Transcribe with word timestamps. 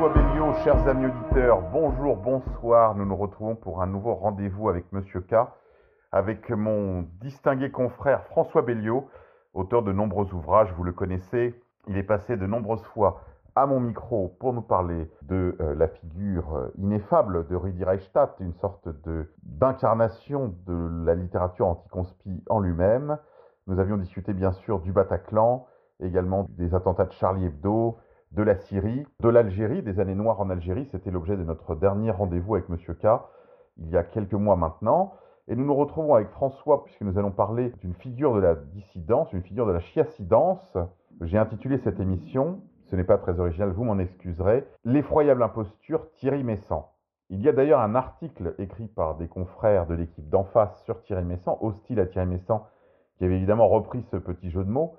François 0.00 0.22
Belliot, 0.22 0.54
chers 0.64 0.88
amis 0.88 1.04
auditeurs, 1.04 1.60
bonjour, 1.60 2.16
bonsoir. 2.16 2.94
Nous 2.94 3.04
nous 3.04 3.16
retrouvons 3.16 3.54
pour 3.54 3.82
un 3.82 3.86
nouveau 3.86 4.14
rendez-vous 4.14 4.70
avec 4.70 4.90
Monsieur 4.92 5.20
K, 5.20 5.34
avec 6.10 6.48
mon 6.48 7.04
distingué 7.20 7.70
confrère 7.70 8.24
François 8.24 8.62
Belliot, 8.62 9.10
auteur 9.52 9.82
de 9.82 9.92
nombreux 9.92 10.32
ouvrages, 10.32 10.72
vous 10.72 10.84
le 10.84 10.92
connaissez. 10.92 11.54
Il 11.86 11.98
est 11.98 12.02
passé 12.02 12.38
de 12.38 12.46
nombreuses 12.46 12.82
fois 12.94 13.20
à 13.54 13.66
mon 13.66 13.78
micro 13.78 14.34
pour 14.40 14.54
nous 14.54 14.62
parler 14.62 15.10
de 15.20 15.54
euh, 15.60 15.74
la 15.74 15.88
figure 15.88 16.56
euh, 16.56 16.72
ineffable 16.78 17.46
de 17.48 17.54
Rudi 17.54 17.84
Reichstadt, 17.84 18.40
une 18.40 18.54
sorte 18.54 18.88
d'incarnation 19.42 20.54
de 20.66 21.04
la 21.04 21.14
littérature 21.14 21.66
anticonspi 21.66 22.42
en 22.48 22.60
lui-même. 22.60 23.18
Nous 23.66 23.78
avions 23.78 23.98
discuté 23.98 24.32
bien 24.32 24.52
sûr 24.52 24.80
du 24.80 24.92
Bataclan, 24.92 25.66
également 26.02 26.46
des 26.56 26.74
attentats 26.74 27.04
de 27.04 27.12
Charlie 27.12 27.44
Hebdo, 27.44 27.98
de 28.32 28.42
la 28.42 28.56
Syrie, 28.56 29.06
de 29.20 29.28
l'Algérie, 29.28 29.82
des 29.82 29.98
années 29.98 30.14
noires 30.14 30.40
en 30.40 30.50
Algérie. 30.50 30.86
C'était 30.92 31.10
l'objet 31.10 31.36
de 31.36 31.42
notre 31.42 31.74
dernier 31.74 32.10
rendez-vous 32.10 32.54
avec 32.54 32.68
Monsieur 32.68 32.94
K, 32.94 33.06
il 33.78 33.90
y 33.90 33.96
a 33.96 34.04
quelques 34.04 34.34
mois 34.34 34.56
maintenant. 34.56 35.14
Et 35.48 35.56
nous 35.56 35.64
nous 35.64 35.74
retrouvons 35.74 36.14
avec 36.14 36.28
François, 36.30 36.84
puisque 36.84 37.00
nous 37.00 37.18
allons 37.18 37.32
parler 37.32 37.72
d'une 37.80 37.94
figure 37.94 38.34
de 38.34 38.40
la 38.40 38.54
dissidence, 38.54 39.32
une 39.32 39.42
figure 39.42 39.66
de 39.66 39.72
la 39.72 39.80
chiassidence. 39.80 40.76
J'ai 41.22 41.38
intitulé 41.38 41.78
cette 41.78 41.98
émission, 41.98 42.60
ce 42.84 42.94
n'est 42.94 43.04
pas 43.04 43.18
très 43.18 43.40
original, 43.40 43.70
vous 43.70 43.84
m'en 43.84 43.98
excuserez, 43.98 44.64
L'effroyable 44.84 45.42
imposture 45.42 46.08
Thierry 46.12 46.44
Messant. 46.44 46.92
Il 47.30 47.40
y 47.42 47.48
a 47.48 47.52
d'ailleurs 47.52 47.80
un 47.80 47.94
article 47.94 48.54
écrit 48.58 48.86
par 48.88 49.16
des 49.16 49.28
confrères 49.28 49.86
de 49.86 49.94
l'équipe 49.94 50.28
d'en 50.28 50.44
face 50.44 50.82
sur 50.84 51.02
Thierry 51.02 51.24
Messant, 51.24 51.58
hostile 51.60 51.98
à 51.98 52.06
Thierry 52.06 52.26
Messant, 52.26 52.66
qui 53.16 53.24
avait 53.24 53.36
évidemment 53.36 53.68
repris 53.68 54.02
ce 54.10 54.16
petit 54.16 54.50
jeu 54.50 54.62
de 54.62 54.70
mots. 54.70 54.94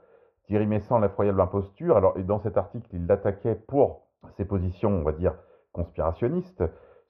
Thierry 0.52 0.68
Messant, 0.68 1.00
l'effroyable 1.00 1.40
imposture. 1.40 1.96
Alors, 1.96 2.14
dans 2.26 2.42
cet 2.42 2.58
article, 2.58 2.86
il 2.92 3.08
l'attaquait 3.08 3.56
pour 3.56 4.02
ses 4.36 4.44
positions, 4.44 4.90
on 4.90 5.02
va 5.02 5.14
dire, 5.14 5.34
conspirationnistes 5.72 6.62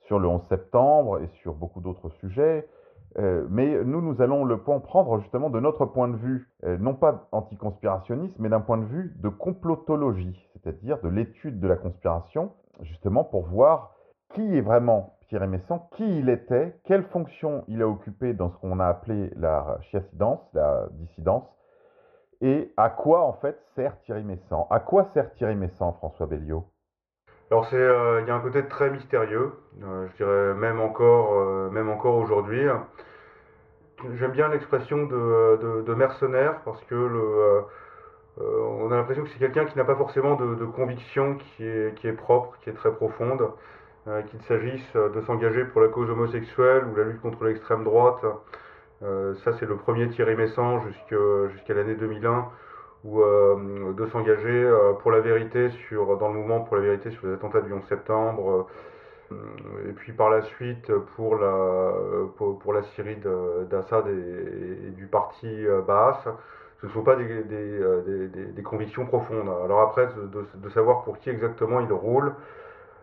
sur 0.01 0.19
le 0.19 0.27
11 0.27 0.43
septembre 0.47 1.23
et 1.23 1.27
sur 1.41 1.55
beaucoup 1.55 1.81
d'autres 1.81 2.09
sujets. 2.19 2.67
Euh, 3.17 3.47
mais 3.49 3.83
nous, 3.83 3.99
nous 3.99 4.21
allons 4.21 4.45
le 4.45 4.59
prendre 4.59 5.17
justement 5.21 5.49
de 5.49 5.59
notre 5.59 5.87
point 5.87 6.07
de 6.07 6.17
vue, 6.17 6.51
euh, 6.65 6.77
non 6.77 6.93
pas 6.93 7.29
anticonspirationniste, 7.31 8.35
mais 8.37 8.47
d'un 8.47 8.61
point 8.61 8.77
de 8.77 8.85
vue 8.85 9.15
de 9.17 9.29
complotologie, 9.29 10.47
c'est-à-dire 10.53 11.01
de 11.01 11.09
l'étude 11.09 11.59
de 11.59 11.67
la 11.67 11.77
conspiration, 11.77 12.51
justement 12.81 13.23
pour 13.23 13.47
voir 13.47 13.95
qui 14.35 14.55
est 14.55 14.61
vraiment 14.61 15.15
Thierry 15.29 15.47
Messant, 15.47 15.89
qui 15.95 16.19
il 16.19 16.29
était, 16.29 16.79
quelle 16.83 17.05
fonction 17.05 17.63
il 17.67 17.81
a 17.81 17.87
occupé 17.87 18.35
dans 18.35 18.51
ce 18.51 18.57
qu'on 18.57 18.79
a 18.79 18.85
appelé 18.85 19.31
la 19.35 19.79
chiassidence, 19.89 20.41
la 20.53 20.89
dissidence, 20.91 21.45
et 22.41 22.71
à 22.77 22.89
quoi 22.89 23.21
en 23.21 23.33
fait 23.33 23.57
sert 23.75 23.99
Thierry 24.01 24.23
Messant? 24.23 24.67
À 24.69 24.79
quoi 24.79 25.05
sert 25.13 25.31
Thierry 25.33 25.55
Messant, 25.55 25.93
François 25.93 26.25
Belliot? 26.25 26.65
Alors 27.51 27.67
c'est, 27.67 27.75
euh, 27.75 28.21
il 28.21 28.27
y 28.27 28.31
a 28.31 28.35
un 28.35 28.39
côté 28.39 28.65
très 28.65 28.89
mystérieux, 28.89 29.51
euh, 29.83 30.07
je 30.07 30.23
dirais 30.23 30.53
même 30.53 30.79
encore, 30.79 31.33
euh, 31.33 31.69
même 31.69 31.89
encore 31.89 32.15
aujourd'hui. 32.15 32.65
J'aime 34.17 34.31
bien 34.31 34.47
l'expression 34.47 35.05
de, 35.05 35.93
mercenaire 35.93 36.61
parce 36.63 36.81
que 36.85 36.95
le, 36.95 37.63
on 38.39 38.89
a 38.91 38.95
l'impression 38.95 39.23
que 39.23 39.29
c'est 39.29 39.39
quelqu'un 39.39 39.65
qui 39.65 39.77
n'a 39.77 39.83
pas 39.83 39.97
forcément 39.97 40.35
de, 40.35 40.55
de, 40.55 40.65
conviction 40.65 41.35
qui 41.35 41.67
est, 41.67 41.93
qui 41.95 42.07
est 42.07 42.13
propre, 42.13 42.57
qui 42.63 42.69
est 42.69 42.73
très 42.73 42.91
profonde, 42.91 43.51
qu'il 44.29 44.41
s'agisse 44.43 44.95
de 44.95 45.21
s'engager 45.21 45.65
pour 45.65 45.81
la 45.81 45.89
cause 45.89 46.09
homosexuelle 46.09 46.85
ou 46.85 46.95
la 46.95 47.03
lutte 47.03 47.21
contre 47.21 47.43
l'extrême 47.43 47.83
droite. 47.83 48.23
Ça 49.01 49.53
c'est 49.59 49.65
le 49.65 49.75
premier 49.75 50.09
Thierry 50.09 50.35
Messant 50.35 50.81
jusqu'à 50.81 51.73
l'année 51.73 51.95
2001 51.95 52.49
ou 53.03 53.21
euh, 53.21 53.93
de 53.93 54.05
s'engager 54.07 54.49
euh, 54.49 54.93
pour 54.93 55.11
la 55.11 55.21
vérité 55.21 55.69
sur, 55.87 56.17
dans 56.17 56.27
le 56.27 56.35
mouvement 56.35 56.61
pour 56.61 56.75
la 56.75 56.83
vérité 56.83 57.09
sur 57.11 57.27
les 57.27 57.33
attentats 57.33 57.61
du 57.61 57.73
11 57.73 57.83
septembre, 57.85 58.67
euh, 59.31 59.35
et 59.89 59.93
puis 59.93 60.11
par 60.11 60.29
la 60.29 60.41
suite 60.41 60.91
pour 61.15 61.35
la, 61.35 62.83
Syrie 62.95 63.17
d'Assad 63.69 64.05
et, 64.07 64.91
du 64.91 65.07
parti 65.07 65.65
Baas. 65.87 66.19
Ce 66.81 66.87
ne 66.87 66.91
sont 66.91 67.03
pas 67.03 67.15
des, 67.15 68.63
convictions 68.63 69.05
profondes. 69.05 69.49
Alors 69.63 69.81
après, 69.81 70.07
de, 70.07 70.45
de, 70.55 70.69
savoir 70.69 71.03
pour 71.03 71.19
qui 71.19 71.29
exactement 71.29 71.79
il 71.79 71.93
roule, 71.93 72.33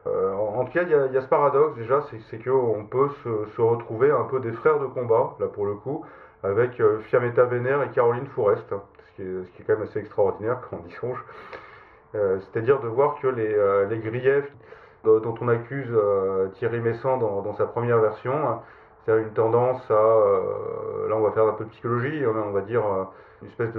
en, 0.07 0.65
tout 0.65 0.73
cas, 0.73 0.83
il 0.83 0.91
y, 0.91 1.17
a, 1.17 1.21
ce 1.21 1.27
paradoxe 1.27 1.77
déjà, 1.77 2.03
c'est 2.31 2.43
qu'on 2.43 2.87
peut 2.91 3.09
se, 3.23 3.61
retrouver 3.61 4.11
un 4.11 4.25
peu 4.25 4.41
des 4.41 4.53
frères 4.53 4.79
de 4.79 4.87
combat, 4.87 5.35
là 5.39 5.47
pour 5.47 5.67
le 5.67 5.75
coup, 5.75 6.05
avec 6.43 6.81
Fiametta 7.09 7.45
Vénère 7.45 7.83
et 7.83 7.91
Caroline 7.91 8.27
Fourest 8.29 8.73
ce 9.19 9.51
qui 9.51 9.63
est 9.63 9.65
quand 9.67 9.75
même 9.75 9.83
assez 9.83 9.99
extraordinaire 9.99 10.61
quand 10.69 10.79
on 10.83 10.89
y 10.89 10.93
songe. 10.93 11.25
Euh, 12.15 12.39
c'est-à-dire 12.41 12.81
de 12.81 12.89
voir 12.89 13.19
que 13.21 13.27
les, 13.27 13.55
euh, 13.55 13.87
griefs 13.97 14.51
dont 15.05 15.35
on 15.41 15.49
accuse 15.49 15.89
euh, 15.91 16.49
Thierry 16.55 16.81
Messant 16.81 17.19
dans, 17.19 17.55
sa 17.57 17.67
première 17.67 17.99
version, 17.99 18.33
hein, 18.33 18.63
c'est 19.05 19.19
une 19.19 19.33
tendance 19.33 19.83
à, 19.91 19.95
là 21.09 21.17
on 21.17 21.21
va 21.21 21.31
faire 21.33 21.45
un 21.45 21.53
peu 21.53 21.65
de 21.65 21.71
psychologie, 21.71 22.25
hein, 22.25 22.33
on 22.47 22.51
va 22.51 22.61
dire 22.61 22.83
une 23.41 23.49
espèce 23.49 23.73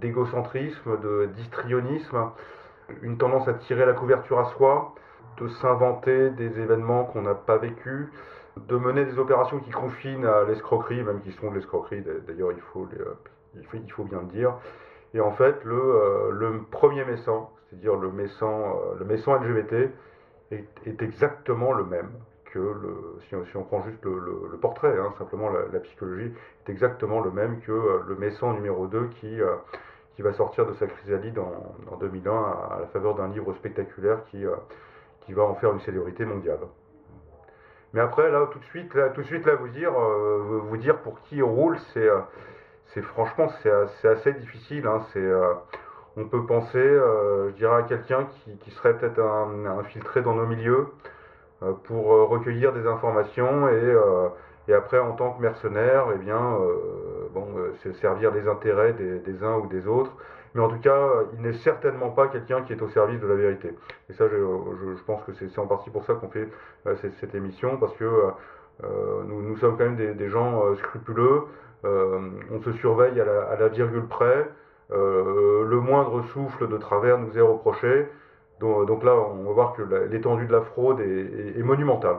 d'égocentrisme, 0.00 1.00
de, 1.00 1.26
d'histrionisme, 1.36 2.30
une 3.02 3.16
tendance 3.16 3.46
à 3.46 3.54
tirer 3.54 3.86
la 3.86 3.92
couverture 3.92 4.40
à 4.40 4.46
soi, 4.56 4.92
de 5.38 5.48
s'inventer 5.48 6.30
des 6.30 6.60
événements 6.60 7.04
qu'on 7.04 7.22
n'a 7.22 7.34
pas 7.34 7.58
vécus, 7.58 8.08
de 8.56 8.76
mener 8.76 9.04
des 9.04 9.18
opérations 9.18 9.58
qui 9.60 9.70
confinent 9.70 10.26
à 10.26 10.44
l'escroquerie, 10.44 11.02
même 11.02 11.20
qui 11.22 11.32
sont 11.32 11.50
de 11.50 11.56
l'escroquerie, 11.56 12.02
d'ailleurs 12.26 12.52
il 12.52 12.60
faut, 12.60 12.86
il, 13.56 13.64
faut, 13.64 13.76
il 13.76 13.92
faut 13.92 14.04
bien 14.04 14.20
le 14.20 14.26
dire, 14.26 14.54
et 15.14 15.20
en 15.20 15.32
fait, 15.32 15.62
le, 15.64 15.76
euh, 15.76 16.30
le 16.30 16.62
premier 16.70 17.04
Messan, 17.04 17.50
c'est-à-dire 17.68 17.96
le 17.96 18.10
Messan, 18.10 18.74
euh, 18.74 18.98
le 18.98 19.04
Messan 19.04 19.42
LGBT, 19.42 19.90
est, 20.50 21.02
exactement 21.02 21.72
le 21.72 21.84
même 21.84 22.10
que 22.46 22.58
le, 22.58 23.18
si, 23.28 23.34
on, 23.34 23.44
si 23.46 23.56
on 23.56 23.64
prend 23.64 23.82
juste 23.82 24.04
le, 24.04 24.48
le, 24.50 24.58
portrait, 24.58 24.98
hein, 24.98 25.14
simplement 25.18 25.48
la, 25.50 25.80
psychologie, 25.80 26.32
est 26.66 26.70
exactement 26.70 27.20
le 27.20 27.30
même 27.30 27.60
que 27.60 27.72
euh, 27.72 28.02
le 28.06 28.14
Messan 28.16 28.54
numéro 28.54 28.86
2 28.86 29.08
qui, 29.20 29.38
qui 30.14 30.22
va 30.22 30.32
sortir 30.34 30.66
de 30.66 30.74
sa 30.74 30.86
chrysalide 30.86 31.38
en, 31.38 31.74
en 31.90 31.96
2001 31.96 32.30
à, 32.32 32.78
la 32.80 32.86
faveur 32.88 33.14
d'un 33.14 33.28
livre 33.28 33.54
spectaculaire 33.54 34.24
qui, 34.30 34.44
qui 35.24 35.32
va 35.32 35.42
en 35.42 35.54
faire 35.54 35.72
une 35.72 35.80
célébrité 35.80 36.24
mondiale. 36.24 36.60
Mais 37.92 38.00
après, 38.00 38.30
là, 38.30 38.48
tout 38.50 38.58
de 38.58 38.64
suite, 38.64 38.94
là, 38.94 39.10
tout 39.10 39.20
de 39.20 39.26
suite, 39.26 39.44
là, 39.46 39.54
vous 39.54 39.68
dire, 39.68 39.92
vous 39.92 40.76
dire 40.78 40.98
pour 40.98 41.20
qui 41.22 41.42
roule, 41.42 41.78
c'est 41.92 42.08
c'est 42.94 43.02
franchement 43.02 43.48
c'est 43.62 44.08
assez 44.08 44.32
difficile. 44.34 44.86
Hein, 44.86 45.00
c'est 45.12 45.20
euh, 45.20 45.54
on 46.16 46.24
peut 46.24 46.44
penser, 46.44 46.78
euh, 46.78 47.50
je 47.50 47.54
dirais, 47.54 47.76
à 47.76 47.82
quelqu'un 47.82 48.26
qui, 48.26 48.56
qui, 48.58 48.70
serait 48.72 48.96
peut-être 48.98 49.20
infiltré 49.20 50.22
dans 50.22 50.34
nos 50.34 50.46
milieux 50.46 50.88
euh, 51.62 51.72
pour 51.84 52.06
recueillir 52.28 52.72
des 52.72 52.86
informations 52.86 53.68
et, 53.68 53.96
et, 54.68 54.74
après, 54.74 54.98
en 54.98 55.12
tant 55.12 55.32
que 55.32 55.42
mercenaire, 55.42 56.06
eh 56.14 56.18
bien, 56.18 56.58
bon, 57.34 57.46
c'est 57.82 57.94
servir 57.96 58.32
les 58.32 58.48
intérêts 58.48 58.92
des, 58.92 59.44
uns 59.44 59.56
ou 59.56 59.66
des 59.66 59.86
autres. 59.86 60.12
Mais 60.54 60.60
en 60.60 60.68
tout 60.68 60.78
cas, 60.78 61.08
il 61.34 61.42
n'est 61.42 61.54
certainement 61.54 62.10
pas 62.10 62.28
quelqu'un 62.28 62.62
qui 62.62 62.72
est 62.72 62.82
au 62.82 62.88
service 62.88 63.20
de 63.20 63.26
la 63.26 63.34
vérité. 63.34 63.74
Et 64.10 64.12
ça, 64.12 64.28
je, 64.28 65.02
pense 65.06 65.22
que 65.24 65.32
c'est 65.32 65.58
en 65.58 65.66
partie 65.66 65.90
pour 65.90 66.04
ça 66.04 66.14
qu'on 66.14 66.28
fait 66.28 66.48
cette, 67.00 67.14
cette, 67.14 67.34
émission, 67.34 67.76
parce 67.78 67.94
que 67.94 68.04
nous, 69.26 69.56
sommes 69.56 69.76
quand 69.76 69.84
même 69.84 70.16
des, 70.16 70.28
gens 70.28 70.74
scrupuleux. 70.76 71.44
Euh, 71.84 72.30
on 72.52 72.60
se 72.62 72.72
surveille 72.72 73.20
à 73.20 73.56
la, 73.56 73.68
virgule 73.68 74.06
près. 74.06 74.48
Euh, 74.90 75.64
le 75.64 75.80
moindre 75.80 76.22
souffle 76.26 76.68
de 76.68 76.76
travers 76.76 77.18
nous 77.18 77.36
est 77.36 77.42
reproché. 77.42 78.08
Donc, 78.60 79.02
là, 79.02 79.14
on 79.14 79.44
va 79.44 79.52
voir 79.52 79.72
que 79.72 79.82
l'étendue 79.82 80.46
de 80.46 80.52
la 80.52 80.60
fraude 80.60 81.00
est, 81.00 81.62
monumentale. 81.62 82.18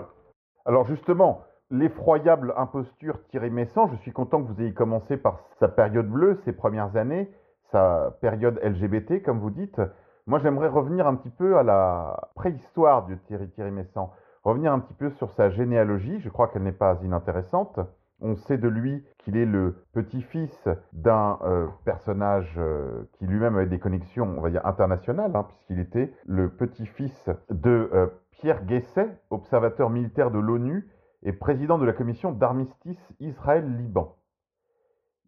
Alors 0.66 0.86
justement, 0.86 1.46
l'effroyable 1.74 2.54
imposture 2.56 3.20
Thierry 3.30 3.50
Messant, 3.50 3.88
je 3.88 3.96
suis 3.98 4.12
content 4.12 4.44
que 4.44 4.48
vous 4.52 4.62
ayez 4.62 4.74
commencé 4.74 5.18
par 5.18 5.40
sa 5.60 5.68
période 5.68 6.08
bleue, 6.08 6.40
ses 6.46 6.54
premières 6.54 6.96
années, 6.96 7.31
sa 7.72 8.16
période 8.22 8.60
LGBT, 8.64 9.24
comme 9.24 9.40
vous 9.40 9.50
dites. 9.50 9.81
Moi, 10.28 10.38
j'aimerais 10.38 10.68
revenir 10.68 11.08
un 11.08 11.16
petit 11.16 11.31
peu 11.31 11.58
à 11.58 11.64
la 11.64 12.30
préhistoire 12.36 13.08
de 13.08 13.16
Thierry, 13.16 13.50
Thierry 13.50 13.72
Messant, 13.72 14.12
revenir 14.44 14.72
un 14.72 14.80
petit 14.80 14.94
peu 14.94 15.10
sur 15.10 15.31
sa 15.31 15.50
généalogie, 15.50 16.20
je 16.20 16.30
crois 16.30 16.48
qu'elle 16.48 16.62
n'est 16.62 16.72
pas 16.72 17.00
inintéressante. 17.04 17.80
On 18.22 18.36
sait 18.36 18.60
de 18.60 18.68
lui 18.68 19.04
qu'il 19.18 19.36
est 19.36 19.46
le 19.46 19.84
petit-fils 19.94 20.70
d'un 20.94 21.40
euh, 21.44 21.66
personnage 21.86 22.54
euh, 22.58 23.04
qui 23.14 23.25
lui-même 23.25 23.56
avait 23.56 23.66
des 23.66 23.80
connexions, 23.80 24.31
on 24.38 24.42
va 24.42 24.52
dire, 24.52 24.66
internationales, 24.66 25.31
hein, 25.36 25.46
puisqu'il 25.50 25.80
était 25.80 26.14
le 26.28 26.50
petit-fils 26.50 27.30
de 27.50 27.90
euh, 27.94 28.08
Pierre 28.31 28.64
Guesset, 28.64 29.10
observateur 29.31 29.90
militaire 29.90 30.30
de 30.30 30.38
l'ONU 30.38 30.88
et 31.24 31.34
président 31.34 31.78
de 31.78 31.86
la 31.86 31.94
commission 31.94 32.31
d'armistice 32.31 33.14
Israël-Liban. 33.20 34.16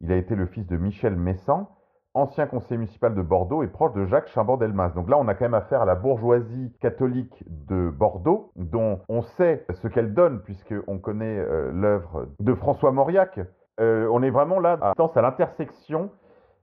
Il 0.02 0.12
a 0.12 0.18
été 0.18 0.36
le 0.36 0.46
fils 0.46 0.68
de 0.68 0.78
Michel 0.78 1.16
Messant, 1.16 1.70
ancien 2.14 2.48
conseiller 2.48 2.78
municipal 2.78 3.14
de 3.14 3.22
Bordeaux 3.22 3.64
et 3.64 3.68
proche 3.68 3.94
de 3.94 4.06
Jacques 4.06 4.30
Chambord-Delmas. 4.30 4.90
Donc 4.90 5.10
là, 5.10 5.18
on 5.18 5.28
a 5.28 5.36
quand 5.36 5.46
même 5.46 5.54
affaire 5.54 5.82
à 5.82 5.86
la 5.86 5.96
bourgeoisie 5.96 6.74
catholique 6.80 7.44
de 7.48 7.90
Bordeaux, 7.90 8.52
dont 8.56 9.02
on 9.10 9.22
sait 9.22 9.66
ce 9.70 9.88
qu'elle 9.88 10.14
donne, 10.14 10.42
puisqu'on 10.42 10.98
connaît 10.98 11.38
euh, 11.38 11.72
l'œuvre 11.72 12.28
de 12.40 12.54
François 12.54 12.92
Mauriac. 12.92 13.40
Euh, 13.80 14.08
on 14.12 14.24
est 14.24 14.30
vraiment 14.30 14.60
là 14.60 14.78
à, 14.82 14.94
à 14.98 15.22
l'intersection 15.22 16.10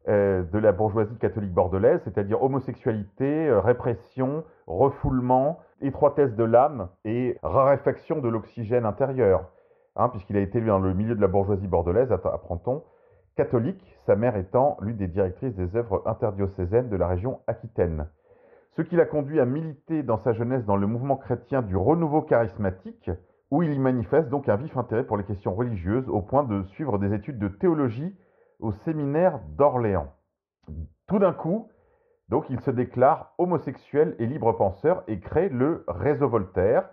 euh, 0.08 0.42
de 0.42 0.58
la 0.58 0.72
bourgeoisie 0.72 1.16
catholique 1.18 1.52
bordelaise, 1.52 2.00
c'est-à-dire 2.04 2.42
homosexualité, 2.42 3.52
répression, 3.52 4.44
refoulement, 4.66 5.58
étroitesse 5.82 6.34
de 6.34 6.44
l'âme 6.44 6.88
et 7.04 7.38
raréfaction 7.42 8.20
de 8.20 8.28
l'oxygène 8.28 8.84
intérieur, 8.84 9.50
hein, 9.96 10.08
puisqu'il 10.08 10.36
a 10.36 10.40
été 10.40 10.60
dans 10.60 10.78
le 10.78 10.94
milieu 10.94 11.14
de 11.14 11.20
la 11.20 11.28
bourgeoisie 11.28 11.68
bordelaise, 11.68 12.12
apprend-on, 12.12 12.82
catholique, 13.36 13.82
sa 14.06 14.16
mère 14.16 14.36
étant 14.36 14.76
l'une 14.80 14.96
des 14.96 15.08
directrices 15.08 15.54
des 15.54 15.76
œuvres 15.76 16.02
interdiocésaines 16.06 16.88
de 16.88 16.96
la 16.96 17.06
région 17.06 17.40
Aquitaine. 17.46 18.06
Ce 18.76 18.82
qui 18.82 18.96
l'a 18.96 19.04
conduit 19.04 19.40
à 19.40 19.44
militer 19.44 20.02
dans 20.02 20.18
sa 20.18 20.32
jeunesse 20.32 20.64
dans 20.64 20.76
le 20.76 20.86
mouvement 20.86 21.16
chrétien 21.16 21.62
du 21.62 21.76
renouveau 21.76 22.22
charismatique, 22.22 23.10
où 23.50 23.62
il 23.62 23.74
y 23.74 23.78
manifeste 23.78 24.30
donc 24.30 24.48
un 24.48 24.56
vif 24.56 24.74
intérêt 24.76 25.04
pour 25.04 25.18
les 25.18 25.24
questions 25.24 25.54
religieuses, 25.54 26.08
au 26.08 26.22
point 26.22 26.42
de 26.42 26.62
suivre 26.68 26.98
des 26.98 27.12
études 27.12 27.38
de 27.38 27.48
théologie 27.48 28.16
au 28.60 28.72
séminaire 28.72 29.40
d'Orléans. 29.58 30.12
Tout 31.06 31.18
d'un 31.18 31.32
coup, 31.32 31.68
donc, 32.32 32.48
il 32.48 32.60
se 32.60 32.70
déclare 32.70 33.34
homosexuel 33.36 34.16
et 34.18 34.24
libre 34.24 34.52
penseur 34.52 35.02
et 35.06 35.20
crée 35.20 35.50
le 35.50 35.84
réseau 35.86 36.30
Voltaire, 36.30 36.88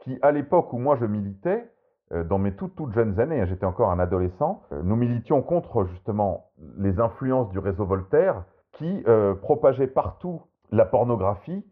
qui, 0.00 0.18
à 0.22 0.32
l'époque 0.32 0.72
où 0.72 0.78
moi 0.78 0.96
je 0.96 1.06
militais, 1.06 1.70
euh, 2.12 2.24
dans 2.24 2.38
mes 2.38 2.56
toutes, 2.56 2.74
toutes 2.74 2.92
jeunes 2.92 3.20
années, 3.20 3.40
hein, 3.40 3.44
j'étais 3.44 3.64
encore 3.64 3.92
un 3.92 4.00
adolescent, 4.00 4.64
euh, 4.72 4.82
nous 4.82 4.96
militions 4.96 5.40
contre 5.40 5.84
justement 5.84 6.50
les 6.78 6.98
influences 6.98 7.48
du 7.50 7.60
réseau 7.60 7.84
Voltaire 7.84 8.42
qui 8.72 9.04
euh, 9.06 9.36
propageait 9.36 9.86
partout 9.86 10.42
la 10.72 10.84
pornographie 10.84 11.64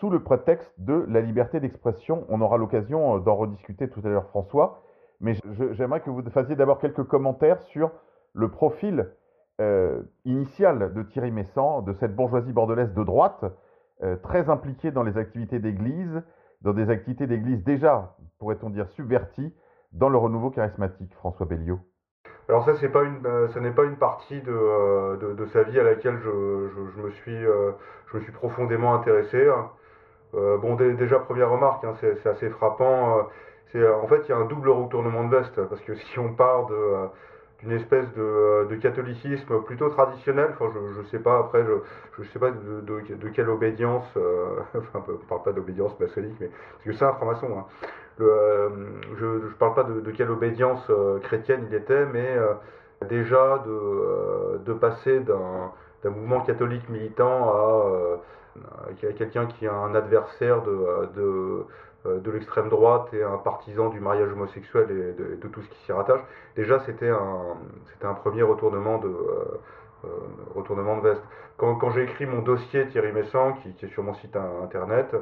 sous 0.00 0.10
le 0.10 0.24
prétexte 0.24 0.74
de 0.78 1.06
la 1.08 1.20
liberté 1.20 1.60
d'expression. 1.60 2.26
On 2.30 2.40
aura 2.40 2.56
l'occasion 2.56 3.20
d'en 3.20 3.36
rediscuter 3.36 3.88
tout 3.88 4.00
à 4.02 4.08
l'heure, 4.08 4.26
François, 4.30 4.82
mais 5.20 5.34
j'aimerais 5.70 6.00
que 6.00 6.10
vous 6.10 6.28
fassiez 6.30 6.56
d'abord 6.56 6.80
quelques 6.80 7.04
commentaires 7.04 7.62
sur 7.62 7.92
le 8.32 8.50
profil 8.50 9.06
initial 10.24 10.92
de 10.92 11.02
Thierry 11.02 11.30
Messant, 11.30 11.82
de 11.82 11.92
cette 11.94 12.14
bourgeoisie 12.14 12.52
bordelaise 12.52 12.92
de 12.92 13.04
droite, 13.04 13.44
très 14.22 14.50
impliquée 14.50 14.90
dans 14.90 15.02
les 15.02 15.16
activités 15.16 15.58
d'église, 15.58 16.22
dans 16.62 16.72
des 16.72 16.90
activités 16.90 17.26
d'église 17.26 17.64
déjà, 17.64 18.16
pourrait-on 18.38 18.70
dire, 18.70 18.88
subverties, 18.90 19.54
dans 19.92 20.08
le 20.08 20.18
renouveau 20.18 20.50
charismatique, 20.50 21.14
François 21.14 21.46
Belliot 21.46 21.80
alors 22.48 22.64
ça, 22.64 22.76
c'est 22.76 22.94
euh, 22.94 23.48
ce 23.48 23.58
n'est 23.58 23.72
pas 23.72 23.82
une 23.82 23.96
partie 23.96 24.40
de, 24.40 24.52
euh, 24.52 25.16
de, 25.16 25.34
de, 25.34 25.46
sa 25.46 25.64
vie 25.64 25.80
à 25.80 25.82
laquelle 25.82 26.16
je, 26.22 26.68
je, 26.94 27.02
me, 27.02 27.10
suis, 27.10 27.44
euh, 27.44 27.72
je 28.06 28.18
me 28.18 28.22
suis 28.22 28.30
profondément 28.30 28.94
intéressé. 28.94 29.50
bon, 30.32 30.76
déjà, 30.76 31.18
première 31.18 31.50
remarque, 31.50 31.84
hein, 31.84 31.94
c'est 32.00 32.26
assez 32.28 32.48
frappant. 32.50 33.26
c'est 33.72 33.84
en 33.88 34.06
fait, 34.06 34.22
il 34.26 34.28
y 34.28 34.32
a 34.32 34.36
un 34.36 34.44
double 34.44 34.68
retournement 34.68 35.24
de 35.24 35.36
veste, 35.36 35.60
parce 35.68 35.80
que 35.80 35.96
si 35.96 36.18
on 36.20 36.34
part 36.34 36.66
de 36.66 37.08
d'une 37.60 37.72
espèce 37.72 38.06
de, 38.14 38.66
de, 38.68 38.76
catholicisme 38.76 39.62
plutôt 39.62 39.88
traditionnel. 39.88 40.50
Enfin, 40.58 40.70
je 40.94 41.00
ne 41.00 41.06
sais 41.06 41.18
pas, 41.18 41.38
après, 41.38 41.64
je 42.18 42.22
sais 42.24 42.38
pas 42.38 42.50
de, 42.50 42.80
de, 42.82 43.28
quelle 43.28 43.48
obédience, 43.48 44.06
enfin, 44.76 45.02
on 45.08 45.12
ne 45.12 45.16
parle 45.28 45.42
pas 45.42 45.52
d'obédience 45.52 45.98
maçonnique, 45.98 46.36
mais 46.40 46.48
parce 46.48 46.84
que 46.84 46.92
c'est 46.92 47.04
un 47.04 47.12
franc-maçon. 47.14 47.64
Euh, 48.20 48.68
je 49.18 49.26
ne 49.26 49.50
parle 49.58 49.74
pas 49.74 49.84
de, 49.84 50.10
quelle 50.10 50.30
obédience 50.30 50.82
euh, 50.90 51.18
chrétienne 51.20 51.66
il 51.68 51.74
était, 51.74 52.06
mais 52.06 52.26
euh, 52.36 52.54
déjà 53.08 53.62
de, 53.66 54.58
de 54.64 54.72
passer 54.72 55.20
d'un 55.20 56.10
mouvement 56.10 56.40
catholique 56.40 56.88
militant 56.88 57.50
à, 57.50 58.18
quelqu'un 59.00 59.46
qui 59.46 59.66
est 59.66 59.68
un 59.68 59.94
adversaire 59.94 60.62
de, 60.62 61.64
de, 62.06 62.20
de 62.20 62.30
l'extrême 62.30 62.68
droite 62.68 63.12
et 63.12 63.22
un 63.22 63.38
partisan 63.38 63.88
du 63.88 64.00
mariage 64.00 64.30
homosexuel 64.32 64.90
et 64.90 65.12
de, 65.20 65.48
tout 65.48 65.62
ce 65.62 65.68
qui 65.68 65.78
s'y 65.84 65.92
rattache. 65.92 66.20
Déjà, 66.56 66.80
c'était 66.86 67.08
un, 67.08 67.56
un 68.02 68.14
premier 68.14 68.42
retournement 68.42 68.98
de, 68.98 69.14
retournement 70.54 70.96
de 70.98 71.08
veste. 71.08 71.22
Quand, 71.56 71.90
j'ai 71.90 72.04
écrit 72.04 72.26
mon 72.26 72.42
dossier 72.42 72.86
Thierry 72.88 73.12
Messant, 73.12 73.54
qui, 73.54 73.68
est 73.84 73.88
sur 73.88 74.02
mon 74.02 74.14
site 74.14 74.36
internet, 74.36 75.14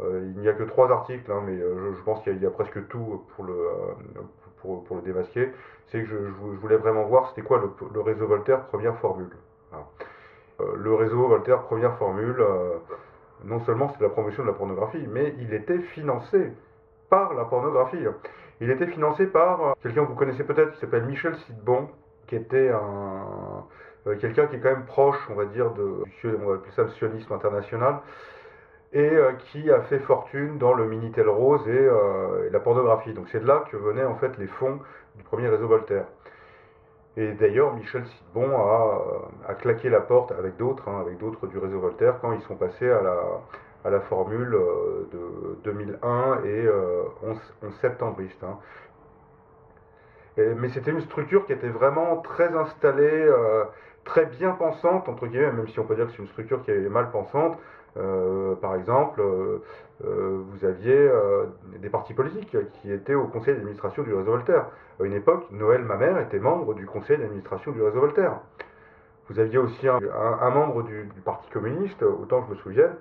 euh, 0.00 0.30
il 0.34 0.40
n'y 0.40 0.48
a 0.48 0.52
que 0.52 0.62
trois 0.62 0.90
articles, 0.90 1.30
hein, 1.30 1.42
mais 1.44 1.52
euh, 1.52 1.92
je, 1.94 2.02
pense 2.02 2.22
qu'il 2.22 2.40
y, 2.40 2.46
a 2.46 2.50
presque 2.50 2.86
tout 2.88 3.24
pour 3.34 3.44
le, 3.44 3.52
euh, 3.52 4.22
pour, 4.60 4.84
pour, 4.84 4.96
le 4.96 5.02
démasquer. 5.02 5.52
C'est 5.88 6.02
que 6.02 6.06
je, 6.06 6.16
voulais 6.16 6.76
vraiment 6.76 7.04
voir 7.04 7.30
c'était 7.30 7.42
quoi 7.42 7.62
le, 7.94 8.00
réseau 8.00 8.26
Voltaire 8.26 8.66
première 8.66 8.96
formule. 8.98 9.30
le 10.76 10.94
réseau 10.94 11.26
Voltaire 11.26 11.62
première 11.62 11.96
formule, 11.96 12.44
non 13.44 13.60
seulement 13.60 13.92
c'est 13.96 14.02
la 14.02 14.10
promotion 14.10 14.42
de 14.42 14.48
la 14.48 14.54
pornographie, 14.54 15.06
mais 15.08 15.34
il 15.38 15.54
était 15.54 15.78
financé 15.78 16.52
par 17.08 17.34
la 17.34 17.44
pornographie. 17.44 18.04
Il 18.60 18.70
était 18.70 18.86
financé 18.86 19.26
par 19.26 19.74
quelqu'un 19.82 20.04
que 20.04 20.10
vous 20.10 20.14
connaissez 20.14 20.44
peut-être 20.44 20.72
qui 20.72 20.80
s'appelle 20.80 21.04
Michel 21.04 21.34
Sidbon, 21.36 21.88
qui 22.26 22.36
était 22.36 22.68
un 22.68 23.64
quelqu'un 24.20 24.46
qui 24.46 24.56
est 24.56 24.60
quand 24.60 24.70
même 24.70 24.86
proche, 24.86 25.18
on 25.30 25.34
va 25.34 25.44
dire, 25.46 25.70
de, 25.72 26.04
on 26.24 26.46
va 26.46 26.88
sionisme 26.88 27.32
international, 27.32 28.00
et 28.92 28.98
euh, 28.98 29.32
qui 29.50 29.70
a 29.70 29.82
fait 29.82 30.00
fortune 30.00 30.58
dans 30.58 30.72
le 30.72 30.86
Minitel 30.86 31.28
Rose 31.28 31.62
euh, 31.68 32.48
et, 32.48 32.50
la 32.50 32.60
pornographie. 32.60 33.12
Donc 33.12 33.28
c'est 33.30 33.40
de 33.40 33.46
là 33.46 33.64
que 33.70 33.76
venaient 33.76 34.04
en 34.04 34.16
fait 34.16 34.36
les 34.38 34.48
fonds 34.48 34.80
du 35.16 35.22
premier 35.22 35.48
réseau 35.48 35.68
Voltaire. 35.68 36.06
Et 37.16 37.32
d'ailleurs, 37.32 37.74
Michel 37.74 38.06
Sidbon 38.06 38.50
a, 38.56 39.50
a, 39.50 39.54
claqué 39.54 39.88
la 39.88 40.00
porte 40.00 40.32
avec 40.32 40.56
d'autres, 40.56 40.88
hein, 40.88 41.00
avec 41.00 41.18
d'autres 41.18 41.46
du 41.48 41.58
réseau 41.58 41.80
Voltaire, 41.80 42.18
quand 42.20 42.32
ils 42.32 42.42
sont 42.42 42.54
passés 42.54 42.88
à 42.88 43.02
la, 43.90 44.00
formule 44.02 44.54
euh, 44.54 45.08
de 45.12 45.58
2001 45.64 46.44
et 46.44 46.68
11, 47.22 47.36
11 47.62 47.74
septembriste. 47.80 48.42
Hein. 48.44 48.58
mais 50.36 50.68
c'était 50.68 50.92
une 50.92 51.00
structure 51.00 51.46
qui 51.46 51.52
était 51.52 51.68
vraiment 51.68 52.18
très 52.18 52.54
installée, 52.56 53.28
très 54.04 54.26
bien 54.26 54.52
pensante, 54.52 55.08
entre 55.08 55.26
guillemets, 55.26 55.52
même 55.52 55.68
si 55.68 55.78
on 55.78 55.84
peut 55.84 55.94
dire 55.94 56.06
que 56.06 56.12
c'est 56.12 56.18
une 56.18 56.28
structure 56.28 56.62
qui 56.62 56.70
est 56.70 56.88
mal 56.88 57.10
pensante, 57.10 57.58
euh, 57.96 58.54
par 58.56 58.76
exemple, 58.76 59.20
euh, 59.20 59.62
euh, 60.04 60.42
vous 60.48 60.64
aviez 60.64 61.10
des 61.78 61.88
partis 61.88 62.14
politiques 62.14 62.56
qui 62.80 62.92
étaient 62.92 63.14
au 63.14 63.26
conseil 63.26 63.54
d'administration 63.54 64.02
du 64.02 64.14
réseau 64.14 64.30
Voltaire. 64.32 64.66
À 65.00 65.04
une 65.04 65.12
époque, 65.12 65.46
Noël, 65.50 65.82
ma 65.82 65.96
mère, 65.96 66.18
était 66.18 66.38
membre 66.38 66.74
du 66.74 66.86
conseil 66.86 67.18
d'administration 67.18 67.72
du 67.72 67.82
réseau 67.82 68.00
Voltaire. 68.00 68.38
Vous 69.28 69.38
aviez 69.38 69.58
aussi 69.58 69.86
un, 69.86 70.50
membre 70.50 70.82
du, 70.82 71.08
Parti 71.24 71.48
communiste, 71.50 72.02
autant 72.02 72.42
que 72.42 72.48
je 72.48 72.50
me 72.52 72.56
souvienne. 72.62 72.94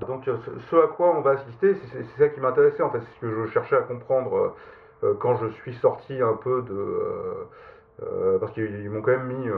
Donc 0.00 0.24
ce 0.24 0.76
à 0.76 0.88
quoi 0.88 1.14
on 1.16 1.20
va 1.20 1.32
assister, 1.32 1.74
c'est 1.92 2.04
ça 2.18 2.28
qui 2.28 2.40
m'intéressait 2.40 2.82
en 2.82 2.90
fait, 2.90 3.00
c'est 3.00 3.14
ce 3.16 3.20
que 3.20 3.30
je 3.30 3.50
cherchais 3.50 3.76
à 3.76 3.82
comprendre 3.82 4.54
quand 5.18 5.36
je 5.36 5.48
suis 5.48 5.74
sorti 5.74 6.20
un 6.20 6.34
peu 6.34 6.62
de... 6.62 7.46
parce 8.40 8.52
qu'ils 8.52 8.90
m'ont 8.90 9.02
quand 9.02 9.12
même 9.12 9.26
mis 9.26 9.48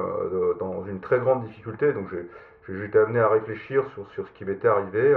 dans 0.58 0.84
une 0.84 1.00
très 1.00 1.18
grande 1.18 1.44
difficulté, 1.44 1.92
donc 1.92 2.08
j'ai 2.10 2.26
j'étais 2.68 2.98
amené 2.98 3.20
à 3.20 3.28
réfléchir 3.28 3.84
sur, 4.14 4.26
ce 4.26 4.32
qui 4.34 4.44
m'était 4.44 4.68
arrivé. 4.68 5.16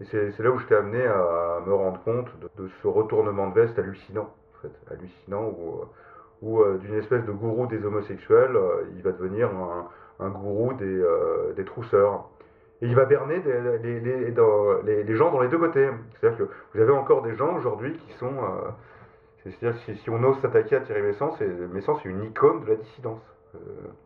Et 0.00 0.04
c'est 0.04 0.38
là 0.40 0.50
où 0.50 0.58
j'étais 0.58 0.74
amené 0.74 1.04
à, 1.06 1.62
me 1.66 1.72
rendre 1.72 2.02
compte 2.04 2.28
de, 2.58 2.68
ce 2.82 2.86
retournement 2.86 3.48
de 3.48 3.60
veste 3.60 3.78
hallucinant, 3.78 4.28
hallucinant, 4.90 5.54
où, 6.42 6.60
euh, 6.60 6.76
d'une 6.78 6.96
espèce 6.96 7.24
de 7.24 7.32
gourou 7.32 7.66
des 7.66 7.84
homosexuels, 7.84 8.56
euh, 8.56 8.84
il 8.94 9.02
va 9.02 9.12
devenir 9.12 9.48
un, 10.20 10.28
gourou 10.28 10.74
des, 10.74 10.84
euh, 10.84 11.54
trousseurs. 11.64 12.28
Et 12.82 12.86
il 12.86 12.94
va 12.94 13.06
berner 13.06 13.42
les, 13.82 15.16
gens 15.16 15.30
dans 15.30 15.40
les 15.40 15.48
deux 15.48 15.56
côtés. 15.56 15.88
C'est-à-dire 16.20 16.38
que 16.38 16.50
vous 16.74 16.80
avez 16.80 16.92
encore 16.92 17.22
des 17.22 17.34
gens 17.34 17.56
aujourd'hui 17.56 17.94
qui 17.94 18.12
sont... 18.18 18.34
C'est-à-dire 19.50 19.80
si, 20.02 20.10
on 20.10 20.22
ose 20.24 20.40
s'attaquer 20.40 20.76
à 20.76 20.80
Thierry 20.80 21.02
Messence, 21.02 21.40
Messence 21.72 22.04
est 22.04 22.08
une 22.08 22.24
icône 22.24 22.64
de 22.64 22.70
la 22.70 22.76
dissidence. 22.76 23.20
Euh, 23.54 23.58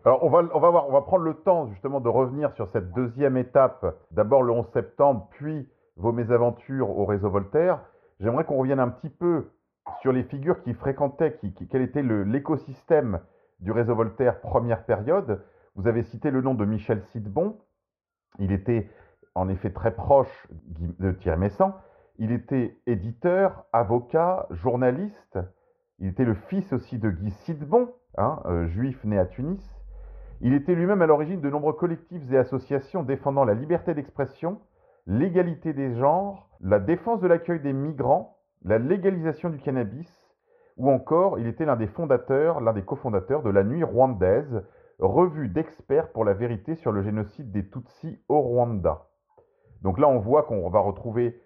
Alors 0.05 0.23
on 0.23 0.29
va, 0.29 0.43
on, 0.53 0.61
va 0.61 0.71
voir, 0.71 0.89
on 0.89 0.93
va 0.93 1.01
prendre 1.01 1.25
le 1.25 1.35
temps 1.35 1.67
justement 1.69 2.01
de 2.01 2.09
revenir 2.09 2.53
sur 2.53 2.69
cette 2.69 2.93
deuxième 2.93 3.37
étape, 3.37 3.97
d'abord 4.11 4.43
le 4.43 4.53
11 4.53 4.67
septembre, 4.73 5.29
puis 5.33 5.69
vos 5.97 6.13
mésaventures 6.13 6.91
au 6.91 7.05
réseau 7.07 7.31
Voltaire. 7.31 7.81
J'aimerais 8.21 8.45
qu'on 8.45 8.57
revienne 8.57 8.81
un 8.81 8.89
petit 8.89 9.09
peu 9.09 9.51
sur 10.03 10.13
les 10.13 10.25
figures 10.25 10.63
qui 10.63 10.75
fréquentaient, 10.75 11.39
qui, 11.39 11.53
quel 11.69 11.83
était 11.83 12.03
l'écosystème 12.03 13.21
du 13.61 13.73
réseau 13.73 13.95
Voltaire 13.95 14.41
première 14.41 14.85
période. 14.85 15.43
Vous 15.75 15.89
avez 15.89 16.03
cité 16.03 16.31
le 16.31 16.43
nom 16.43 16.55
de 16.55 16.65
Michel 16.65 17.03
Sidbon. 17.13 17.59
Il 18.39 18.53
était 18.53 18.91
en 19.35 19.49
effet 19.49 19.71
très 19.71 19.95
proche 19.95 20.49
de 20.51 21.13
Thierry 21.13 21.39
Messant. 21.39 21.75
Il 22.21 22.31
était 22.31 22.79
éditeur, 22.87 23.65
avocat, 23.73 24.47
journaliste. 24.51 25.39
Il 25.99 26.07
était 26.07 26.25
le 26.25 26.35
fils 26.35 26.73
aussi 26.73 26.99
de 26.99 27.11
Guy 27.11 27.33
Sidbon, 27.33 27.89
Hein, 28.19 28.43
euh, 28.47 28.67
juif 28.67 29.03
né 29.05 29.19
à 29.19 29.27
Tunis. 29.27 29.63
Il 30.41 30.53
était 30.53 30.75
lui-même 30.75 31.03
à 31.03 31.07
l'origine 31.07 31.41
de 31.41 31.51
nombreux 31.51 31.75
collectifs 31.75 32.23
et 32.33 32.39
associations 32.39 33.03
défendant 33.03 33.45
la 33.45 33.55
liberté 33.55 33.95
d'expression, 33.95 34.59
l'égalité 35.07 35.73
des 35.73 35.95
genres, 35.95 36.49
la 36.61 36.81
défense 36.81 37.21
de 37.21 37.29
l'accueil 37.29 37.61
des 37.61 37.73
migrants, 37.73 38.39
la 38.63 38.79
légalisation 38.79 39.49
du 39.49 39.59
cannabis, 39.59 40.11
ou 40.77 40.91
encore 40.91 41.39
il 41.39 41.47
était 41.47 41.65
l'un 41.65 41.77
des 41.77 41.87
fondateurs, 41.87 42.61
l'un 42.61 42.73
des 42.73 42.83
cofondateurs 42.83 43.43
de 43.43 43.51
la 43.51 43.63
Nuit 43.63 43.85
rwandaise, 43.85 44.65
revue 44.99 45.49
d'experts 45.49 46.11
pour 46.11 46.25
la 46.25 46.35
vérité 46.35 46.75
sur 46.75 46.91
le 46.91 47.03
génocide 47.03 47.53
des 47.53 47.69
Tutsis 47.69 48.19
au 48.29 48.41
Rwanda. 48.41 49.07
Donc 49.83 49.99
là, 49.99 50.09
on 50.09 50.19
voit 50.19 50.43
qu'on 50.43 50.69
va 50.69 50.81
retrouver 50.81 51.41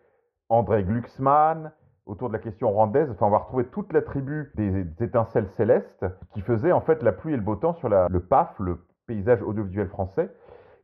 André 0.48 0.84
Glucksmann, 0.84 1.72
autour 2.06 2.28
de 2.28 2.34
la 2.34 2.38
question 2.38 2.70
rwandaise, 2.70 3.10
enfin, 3.10 3.26
on 3.26 3.30
va 3.30 3.38
retrouver 3.38 3.64
toute 3.66 3.92
la 3.92 4.02
tribu 4.02 4.52
des, 4.54 4.86
étincelles 5.00 5.48
célestes 5.56 6.04
qui 6.32 6.42
faisait 6.42 6.72
en 6.72 6.80
fait 6.80 7.02
la 7.02 7.12
pluie 7.12 7.32
et 7.32 7.36
le 7.36 7.42
beau 7.42 7.56
temps 7.56 7.74
sur 7.74 7.88
le 7.88 8.20
PAF, 8.20 8.54
le 8.58 8.78
paysage 9.06 9.42
audiovisuel 9.42 9.88
français. 9.88 10.30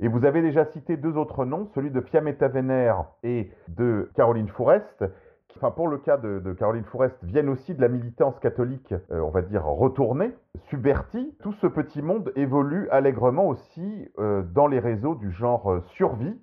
Et 0.02 0.08
vous 0.08 0.24
avez 0.24 0.40
déjà 0.40 0.64
cité 0.64 0.96
deux 0.96 1.18
autres 1.18 1.44
noms, 1.44 1.68
celui 1.74 1.90
de 1.90 2.00
Fiametta 2.00 2.48
Vénère 2.48 3.04
et 3.22 3.50
de 3.68 4.10
Caroline 4.14 4.48
Fourest, 4.48 5.04
qui, 5.48 5.58
enfin 5.58 5.70
pour 5.70 5.88
le 5.88 5.98
cas 5.98 6.16
de, 6.16 6.54
Caroline 6.54 6.84
Fourest, 6.84 7.22
viennent 7.22 7.50
aussi 7.50 7.74
de 7.74 7.82
la 7.82 7.88
militance 7.88 8.38
catholique, 8.38 8.94
euh, 9.10 9.20
on 9.20 9.28
va 9.28 9.42
dire, 9.42 9.66
retournée, 9.66 10.34
subvertie. 10.70 11.36
Tout 11.42 11.52
ce 11.52 11.66
petit 11.66 12.00
monde 12.00 12.32
évolue 12.34 12.88
allègrement 12.90 13.46
aussi 13.46 14.08
euh, 14.18 14.42
dans 14.42 14.68
les 14.68 14.78
réseaux 14.78 15.16
du 15.16 15.30
genre 15.30 15.70
euh, 15.70 15.80
survie, 15.96 16.40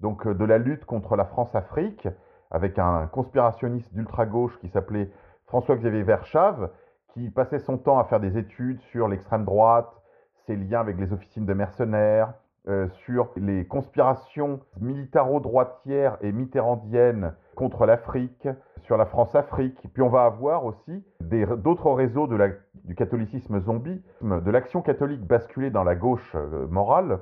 donc 0.00 0.26
de 0.26 0.44
la 0.44 0.58
lutte 0.58 0.84
contre 0.84 1.14
la 1.14 1.26
France-Afrique, 1.26 2.08
avec 2.50 2.78
un 2.78 3.06
conspirationniste 3.06 3.92
d'ultra-gauche 3.94 4.58
qui 4.60 4.68
s'appelait 4.68 5.10
François-Xavier 5.46 6.02
Verschave, 6.02 6.70
qui 7.08 7.30
passait 7.30 7.58
son 7.58 7.78
temps 7.78 7.98
à 7.98 8.04
faire 8.04 8.20
des 8.20 8.38
études 8.38 8.80
sur 8.80 9.08
l'extrême 9.08 9.44
droite, 9.44 9.90
ses 10.46 10.56
liens 10.56 10.80
avec 10.80 10.98
les 10.98 11.12
officines 11.12 11.46
de 11.46 11.54
mercenaires, 11.54 12.34
euh, 12.68 12.88
sur 13.04 13.30
les 13.36 13.64
conspirations 13.64 14.58
militaro-droitières 14.80 16.18
et 16.20 16.32
mitterrandiennes 16.32 17.32
contre 17.54 17.86
l'Afrique, 17.86 18.48
sur 18.82 18.96
la 18.96 19.06
France-Afrique. 19.06 19.80
Puis 19.94 20.02
on 20.02 20.08
va 20.08 20.24
avoir 20.24 20.64
aussi 20.64 21.04
d'autres 21.20 21.92
réseaux 21.92 22.28
du 22.84 22.94
catholicisme 22.96 23.60
zombie, 23.60 24.02
de 24.20 24.50
l'action 24.50 24.82
catholique 24.82 25.24
basculée 25.24 25.70
dans 25.70 25.84
la 25.84 25.94
gauche 25.94 26.32
euh, 26.34 26.66
morale, 26.66 27.20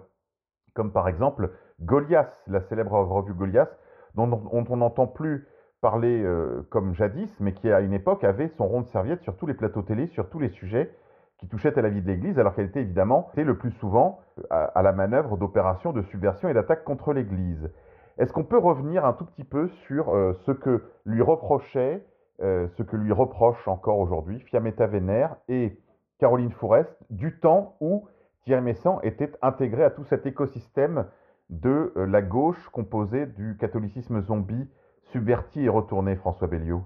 comme 0.75 0.93
par 0.93 1.09
exemple 1.09 1.51
Goliath, 1.83 2.43
la 2.47 2.61
célèbre 2.63 2.99
revue 2.99 3.35
Goliath, 3.35 3.79
dont, 4.15 4.41
on 4.53 4.77
n'entend 4.77 5.07
plus 5.07 5.47
parler 5.81 6.23
euh, 6.23 6.67
comme 6.71 6.95
jadis, 6.95 7.31
mais 7.41 7.53
qui 7.53 7.71
à 7.71 7.81
une 7.81 7.93
époque 7.93 8.25
avait 8.25 8.49
son 8.57 8.67
rond 8.67 8.81
de 8.81 8.89
serviette 8.89 9.23
sur 9.23 9.37
tous 9.37 9.47
les 9.47 9.55
plateaux 9.55 9.83
télé, 9.83 10.07
sur 10.09 10.29
tous 10.31 10.39
les 10.39 10.49
sujets 10.49 10.91
qui 11.39 11.49
touchaient 11.49 11.79
à 11.79 11.83
la 11.83 11.91
vie 11.91 12.01
de 12.01 12.07
l'Église, 12.07 12.39
alors 12.39 12.55
qu'elle 12.55 12.67
était 12.67 12.81
évidemment 12.81 13.31
le 13.37 13.59
plus 13.59 13.73
souvent 13.73 14.21
à, 14.51 14.83
la 14.83 14.93
manœuvre 14.93 15.37
d'opérations 15.37 15.93
de 15.93 16.03
subversion 16.03 16.49
et 16.49 16.55
d'attaque 16.55 16.85
contre 16.85 17.13
l'Église. 17.13 17.71
Est-ce 18.19 18.33
qu'on 18.33 18.45
peut 18.45 18.59
revenir 18.59 19.05
un 19.05 19.13
tout 19.13 19.27
petit 19.27 19.45
peu 19.45 19.69
sur 19.87 20.15
euh, 20.15 20.33
ce 20.47 20.53
que 20.53 20.85
lui 21.05 21.21
reprochait, 21.21 22.05
euh, 22.41 22.69
ce 22.77 22.83
que 22.83 22.97
lui 22.97 23.13
reproche 23.13 23.67
encore 23.67 23.99
aujourd'hui 23.99 24.39
Fiametta 24.41 24.87
Vénère 24.87 25.37
et 25.49 25.77
Caroline 26.19 26.53
Fourest, 26.53 26.97
du 27.11 27.39
temps 27.41 27.77
où 27.81 28.07
Thierry 28.45 28.63
Messant 28.63 29.01
était 29.03 29.33
intégré 29.43 29.83
à 29.85 29.91
tout 29.91 30.05
cet 30.05 30.27
écosystème 30.27 31.07
de 31.51 31.93
la 31.97 32.23
gauche 32.23 32.69
composée 32.71 33.27
du 33.27 33.57
catholicisme 33.59 34.23
zombie 34.23 34.69
subverti 35.15 35.65
et 35.65 35.69
retourné, 35.69 36.17
François 36.17 36.49
Belliot 36.49 36.83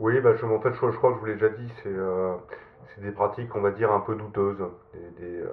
Oui, 0.00 0.20
bah, 0.20 0.34
je, 0.34 0.44
en 0.44 0.60
fait, 0.60 0.72
je, 0.72 0.96
crois 0.96 1.10
que 1.12 1.16
je 1.16 1.20
vous 1.20 1.26
l'ai 1.26 1.34
déjà 1.34 1.48
dit, 1.48 1.72
c'est 1.82 1.88
euh, 1.88 2.34
des 2.98 3.12
pratiques, 3.12 3.54
on 3.54 3.60
va 3.60 3.70
dire, 3.70 3.92
un 3.92 4.00
peu 4.00 4.14
douteuses. 4.14 4.62
Euh, 5.22 5.44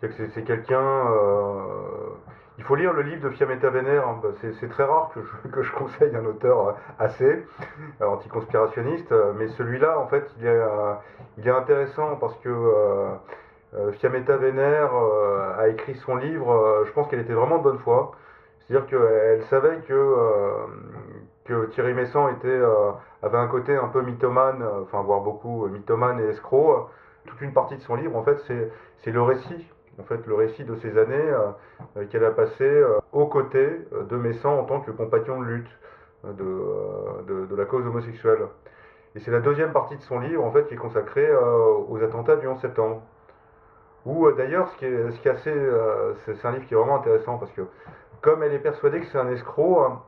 c'est 0.00 0.44
quelqu'un. 0.44 0.80
Euh, 0.80 2.10
il 2.58 2.64
faut 2.64 2.74
lire 2.74 2.92
le 2.92 3.02
livre 3.02 3.22
de 3.22 3.30
Fiametta 3.30 3.68
Vénère, 3.70 4.08
hein, 4.08 4.20
bah, 4.22 4.28
c'est 4.40 4.68
très 4.68 4.84
rare 4.84 5.10
que 5.12 5.20
je, 5.22 5.62
je, 5.62 5.72
conseille 5.72 6.14
un 6.14 6.24
auteur 6.24 6.76
assez 6.98 7.44
anticonspirationniste, 8.00 9.12
mais 9.36 9.48
celui-là, 9.48 9.98
en 9.98 10.06
fait, 10.06 10.24
il 10.38 10.62
il 11.38 11.48
est 11.48 11.50
intéressant 11.50 12.16
parce 12.16 12.36
que. 12.38 13.18
Fiametta 13.98 14.36
Vénère 14.36 14.92
a 15.58 15.68
écrit 15.68 15.94
son 15.94 16.16
livre, 16.16 16.84
je 16.86 16.92
pense 16.92 17.08
qu'elle 17.08 17.20
était 17.20 17.34
vraiment 17.34 17.58
de 17.58 17.62
bonne 17.62 17.78
foi. 17.78 18.12
C'est-à-dire 18.66 18.88
qu'elle 18.88 19.42
savait 19.44 19.78
que, 19.86 19.94
euh, 19.94 20.66
que 21.44 21.66
Thierry 21.66 21.94
Messant 21.94 22.28
était, 22.28 22.48
euh, 22.48 22.90
avait 23.22 23.38
un 23.38 23.46
côté 23.46 23.76
un 23.76 23.88
peu 23.88 24.02
mythomane, 24.02 24.62
euh, 24.62 24.82
enfin 24.82 25.02
voire 25.02 25.20
beaucoup 25.20 25.66
mythomane 25.68 26.18
et 26.20 26.24
escroc. 26.24 26.88
Toute 27.26 27.40
une 27.40 27.52
partie 27.52 27.76
de 27.76 27.82
son 27.82 27.94
livre, 27.94 28.16
en 28.16 28.24
fait, 28.24 28.38
c'est 28.98 29.10
le 29.10 29.22
récit, 29.22 29.66
en 30.00 30.04
fait, 30.04 30.26
le 30.26 30.34
récit 30.34 30.64
de 30.64 30.74
ces 30.76 30.96
années 30.96 31.32
qu'elle 32.10 32.24
a 32.24 32.30
passées 32.30 32.84
aux 33.12 33.26
côtés 33.26 33.80
de 34.08 34.16
Messant 34.16 34.60
en 34.60 34.64
tant 34.64 34.80
que 34.80 34.92
compagnon 34.92 35.40
de 35.40 35.46
lutte 35.46 35.70
de, 36.24 37.46
de, 37.46 37.56
la 37.56 37.64
cause 37.64 37.84
homosexuelle. 37.84 38.46
Et 39.16 39.20
c'est 39.20 39.32
la 39.32 39.40
deuxième 39.40 39.72
partie 39.72 39.96
de 39.96 40.02
son 40.02 40.20
livre, 40.20 40.44
en 40.44 40.52
fait, 40.52 40.68
qui 40.68 40.74
est 40.74 40.76
consacrée 40.76 41.28
aux 41.88 42.00
attentats 42.00 42.36
du 42.36 42.46
11 42.46 42.60
septembre. 42.60 43.02
Ou 44.06 44.30
d'ailleurs, 44.32 44.70
ce 44.70 44.76
qui 44.76 44.84
est, 44.86 45.30
assez, 45.30 45.52
c'est 46.24 46.46
un 46.46 46.52
livre 46.52 46.64
qui 46.66 46.74
est 46.74 46.76
vraiment 46.76 46.96
intéressant 46.96 47.38
parce 47.38 47.50
que 47.52 47.62
comme 48.20 48.42
elle 48.42 48.54
est 48.54 48.60
persuadée 48.60 49.00
que 49.00 49.06
c'est 49.06 49.18
un 49.18 49.30
escroc, 49.30 49.80
hein, 49.80 50.00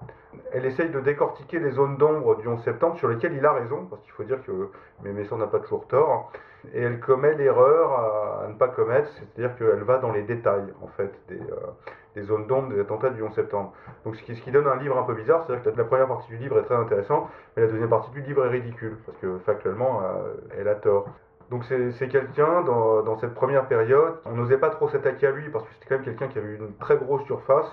elle 0.53 0.65
essaye 0.65 0.91
de 0.91 1.01
décortiquer 1.01 1.59
les 1.59 1.71
zones 1.71 1.97
d'ombre 1.97 2.37
du 2.37 2.49
11 2.49 2.63
septembre 2.65 2.97
sur 2.97 3.09
lesquelles 3.09 3.35
il 3.35 3.45
a 3.45 3.53
raison, 3.53 3.87
parce 3.87 4.03
qu'il 4.03 4.13
faut 4.13 4.25
dire 4.25 4.43
que 4.45 4.71
Mémesson 5.03 5.37
n'a 5.37 5.47
pas 5.47 5.61
toujours 5.61 5.87
tort, 5.87 6.33
et 6.75 6.83
elle 6.83 7.01
commet 7.01 7.35
l'erreur 7.35 8.45
à, 8.45 8.49
ne 8.49 8.55
pas 8.55 8.69
commettre, 8.69 9.09
c'est-à-dire 9.13 9.57
qu'elle 9.57 9.85
va 9.85 9.99
dans 9.99 10.13
les 10.13 10.23
détails, 10.23 10.73
en 10.83 10.89
fait, 10.89 11.13
des, 11.29 11.41
euh, 11.41 12.23
zones 12.25 12.49
d'ombre 12.49 12.71
des 12.71 12.81
attentats 12.81 13.11
du 13.11 13.23
11 13.23 13.33
septembre. 13.33 13.73
Donc 14.05 14.17
ce 14.17 14.23
qui, 14.25 14.51
donne 14.51 14.67
un 14.67 14.75
livre 14.75 14.99
un 14.99 15.05
peu 15.05 15.15
bizarre, 15.15 15.45
c'est-à-dire 15.47 15.73
que 15.73 15.79
la 15.79 15.85
première 15.85 16.09
partie 16.09 16.29
du 16.29 16.37
livre 16.37 16.59
est 16.59 16.65
très 16.65 16.75
intéressante, 16.75 17.29
mais 17.57 17.63
la 17.63 17.69
deuxième 17.69 17.89
partie 17.89 18.11
du 18.11 18.23
livre 18.23 18.45
est 18.45 18.49
ridicule, 18.49 18.97
parce 19.07 19.17
que 19.19 19.39
factuellement, 19.47 20.03
euh, 20.03 20.35
elle 20.59 20.67
a 20.67 20.75
tort. 20.75 21.07
Donc 21.51 21.65
c'est 21.65 22.09
quelqu'un, 22.09 22.63
dans, 22.63 23.19
cette 23.19 23.35
première 23.35 23.67
période, 23.69 24.17
on 24.27 24.33
n'osait 24.33 24.59
pas 24.59 24.69
trop 24.69 24.89
s'attaquer 24.91 25.29
à 25.29 25.31
lui 25.31 25.49
parce 25.49 25.65
que 25.65 25.71
c'était 25.75 25.87
quand 25.89 25.95
même 25.97 26.05
quelqu'un 26.05 26.29
qui 26.29 26.39
avait 26.39 26.57
une 26.57 26.75
très 26.77 26.97
grosse 26.97 27.25
surface. 27.25 27.67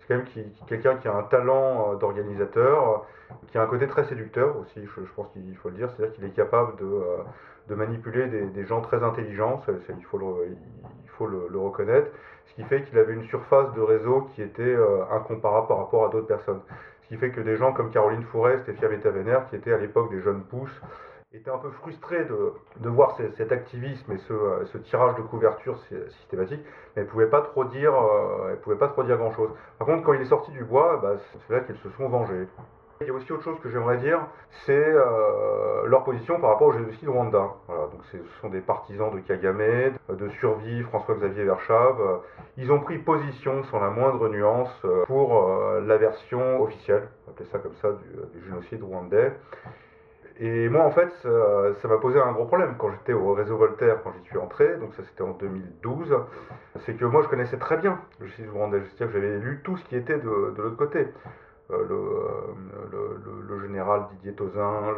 C'est 0.00 0.08
quand 0.08 0.16
même 0.16 0.44
quelqu'un 0.66 0.96
qui 0.96 1.08
a 1.08 1.16
un 1.16 1.22
talent 1.22 1.92
euh, 1.92 1.96
d'organisateur, 1.96 3.06
qui 3.48 3.58
a 3.58 3.62
un 3.62 3.66
côté 3.66 3.88
très 3.88 4.04
séducteur 4.04 4.56
aussi, 4.58 4.84
je, 4.84 5.00
pense 5.16 5.28
qu'il 5.30 5.56
faut 5.56 5.70
le 5.70 5.76
dire. 5.76 5.90
C'est-à-dire 5.90 6.14
qu'il 6.14 6.24
est 6.24 6.36
capable 6.36 6.76
de, 6.76 6.84
euh, 6.84 7.74
manipuler 7.74 8.26
des, 8.28 8.64
gens 8.66 8.82
très 8.82 9.02
intelligents, 9.02 9.62
il 9.66 10.04
faut, 10.04 10.18
le, 10.18 11.58
reconnaître. 11.58 12.10
Ce 12.44 12.54
qui 12.54 12.64
fait 12.64 12.82
qu'il 12.82 12.98
avait 12.98 13.14
une 13.14 13.24
surface 13.24 13.72
de 13.72 13.80
réseau 13.80 14.28
qui 14.34 14.42
était 14.42 14.62
euh, 14.62 15.04
incomparable 15.10 15.68
par 15.68 15.78
rapport 15.78 16.04
à 16.04 16.10
d'autres 16.10 16.28
personnes. 16.28 16.60
Ce 17.02 17.08
qui 17.08 17.16
fait 17.16 17.30
que 17.30 17.40
des 17.40 17.56
gens 17.56 17.72
comme 17.72 17.90
Caroline 17.90 18.24
Fourest 18.24 18.68
et 18.68 18.74
Fiametta 18.74 19.10
Vénère, 19.10 19.48
qui 19.48 19.56
étaient 19.56 19.72
à 19.72 19.78
l'époque 19.78 20.10
des 20.10 20.20
jeunes 20.20 20.42
pousses, 20.42 20.80
était 21.32 21.50
un 21.50 21.58
peu 21.58 21.70
frustré 21.70 22.24
de, 22.24 22.52
de 22.80 22.88
voir 22.88 23.16
cet 23.36 23.52
activisme 23.52 24.12
et 24.12 24.18
ce, 24.18 24.32
euh, 24.32 24.64
ce, 24.66 24.78
tirage 24.78 25.16
de 25.16 25.22
couverture 25.22 25.78
systématique, 26.20 26.60
mais 26.94 27.02
elle 27.02 27.08
pouvait 27.08 27.28
pas 27.28 27.42
trop 27.42 27.64
dire, 27.64 27.94
euh, 27.94 28.54
pouvait 28.62 28.76
pas 28.76 28.88
trop 28.88 29.02
dire 29.02 29.16
grand 29.16 29.32
chose. 29.32 29.50
Par 29.78 29.86
contre, 29.86 30.04
quand 30.04 30.12
il 30.12 30.20
est 30.20 30.26
sorti 30.26 30.50
du 30.52 30.64
bois, 30.64 30.98
bah, 31.02 31.16
c'est 31.46 31.52
là 31.52 31.60
qu'ils 31.60 31.76
se 31.76 31.90
sont 31.90 32.08
vengés. 32.08 32.46
Il 33.02 33.08
y 33.08 33.10
a 33.10 33.12
aussi 33.12 33.30
autre 33.30 33.42
chose 33.42 33.58
que 33.60 33.68
j'aimerais 33.68 33.98
dire, 33.98 34.20
c'est 34.64 34.72
euh, 34.72 35.84
leur 35.86 36.04
position 36.04 36.40
par 36.40 36.50
rapport 36.50 36.68
au 36.68 36.72
génocide 36.72 37.08
rwanda. 37.08 37.50
Voilà, 37.66 37.88
donc 37.88 38.00
ce 38.10 38.16
sont 38.40 38.48
des 38.48 38.62
partisans 38.62 39.14
de 39.14 39.20
Kagame, 39.20 39.92
de 40.08 40.28
survie, 40.40 40.82
François-Xavier 40.84 41.44
Verschave. 41.44 42.20
Ils 42.56 42.72
ont 42.72 42.80
pris 42.80 42.96
position 42.96 43.64
sans 43.64 43.80
la 43.80 43.90
moindre 43.90 44.30
nuance 44.30 44.86
pour 45.08 45.46
la 45.82 45.96
version 45.98 46.62
officielle, 46.62 47.08
on 47.26 47.32
appeler 47.32 47.48
ça 47.52 47.58
comme 47.58 47.74
ça, 47.82 47.90
du, 47.92 48.38
du 48.38 48.46
génocide 48.46 48.82
rwandais. 48.82 49.34
Et 50.38 50.68
moi, 50.68 50.84
en 50.84 50.90
fait, 50.90 51.10
ça 51.80 51.88
m'a 51.88 51.96
posé 51.96 52.20
un 52.20 52.32
gros 52.32 52.44
problème 52.44 52.74
quand 52.78 52.90
j'étais 52.90 53.14
au 53.14 53.32
réseau 53.32 53.56
Voltaire, 53.56 54.02
quand 54.02 54.12
j'y 54.12 54.28
suis 54.28 54.38
entré, 54.38 54.76
donc 54.76 54.92
ça 54.94 55.02
c'était 55.04 55.22
en 55.22 55.32
2012. 55.32 56.14
C'est 56.80 56.94
que 56.94 57.06
moi, 57.06 57.22
je 57.22 57.28
connaissais 57.28 57.58
très 57.58 57.78
bien 57.78 57.98
le 58.20 58.26
justice 58.26 58.48
rwandais, 58.50 58.82
c'est-à-dire 58.84 59.06
que 59.06 59.12
j'avais 59.14 59.38
lu 59.38 59.60
tout 59.64 59.76
ce 59.78 59.84
qui 59.84 59.96
était 59.96 60.18
de, 60.18 60.28
l'autre 60.28 60.76
côté. 60.76 61.08
Euh, 61.70 61.84
le, 61.88 63.48
le, 63.48 63.60
général 63.60 64.02
Didier 64.12 64.34
Tauzin, 64.34 64.94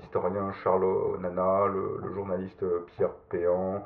l'historien 0.00 0.50
Charles 0.64 1.20
Nana, 1.20 1.66
le, 1.66 2.12
journaliste 2.12 2.64
Pierre 2.96 3.12
Péan. 3.30 3.84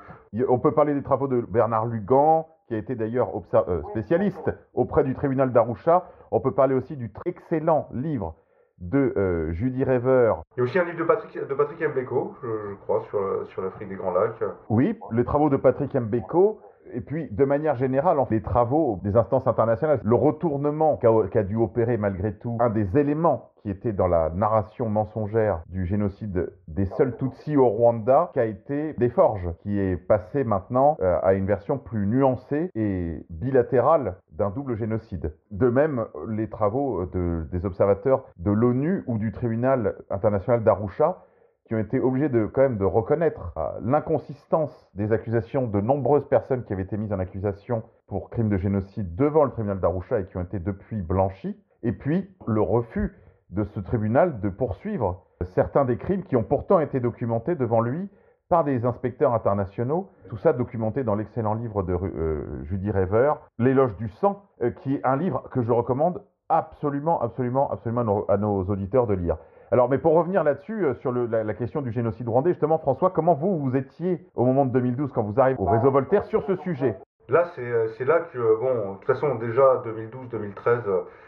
On 0.49 0.59
peut 0.59 0.73
parler 0.73 0.95
des 0.95 1.03
travaux 1.03 1.29
de 1.29 1.43
Bernard 1.43 1.87
Lugan, 1.87 2.47
qui 2.69 2.75
a 2.75 2.79
été 2.79 2.95
d'ailleurs 2.95 3.31
euh, 3.55 3.83
spécialiste 3.91 4.51
auprès 4.73 5.05
du 5.05 5.15
tribunal 5.15 5.53
d'Arusha. 5.53 6.09
On 6.31 6.41
peut 6.41 6.53
parler 6.53 6.75
aussi 6.75 6.97
du 6.97 7.13
très 7.13 7.31
excellent 7.31 7.89
livre 7.93 8.35
de 8.79 9.13
euh, 9.17 9.53
Judy 9.53 9.85
Rever. 9.85 10.35
Il 10.57 10.59
y 10.59 10.61
a 10.61 10.65
aussi 10.65 10.79
un 10.79 10.85
livre 10.85 10.99
de 10.99 11.05
Patrick, 11.05 11.49
de 11.49 11.55
Patrick 11.55 11.81
Mbeko, 11.81 12.35
je, 12.43 12.75
crois, 12.83 13.03
sur, 13.09 13.47
sur 13.49 13.63
l'Afrique 13.63 13.89
des 13.89 13.97
Grands 13.97 14.13
Lacs. 14.13 14.43
Oui, 14.69 14.99
les 15.13 15.25
travaux 15.25 15.51
de 15.51 15.57
Patrick 15.57 15.95
Mbeko. 15.95 16.61
Et 16.93 17.01
puis, 17.01 17.29
de 17.31 17.45
manière 17.45 17.75
générale, 17.77 18.17
les 18.31 18.43
travaux 18.43 19.01
des 19.03 19.17
instances 19.17 19.47
internationales, 19.47 20.01
le 20.05 20.15
retournement 20.15 20.97
qu'a 20.97 21.43
dû 21.43 21.57
opérer 21.57 21.97
malgré 21.97 22.35
tout, 22.35 22.57
un 22.61 22.71
des 22.71 22.97
éléments 22.97 23.51
qui 23.63 23.71
était 23.71 23.93
dans 23.93 24.07
la 24.07 24.31
narration 24.31 24.89
mensongère 24.89 25.63
du 25.69 25.87
génocide 25.87 26.53
des 26.69 26.87
seuls 26.87 27.17
Tutsis 27.17 27.57
au 27.57 27.67
Rwanda, 27.67 28.31
qui 28.33 28.39
a 28.39 28.45
été 28.45 28.93
des 28.93 29.09
forges, 29.09 29.49
qui 29.63 29.81
est 29.81 29.97
passé 29.97 30.45
maintenant 30.45 30.97
euh, 31.01 31.19
à 31.23 31.35
une 31.35 31.47
version 31.47 31.77
plus 31.77 32.07
nuancée 32.07 32.71
et 32.77 33.27
bilatérale 33.29 34.19
d'un 34.37 34.51
double 34.51 34.77
génocide. 34.77 35.35
De 35.51 35.69
même, 35.69 36.07
les 36.29 36.49
travaux 36.49 37.07
des 37.07 37.65
observateurs 37.65 38.25
de 38.39 38.51
l'ONU 38.51 39.05
ou 39.07 39.19
du 39.19 39.33
tribunal 39.33 39.97
international 40.11 40.65
d'Arusha 40.65 41.25
qui 41.67 41.75
ont 41.75 41.79
été 41.79 41.99
obligés 41.99 42.29
de 42.29 42.47
quand 42.47 42.63
même 42.63 42.79
de 42.79 42.85
reconnaître 42.85 43.53
euh, 43.57 43.69
l'inconsistance 43.83 44.89
des 44.95 45.13
accusations 45.13 45.67
de 45.67 45.81
nombreuses 45.81 46.27
personnes 46.29 46.65
qui 46.65 46.73
avaient 46.73 46.85
été 46.85 46.97
mises 46.97 47.13
en 47.13 47.19
accusation 47.19 47.83
pour 48.07 48.31
crimes 48.31 48.49
de 48.49 48.57
génocide 48.57 49.17
devant 49.17 49.45
le 49.45 49.51
tribunal 49.51 49.81
d'Arusha 49.81 50.21
et 50.21 50.27
qui 50.27 50.37
ont 50.37 50.43
été 50.43 50.61
depuis 50.61 51.03
blanchis, 51.03 51.57
et 51.83 51.93
puis 51.93 52.31
le 52.47 52.61
refus 52.61 53.17
de 53.51 53.65
ce 53.65 53.81
tribunal 53.81 54.41
de 54.41 54.49
poursuivre 54.49 55.27
certains 55.55 55.85
des 55.85 55.97
crimes 55.97 56.23
qui 56.23 56.37
ont 56.37 56.45
pourtant 56.45 56.81
été 56.81 57.01
documentés 57.01 57.57
devant 57.57 57.81
lui 57.81 58.09
par 58.49 58.65
des 58.65 58.85
inspecteurs 58.85 59.35
internationaux. 59.35 60.09
Tout 60.29 60.37
ça 60.37 60.53
documenté 60.53 61.05
dans 61.05 61.15
l'excellent 61.15 61.55
livre 61.55 61.83
de 61.83 61.95
euh, 61.95 62.65
Judy 62.65 62.91
Rever, 62.91 63.35
L'éloge 63.59 63.97
du 63.97 64.09
sang, 64.09 64.43
euh, 64.63 64.71
qui 64.71 64.95
est 64.95 65.05
un 65.05 65.17
livre 65.17 65.43
que 65.51 65.63
je 65.63 65.73
recommande 65.73 66.23
absolument, 66.49 67.21
absolument, 67.21 67.71
absolument 67.71 68.25
à 68.29 68.37
nos, 68.37 68.63
auditeurs 68.65 69.07
de 69.07 69.15
lire. 69.15 69.37
Alors, 69.73 69.89
mais 69.89 69.99
pour 69.99 70.15
revenir 70.15 70.45
là-dessus, 70.45 70.85
euh, 70.85 70.95
sur 70.95 71.11
la, 71.11 71.43
la, 71.43 71.55
question 71.55 71.83
du 71.83 71.91
génocide 71.91 72.29
rwandais, 72.29 72.51
justement, 72.51 72.79
François, 72.79 73.11
comment 73.11 73.35
vous, 73.35 73.59
vous 73.59 73.77
étiez 73.77 74.25
au 74.37 74.45
moment 74.45 74.65
de 74.65 74.71
2012, 74.71 75.11
quand 75.13 75.25
vous 75.25 75.41
arrivez 75.41 75.59
au 75.59 75.65
réseau 75.65 75.91
Voltaire, 75.91 76.25
sur 76.25 76.45
ce 76.45 76.55
sujet? 76.57 76.97
Là, 77.29 77.51
c'est 77.55 78.05
là 78.05 78.21
que, 78.33 78.39
bon, 78.61 78.93
de 78.93 78.97
toute 78.99 79.07
façon, 79.07 79.35
déjà 79.35 79.83
2012-2013, 79.85 80.83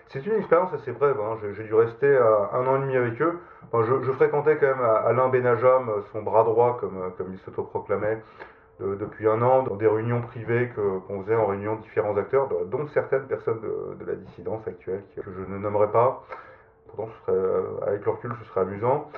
c'est 0.09 0.25
une 0.25 0.35
expérience 0.35 0.73
assez 0.73 0.93
brève. 0.93 1.17
Hein. 1.21 1.37
J'ai 1.57 1.65
dû 1.65 1.75
rester 1.75 2.17
un 2.17 2.67
an 2.67 2.77
et 2.77 2.81
demi 2.81 2.97
avec 2.97 3.21
eux. 3.21 3.41
je, 3.73 4.13
fréquentais 4.13 4.57
quand 4.59 4.67
même 4.67 4.81
Alain 4.81 5.29
Benajam, 5.29 5.91
son 6.13 6.23
bras 6.23 6.45
droit, 6.45 6.79
comme, 6.81 7.13
il 7.33 7.39
s'autoproclamait, 7.41 8.23
depuis 8.81 9.27
un 9.27 9.43
an, 9.43 9.65
dans 9.65 9.75
des 9.75 9.89
réunions 9.89 10.23
privées 10.23 10.71
qu'on 10.77 11.23
faisait 11.23 11.35
en 11.35 11.47
réunion 11.47 11.75
de 11.77 11.83
différents 11.83 12.17
acteurs, 12.17 12.49
dont 12.67 12.87
certaines 12.95 13.27
personnes 13.27 13.61
de, 13.61 14.05
la 14.05 14.15
dissidence 14.15 14.67
actuelle, 14.69 15.03
que 15.17 15.23
je 15.25 15.53
ne 15.53 15.59
nommerai 15.59 15.91
pas. 15.91 16.25
Pourtant, 16.87 17.13
euh, 17.29 17.81
avec 17.87 18.05
le 18.05 18.13
recul, 18.13 18.33
ce 18.41 18.49
serait 18.49 18.61
amusant. 18.61 19.11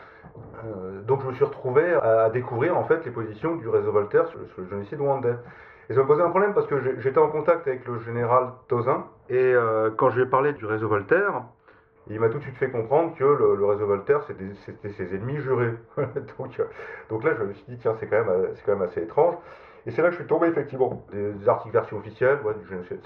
Euh, 0.64 1.02
donc, 1.02 1.22
je 1.22 1.28
me 1.28 1.34
suis 1.34 1.44
retrouvé 1.44 1.92
à, 2.02 2.30
découvrir 2.30 2.76
en 2.76 2.84
fait 2.84 3.04
les 3.04 3.10
positions 3.10 3.56
du 3.56 3.68
réseau 3.68 3.92
Voltaire 3.92 4.26
sur, 4.28 4.40
sur 4.54 4.62
le 4.62 4.68
génocide 4.68 5.00
rwandais. 5.00 5.36
Et 5.90 5.94
ça 5.94 6.02
me 6.02 6.06
posait 6.06 6.22
un 6.22 6.30
problème 6.30 6.54
parce 6.54 6.68
que 6.68 7.00
j'étais 7.00 7.18
en 7.18 7.28
contact 7.28 7.66
avec 7.66 7.84
le 7.84 7.98
général 7.98 8.50
Tozin, 8.68 9.06
et 9.28 9.34
euh, 9.36 9.90
quand 9.90 10.08
je 10.10 10.20
lui 10.20 10.22
ai 10.22 10.30
parlé 10.30 10.52
du 10.52 10.64
réseau 10.64 10.86
Voltaire, 10.86 11.42
il 12.08 12.20
m'a 12.20 12.28
tout 12.28 12.38
de 12.38 12.44
suite 12.44 12.56
fait 12.58 12.70
comprendre 12.70 13.16
que 13.16 13.24
le, 13.24 13.64
réseau 13.66 13.86
Voltaire, 13.86 14.22
c'était 14.22 14.88
ses 14.90 15.16
ennemis 15.16 15.38
jurés. 15.38 15.74
donc, 16.38 16.60
euh, 16.60 16.64
donc, 17.08 17.24
là, 17.24 17.32
je 17.36 17.42
me 17.42 17.52
suis 17.54 17.64
dit, 17.68 17.76
tiens, 17.78 17.96
c'est 17.98 18.06
quand, 18.06 18.24
même, 18.24 18.54
quand 18.64 18.72
même 18.72 18.82
assez 18.82 19.02
étrange. 19.02 19.34
Et 19.84 19.90
c'est 19.90 20.00
là 20.00 20.08
que 20.08 20.14
je 20.14 20.20
suis 20.20 20.28
tombé, 20.28 20.46
effectivement, 20.46 21.04
des, 21.10 21.48
articles 21.48 21.72
version 21.72 21.96
officielle, 21.98 22.38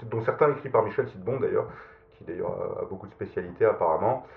dont 0.03 0.21
certains 0.21 0.51
écrits 0.51 0.69
par 0.69 0.83
Michel 0.83 1.07
Sidbon, 1.07 1.39
d'ailleurs, 1.39 1.67
qui 2.11 2.23
d'ailleurs 2.23 2.79
a 2.81 2.85
beaucoup 2.85 3.07
de 3.07 3.13
spécialités 3.13 3.65
apparemment 3.65 4.27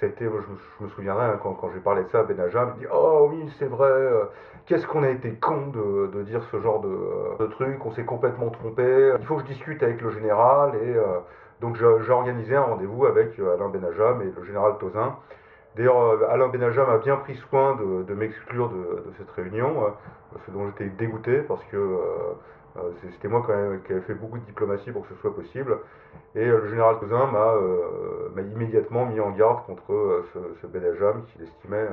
c'était, 0.00 0.24
je, 0.24 0.84
me 0.84 0.88
souviendrai 0.90 1.26
hein, 1.26 1.40
quand, 1.42 1.70
j'ai 1.72 1.80
parlé 1.80 2.04
de 2.04 2.08
ça 2.08 2.20
à 2.20 2.22
Benajam, 2.24 2.74
il 2.76 2.80
dit 2.80 2.86
Oh 2.92 3.28
oui, 3.30 3.50
c'est 3.58 3.66
vrai, 3.66 3.90
euh, 3.90 4.24
qu'est-ce 4.66 4.86
qu'on 4.86 5.02
a 5.02 5.10
été 5.10 5.32
con 5.34 5.68
de, 5.68 6.22
dire 6.22 6.42
ce 6.50 6.60
genre 6.60 6.80
de, 6.80 7.46
truc, 7.46 7.84
on 7.84 7.92
s'est 7.92 8.04
complètement 8.04 8.50
trompé, 8.50 9.12
il 9.18 9.26
faut 9.26 9.36
que 9.36 9.42
je 9.42 9.46
discute 9.46 9.82
avec 9.82 10.00
le 10.00 10.10
général. 10.10 10.74
Et 10.76 10.94
euh, 10.96 11.20
donc 11.60 11.76
j'ai 11.76 12.12
organisé 12.12 12.56
un 12.56 12.62
rendez-vous 12.62 13.06
avec 13.06 13.38
euh, 13.38 13.54
Alain 13.54 13.68
Benajam 13.68 14.22
et 14.22 14.32
le 14.36 14.44
général 14.44 14.76
Tozin. 14.78 15.16
D'ailleurs, 15.76 16.30
Alain 16.30 16.48
Benajam 16.48 16.88
a 16.88 16.98
bien 16.98 17.16
pris 17.16 17.34
soin 17.34 17.76
de, 17.76 18.14
m'exclure 18.14 18.68
de, 18.68 19.12
cette 19.18 19.30
réunion, 19.32 19.92
ce 20.46 20.50
dont 20.52 20.66
j'étais 20.66 20.88
dégoûté 20.90 21.38
parce 21.38 21.64
que 21.64 21.76
euh, 21.76 22.34
c'était 23.12 23.28
moi 23.28 23.42
quand 23.46 23.54
même 23.54 23.82
qui 23.82 23.92
avait 23.92 24.00
fait 24.02 24.14
beaucoup 24.14 24.38
de 24.38 24.44
diplomatie 24.44 24.90
pour 24.90 25.02
que 25.02 25.14
ce 25.14 25.20
soit 25.20 25.34
possible. 25.34 25.78
Et 26.34 26.46
euh, 26.46 26.60
le 26.60 26.68
général 26.68 26.96
Cousin 26.98 27.30
euh, 27.34 28.28
m'a 28.34 28.42
immédiatement 28.42 29.06
mis 29.06 29.20
en 29.20 29.30
garde 29.30 29.64
contre 29.66 30.24
ce, 30.32 30.38
ce 30.60 30.66
Benajam 30.66 31.24
qu'il 31.26 31.42
estimait 31.42 31.88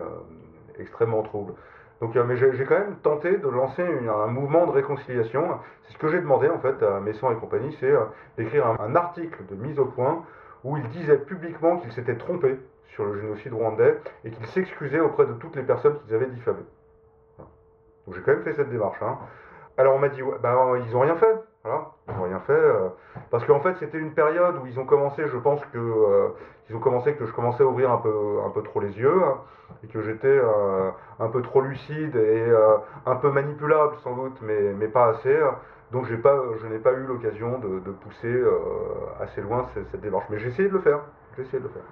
extrêmement 0.79 1.21
trouble. 1.21 1.53
Donc, 2.01 2.15
mais 2.15 2.35
j'ai 2.35 2.65
quand 2.65 2.79
même 2.79 2.95
tenté 3.03 3.37
de 3.37 3.47
lancer 3.47 3.83
un 3.83 4.25
mouvement 4.25 4.65
de 4.65 4.71
réconciliation. 4.71 5.59
C'est 5.83 5.93
ce 5.93 5.97
que 5.99 6.07
j'ai 6.07 6.19
demandé 6.19 6.49
en 6.49 6.57
fait 6.57 6.81
à 6.81 6.99
Messon 6.99 7.31
et 7.31 7.35
compagnie, 7.35 7.77
c'est 7.79 7.93
d'écrire 8.37 8.65
un, 8.65 8.95
article 8.95 9.45
de 9.51 9.55
mise 9.55 9.77
au 9.77 9.85
point 9.85 10.25
où 10.63 10.77
il 10.77 10.89
disait 10.89 11.17
publiquement 11.17 11.77
qu'il 11.77 11.91
s'était 11.91 12.15
trompé 12.15 12.59
sur 12.87 13.05
le 13.05 13.21
génocide 13.21 13.53
rwandais 13.53 13.99
et 14.25 14.31
qu'il 14.31 14.45
s'excusait 14.47 14.99
auprès 14.99 15.27
de 15.27 15.33
toutes 15.33 15.55
les 15.55 15.61
personnes 15.61 15.95
qu'ils 15.99 16.15
avaient 16.15 16.25
diffamées. 16.25 16.65
Donc 17.37 18.15
j'ai 18.15 18.21
quand 18.21 18.31
même 18.31 18.43
fait 18.43 18.53
cette 18.53 18.71
démarche. 18.71 19.01
Hein. 19.03 19.19
Alors 19.77 19.95
on 19.95 19.99
m'a 19.99 20.09
dit, 20.09 20.21
bah, 20.41 20.55
ils 20.87 20.95
ont 20.95 21.01
rien 21.01 21.15
fait. 21.15 21.35
Voilà, 21.63 21.91
ils 22.07 22.15
n'ont 22.15 22.23
rien 22.23 22.39
fait. 22.39 22.53
Euh, 22.53 22.89
parce 23.29 23.45
qu'en 23.45 23.59
fait, 23.59 23.75
c'était 23.79 23.99
une 23.99 24.13
période 24.13 24.55
où 24.61 24.65
ils 24.65 24.79
ont 24.79 24.85
commencé, 24.85 25.27
je 25.27 25.37
pense 25.37 25.63
que 25.65 25.77
euh, 25.77 26.29
ils 26.69 26.75
ont 26.75 26.79
commencé 26.79 27.13
que 27.13 27.25
je 27.25 27.33
commençais 27.33 27.63
à 27.63 27.67
ouvrir 27.67 27.91
un 27.91 27.97
peu, 27.97 28.39
un 28.45 28.49
peu 28.49 28.63
trop 28.63 28.79
les 28.79 28.97
yeux 28.97 29.21
hein, 29.23 29.37
et 29.83 29.87
que 29.87 30.01
j'étais 30.01 30.27
euh, 30.27 30.89
un 31.19 31.27
peu 31.27 31.41
trop 31.41 31.61
lucide 31.61 32.15
et 32.15 32.51
un 33.05 33.15
peu 33.15 33.29
manipulable 33.29 33.95
sans 34.03 34.15
doute, 34.15 34.39
mais, 34.41 34.73
mais 34.73 34.87
pas 34.87 35.09
assez. 35.09 35.37
Donc 35.91 36.05
j'ai 36.05 36.17
pas, 36.17 36.41
je 36.59 36.67
n'ai 36.67 36.79
pas 36.79 36.93
eu 36.93 37.03
l'occasion 37.03 37.59
de, 37.59 37.91
pousser 37.91 38.43
assez 39.19 39.41
loin 39.41 39.67
cette, 39.73 39.89
cette 39.91 40.01
démarche. 40.01 40.25
Mais 40.29 40.39
j'ai 40.39 40.47
essayé 40.47 40.69
de 40.69 40.73
le 40.73 40.81
faire. 40.81 41.01
J'ai 41.35 41.43
essayé 41.43 41.59
de 41.59 41.63
le 41.65 41.69
faire. 41.69 41.83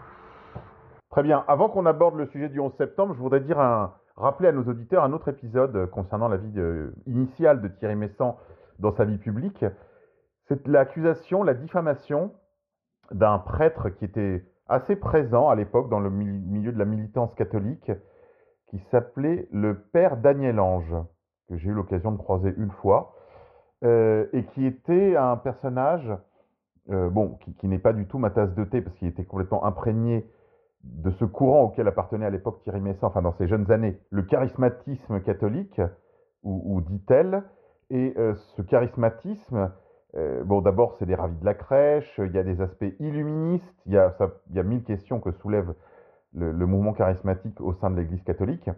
Très 1.11 1.23
bien. 1.23 1.43
Avant 1.47 1.69
qu'on 1.69 1.85
aborde 1.85 2.15
le 2.15 2.27
sujet 2.27 2.49
du 2.49 2.59
11 2.59 2.73
septembre, 2.77 3.13
je 3.13 3.19
voudrais 3.19 3.39
dire 3.41 3.59
un, 3.59 3.93
rappeler 4.19 4.49
à 4.49 4.51
nos 4.51 4.63
auditeurs 4.63 5.03
un 5.03 5.13
autre 5.13 5.29
épisode 5.29 5.89
concernant 5.89 6.27
la 6.27 6.37
vie 6.37 6.61
initiale 7.07 7.61
de 7.61 7.69
Thierry 7.69 7.95
Messant 7.95 8.37
dans 8.79 8.95
sa 8.95 9.05
vie 9.05 9.17
publique. 9.17 9.65
C'est 10.47 10.67
l'accusation, 10.67 11.43
la 11.43 11.53
diffamation 11.53 12.33
d'un 13.11 13.39
prêtre 13.39 13.89
qui 13.89 14.05
était 14.05 14.43
assez 14.67 14.95
présent 14.95 15.49
à 15.49 15.55
l'époque 15.55 15.89
dans 15.89 15.99
le 15.99 16.09
milieu 16.09 16.71
de 16.71 16.77
la 16.77 16.85
militance 16.85 17.33
catholique, 17.35 17.91
qui 18.67 18.79
s'appelait 18.91 19.47
le 19.51 19.75
père 19.75 20.17
Daniel 20.17 20.59
Ange, 20.59 20.95
que 21.47 21.57
j'ai 21.57 21.69
eu 21.69 21.73
l'occasion 21.73 22.11
de 22.11 22.17
croiser 22.17 22.53
une 22.57 22.71
fois, 22.71 23.15
euh, 23.83 24.27
et 24.33 24.43
qui 24.45 24.65
était 24.65 25.15
un 25.15 25.37
personnage, 25.37 26.11
euh, 26.91 27.09
bon, 27.09 27.39
qui 27.59 27.67
n'est 27.67 27.79
pas 27.79 27.93
du 27.93 28.05
tout 28.05 28.19
ma 28.19 28.29
tasse 28.29 28.53
de 28.53 28.63
thé, 28.63 28.81
parce 28.81 28.95
qu'il 28.97 29.07
était 29.07 29.25
complètement 29.25 29.65
imprégné 29.65 30.29
de 30.83 31.11
ce 31.11 31.25
courant 31.25 31.63
auquel 31.63 31.87
appartenait 31.87 32.25
à 32.25 32.29
l'époque 32.29 32.61
Thierry 32.63 32.81
Messant, 32.81 33.07
enfin 33.07 33.21
dans 33.21 33.33
ses 33.33 33.47
jeunes 33.47 33.71
années, 33.71 33.99
le 34.11 34.23
charismatisme 34.23 35.21
catholique, 35.21 35.81
ou, 36.43 36.79
dit-elle, 36.81 37.43
et 37.89 38.13
euh, 38.17 38.33
ce 38.55 38.61
charismatisme, 38.61 39.73
euh, 40.15 40.43
bon 40.45 40.61
d'abord 40.61 40.95
c'est 40.97 41.05
des 41.05 41.15
ravis 41.15 41.37
de 41.37 41.45
la 41.45 41.53
crèche, 41.53 42.19
il 42.23 42.31
y 42.31 42.37
a 42.37 42.43
des 42.43 42.61
aspects 42.61 42.93
illuministes, 42.99 43.75
il 43.85 43.93
y 43.93 43.97
a, 43.97 44.63
mille 44.63 44.83
questions 44.83 45.19
que 45.19 45.31
soulève 45.31 45.73
le, 46.33 46.53
mouvement 46.65 46.93
charismatique 46.93 47.59
au 47.59 47.73
sein 47.73 47.89
de 47.89 47.97
l'Église 47.97 48.23
catholique, 48.23 48.69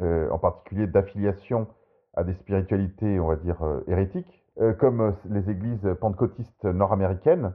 euh, 0.00 0.30
en 0.30 0.38
particulier 0.38 0.86
d'affiliation 0.86 1.66
à 2.14 2.24
des 2.24 2.34
spiritualités, 2.34 3.20
on 3.20 3.28
va 3.28 3.36
dire, 3.36 3.62
hérétiques, 3.86 4.42
comme 4.78 5.14
les 5.30 5.48
églises 5.48 5.88
pentecôtistes 6.00 6.64
nord-américaines. 6.64 7.54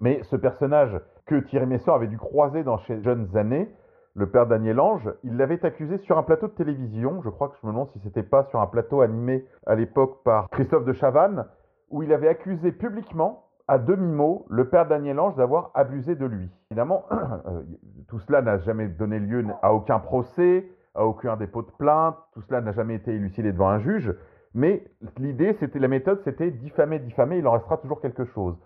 Mais 0.00 0.22
ce 0.22 0.36
personnage 0.36 1.00
que 1.28 1.36
Thierry 1.36 1.66
Messant 1.66 1.94
avait 1.94 2.06
dû 2.06 2.18
croiser 2.18 2.64
dans 2.64 2.78
ses 2.78 3.02
jeunes 3.02 3.36
années, 3.36 3.68
le 4.14 4.28
père 4.28 4.46
Daniel 4.46 4.80
Ange, 4.80 5.12
il 5.22 5.36
l'avait 5.36 5.64
accusé 5.64 5.98
sur 5.98 6.18
un 6.18 6.22
plateau 6.22 6.48
de 6.48 6.52
télévision, 6.52 7.22
je 7.22 7.28
crois 7.28 7.48
que 7.48 7.56
je 7.62 7.66
me 7.66 7.72
demande 7.72 7.90
si 7.92 8.00
c'était 8.00 8.22
pas 8.22 8.44
sur 8.44 8.60
un 8.60 8.66
plateau 8.66 9.02
animé 9.02 9.46
à 9.66 9.74
l'époque 9.74 10.22
par 10.24 10.48
Christophe 10.50 10.84
de 10.84 10.92
Chavannes, 10.92 11.44
où 11.90 12.02
il 12.02 12.12
avait 12.12 12.28
accusé 12.28 12.72
publiquement, 12.72 13.44
à 13.68 13.78
demi-mot, 13.78 14.46
le 14.48 14.68
père 14.68 14.88
Daniel 14.88 15.20
Ange 15.20 15.36
d'avoir 15.36 15.70
abusé 15.74 16.16
de 16.16 16.24
lui. 16.24 16.48
Évidemment, 16.70 17.04
euh, 17.12 17.62
tout 18.08 18.18
cela 18.20 18.40
n'a 18.40 18.58
jamais 18.58 18.88
donné 18.88 19.18
lieu 19.18 19.44
à 19.62 19.74
aucun 19.74 19.98
procès, 19.98 20.66
à 20.94 21.04
aucun 21.04 21.36
dépôt 21.36 21.62
de 21.62 21.70
plainte, 21.78 22.16
tout 22.32 22.40
cela 22.48 22.62
n'a 22.62 22.72
jamais 22.72 22.94
été 22.94 23.12
élucidé 23.12 23.52
devant 23.52 23.68
un 23.68 23.78
juge, 23.78 24.14
mais 24.54 24.82
l'idée, 25.18 25.54
c'était 25.60 25.78
la 25.78 25.88
méthode, 25.88 26.20
c'était 26.24 26.50
diffamer, 26.50 26.98
diffamer, 26.98 27.38
il 27.38 27.46
en 27.46 27.52
restera 27.52 27.76
toujours 27.76 28.00
quelque 28.00 28.24
chose. 28.24 28.56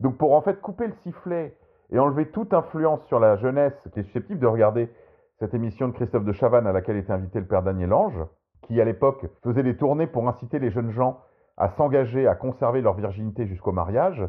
Donc 0.00 0.16
pour 0.16 0.32
en 0.32 0.40
fait 0.40 0.60
couper 0.60 0.86
le 0.86 0.94
sifflet 1.02 1.54
et 1.92 1.98
enlever 1.98 2.26
toute 2.30 2.54
influence 2.54 3.04
sur 3.06 3.20
la 3.20 3.36
jeunesse 3.36 3.74
qui 3.92 4.00
est 4.00 4.04
susceptible 4.04 4.40
de 4.40 4.46
regarder 4.46 4.90
cette 5.38 5.54
émission 5.54 5.88
de 5.88 5.92
Christophe 5.92 6.24
de 6.24 6.32
Chavannes 6.32 6.66
à 6.66 6.72
laquelle 6.72 6.96
était 6.96 7.12
invité 7.12 7.38
le 7.38 7.46
père 7.46 7.62
Daniel 7.62 7.92
Ange, 7.92 8.18
qui 8.62 8.80
à 8.80 8.84
l'époque 8.84 9.26
faisait 9.44 9.62
des 9.62 9.76
tournées 9.76 10.06
pour 10.06 10.26
inciter 10.28 10.58
les 10.58 10.70
jeunes 10.70 10.90
gens 10.90 11.20
à 11.56 11.68
s'engager, 11.68 12.26
à 12.26 12.34
conserver 12.34 12.80
leur 12.80 12.94
virginité 12.94 13.46
jusqu'au 13.46 13.72
mariage, 13.72 14.26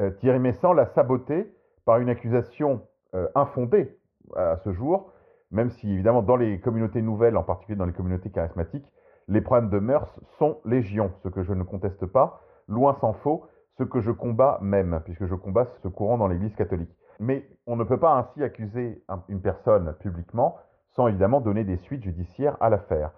euh, 0.00 0.10
Thierry 0.12 0.38
Messant 0.38 0.72
l'a 0.72 0.86
saboté 0.86 1.52
par 1.84 1.98
une 1.98 2.08
accusation 2.08 2.80
euh, 3.14 3.28
infondée 3.34 3.96
à 4.34 4.56
ce 4.64 4.72
jour, 4.72 5.12
même 5.50 5.70
si 5.70 5.92
évidemment 5.92 6.22
dans 6.22 6.36
les 6.36 6.58
communautés 6.58 7.02
nouvelles, 7.02 7.36
en 7.36 7.42
particulier 7.42 7.76
dans 7.76 7.84
les 7.84 7.92
communautés 7.92 8.30
charismatiques, 8.30 8.86
les 9.28 9.40
problèmes 9.42 9.70
de 9.70 9.78
mœurs 9.78 10.18
sont 10.38 10.58
légion, 10.64 11.12
ce 11.22 11.28
que 11.28 11.42
je 11.42 11.52
ne 11.52 11.62
conteste 11.62 12.06
pas, 12.06 12.40
loin 12.66 12.94
s'en 12.94 13.12
faut, 13.12 13.44
ce 13.78 13.84
que 13.84 14.00
je 14.00 14.10
combats 14.10 14.58
même, 14.62 15.00
puisque 15.04 15.26
je 15.26 15.34
combats 15.34 15.66
ce 15.82 15.88
courant 15.88 16.18
dans 16.18 16.28
l'Église 16.28 16.54
catholique. 16.54 16.94
Mais 17.20 17.48
on 17.66 17.76
ne 17.76 17.84
peut 17.84 17.98
pas 17.98 18.14
ainsi 18.16 18.42
accuser 18.42 19.02
une 19.28 19.40
personne 19.40 19.94
publiquement 20.00 20.56
sans 20.90 21.08
évidemment 21.08 21.40
donner 21.40 21.64
des 21.64 21.76
suites 21.78 22.04
judiciaires 22.04 22.56
à 22.60 22.70
l'affaire. 22.70 23.10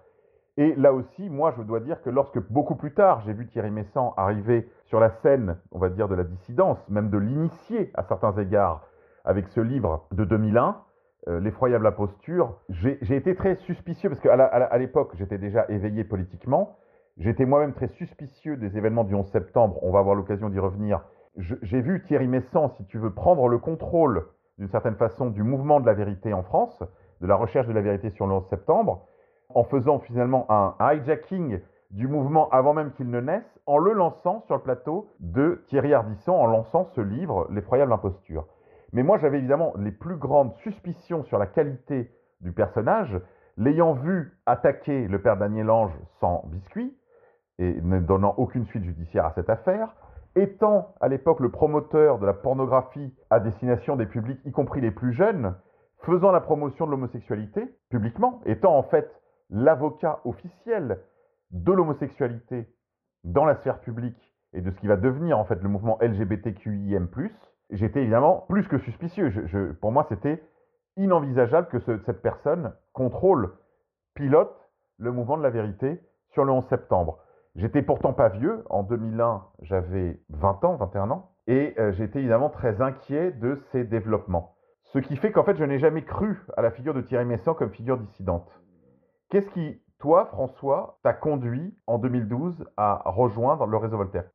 Et 0.57 0.73
là 0.75 0.91
aussi, 0.91 1.29
moi, 1.29 1.53
je 1.55 1.61
dois 1.61 1.79
dire 1.79 2.01
que 2.01 2.09
lorsque 2.09 2.39
beaucoup 2.49 2.75
plus 2.75 2.93
tard, 2.93 3.21
j'ai 3.21 3.33
vu 3.33 3.45
Thierry 3.47 3.69
Messant 3.69 4.15
arriver 4.17 4.67
sur 4.85 4.99
la 4.99 5.11
scène, 5.21 5.57
on 5.71 5.77
va 5.77 5.89
dire, 5.89 6.07
de 6.07 6.15
la 6.15 6.23
dissidence, 6.23 6.79
même 6.89 7.11
de 7.11 7.17
l'initier 7.19 7.91
à 7.93 8.03
certains 8.03 8.35
égards, 8.37 8.81
avec 9.23 9.47
ce 9.49 9.59
livre 9.59 10.07
de 10.11 10.25
2001, 10.25 10.77
euh, 11.27 11.39
L'effroyable 11.41 11.85
imposture, 11.85 12.55
j'ai 12.69 13.15
été 13.15 13.35
très 13.35 13.55
suspicieux, 13.57 14.09
parce 14.09 14.21
qu'à 14.21 14.77
l'époque, 14.77 15.11
j'étais 15.15 15.37
déjà 15.37 15.65
éveillé 15.67 16.03
politiquement, 16.05 16.77
J'étais 17.19 17.45
moi-même 17.45 17.73
très 17.73 17.87
suspicieux 17.87 18.57
des 18.57 18.77
événements 18.77 19.03
du 19.03 19.15
11 19.15 19.27
septembre, 19.31 19.79
on 19.81 19.91
va 19.91 19.99
avoir 19.99 20.15
l'occasion 20.15 20.49
d'y 20.49 20.59
revenir. 20.59 21.01
J'ai 21.35 21.81
vu 21.81 22.03
Thierry 22.03 22.27
Messant, 22.27 22.69
si 22.77 22.85
tu 22.85 22.99
veux, 22.99 23.11
prendre 23.11 23.47
le 23.47 23.57
contrôle 23.57 24.27
d'une 24.59 24.69
certaine 24.69 24.95
façon 24.95 25.31
du 25.31 25.41
mouvement 25.41 25.79
de 25.79 25.87
la 25.87 25.95
vérité 25.95 26.31
en 26.33 26.43
France, 26.43 26.83
de 27.21 27.27
la 27.27 27.35
recherche 27.35 27.67
de 27.67 27.73
la 27.73 27.81
vérité 27.81 28.11
sur 28.11 28.27
le 28.27 28.33
11 28.33 28.47
septembre. 28.47 29.07
en 29.49 29.63
faisant 29.63 29.99
finalement 29.99 30.45
un 30.49 30.75
hijacking 30.79 31.59
du 31.89 32.07
mouvement 32.07 32.49
avant 32.49 32.73
même 32.73 32.91
qu'il 32.91 33.09
ne 33.09 33.21
naisse, 33.21 33.59
en 33.65 33.77
le 33.77 33.93
lançant 33.93 34.41
sur 34.41 34.55
le 34.55 34.61
plateau 34.61 35.09
de 35.19 35.63
Thierry 35.67 35.93
Ardisson, 35.93 36.33
en 36.33 36.45
lançant 36.45 36.85
ce 36.93 37.01
livre, 37.01 37.47
L'effroyable 37.49 37.93
imposture. 37.93 38.45
Mais 38.93 39.03
moi, 39.03 39.17
j'avais 39.17 39.37
évidemment 39.37 39.73
les 39.77 39.91
plus 39.91 40.17
grandes 40.17 40.53
suspicions 40.57 41.23
sur 41.23 41.37
la 41.37 41.47
qualité 41.47 42.11
du 42.41 42.51
personnage, 42.51 43.19
l'ayant 43.55 43.93
vu 43.93 44.37
attaquer 44.45 45.07
le 45.07 45.21
père 45.21 45.37
Daniel 45.37 45.69
Ange 45.69 45.97
sans 46.19 46.43
biscuit, 46.47 46.95
et 47.59 47.81
ne 47.81 47.99
donnant 47.99 48.35
aucune 48.37 48.65
suite 48.67 48.83
judiciaire 48.83 49.25
à 49.25 49.33
cette 49.33 49.49
affaire, 49.49 49.95
étant 50.35 50.93
à 51.01 51.07
l'époque 51.07 51.39
le 51.39 51.49
promoteur 51.49 52.19
de 52.19 52.25
la 52.25 52.33
pornographie 52.33 53.13
à 53.29 53.39
destination 53.39 53.95
des 53.95 54.05
publics, 54.05 54.39
y 54.45 54.51
compris 54.51 54.81
les 54.81 54.91
plus 54.91 55.13
jeunes, 55.13 55.55
faisant 56.03 56.31
la 56.31 56.41
promotion 56.41 56.85
de 56.85 56.91
l'homosexualité 56.91 57.75
publiquement, 57.89 58.41
étant 58.45 58.77
en 58.77 58.83
fait 58.83 59.09
l'avocat 59.49 60.19
officiel 60.25 60.99
de 61.51 61.71
l'homosexualité 61.71 62.67
dans 63.23 63.45
la 63.45 63.55
sphère 63.55 63.79
publique 63.79 64.33
et 64.53 64.61
de 64.61 64.69
ce 64.71 64.79
qui 64.79 64.87
va 64.87 64.95
devenir 64.95 65.39
en 65.39 65.45
fait 65.45 65.61
le 65.61 65.69
mouvement 65.69 65.97
LGBTQIM+, 66.01 67.07
j'étais 67.71 68.01
évidemment 68.01 68.45
plus 68.47 68.67
que 68.67 68.77
suspicieux. 68.79 69.31
Pour 69.81 69.91
moi, 69.91 70.05
c'était 70.09 70.41
inenvisageable 70.97 71.67
que 71.67 71.79
cette 71.79 72.21
personne 72.21 72.73
contrôle, 72.93 73.53
pilote 74.13 74.55
le 74.97 75.11
mouvement 75.11 75.37
de 75.37 75.43
la 75.43 75.49
vérité 75.49 76.01
sur 76.31 76.43
le 76.43 76.51
11 76.51 76.65
septembre. 76.69 77.19
J'étais 77.57 77.81
pourtant 77.81 78.13
pas 78.13 78.29
vieux. 78.29 78.63
En 78.69 78.83
2001, 78.83 79.43
j'avais 79.63 80.19
20 80.29 80.63
ans, 80.63 80.75
21 80.75 81.09
ans. 81.09 81.31
Et 81.47 81.73
euh, 81.79 81.91
j'étais 81.93 82.19
évidemment 82.19 82.51
très 82.51 82.81
inquiet 82.81 83.31
de 83.31 83.59
ces 83.71 83.83
développements. 83.83 84.55
Ce 84.83 84.99
qui 84.99 85.17
fait 85.17 85.31
qu'en 85.31 85.43
fait, 85.43 85.57
je 85.57 85.63
n'ai 85.63 85.79
jamais 85.79 86.03
cru 86.03 86.39
à 86.55 86.61
la 86.61 86.69
figure 86.69 86.93
de 86.93 87.01
Thierry 87.01 87.25
Messant 87.25 87.55
comme 87.55 87.71
figure 87.71 87.97
dissidente. 87.97 88.47
Qu'est-ce 89.29 89.49
qui, 89.49 89.81
toi, 89.99 90.25
François, 90.27 90.99
t'a 91.03 91.13
conduit 91.13 91.75
en 91.87 91.97
2012 91.97 92.63
à 92.77 93.01
rejoindre 93.05 93.65
le 93.65 93.77
réseau 93.77 93.97
Voltaire? 93.97 94.25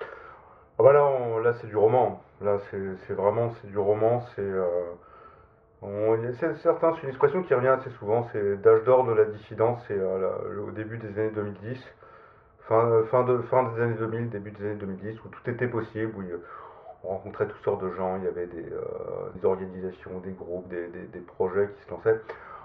Ah 0.00 0.82
bah 0.82 0.92
là, 0.92 1.52
c'est 1.60 1.68
du 1.68 1.76
roman. 1.76 2.20
Là, 2.40 2.58
c'est 2.70 3.14
vraiment 3.14 3.50
c'est 3.60 3.68
du 3.68 3.78
roman. 3.78 4.22
C'est 4.34 4.42
euh, 4.42 4.94
c'est 5.80 7.02
une 7.02 7.08
expression 7.08 7.42
qui 7.42 7.54
revient 7.54 7.68
assez 7.68 7.90
souvent. 7.90 8.26
C'est 8.32 8.60
d'âge 8.60 8.82
d'or 8.84 9.04
de 9.04 9.12
la 9.12 9.24
dissidence. 9.24 9.80
C'est 9.86 9.98
euh, 9.98 10.66
au 10.66 10.72
début 10.72 10.98
des 10.98 11.08
années 11.18 11.30
2010 11.30 11.97
fin, 12.68 13.24
de, 13.24 13.38
fin 13.50 13.62
des 13.72 13.82
années 13.82 13.94
2000, 13.94 14.30
début 14.30 14.50
des 14.50 14.64
années 14.64 14.74
2010, 14.74 15.24
où 15.24 15.28
tout 15.28 15.50
était 15.50 15.66
possible, 15.66 16.12
où 16.16 16.22
on 17.04 17.08
rencontrait 17.08 17.46
toutes 17.46 17.64
sortes 17.64 17.82
de 17.82 17.90
gens, 17.92 18.16
il 18.16 18.24
y 18.24 18.28
avait 18.28 18.46
des, 18.46 18.72
euh, 18.72 19.46
organisations, 19.46 20.18
des 20.20 20.32
groupes, 20.32 20.68
des, 20.68 21.20
projets 21.20 21.68
qui 21.76 21.84
se 21.84 21.90
lançaient. 21.90 22.20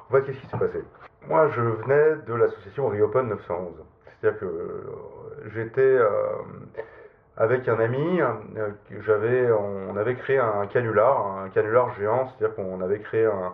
En 0.10 0.14
fait, 0.14 0.24
qu'est-ce 0.24 0.40
qui 0.40 0.48
s'est 0.48 0.58
passé? 0.58 0.84
Moi, 1.28 1.50
je 1.50 1.62
venais 1.62 2.16
de 2.28 2.34
l'association 2.34 2.88
Reopen 2.90 3.30
911. 3.30 3.74
C'est-à-dire 4.06 4.40
que 4.40 4.46
euh, 4.46 5.50
j'étais 5.54 5.82
euh, 5.82 6.10
avec 7.38 7.68
un 7.68 7.80
ami, 7.80 8.20
j'avais, 9.06 9.50
on 9.52 9.96
avait 9.96 10.16
créé 10.16 10.38
un 10.38 10.68
canular, 10.68 11.38
un 11.38 11.50
canular 11.50 11.94
géant, 11.96 12.28
c'est-à-dire 12.28 12.56
qu'on 12.56 12.82
avait 12.82 13.00
créé 13.00 13.26
un, 13.26 13.54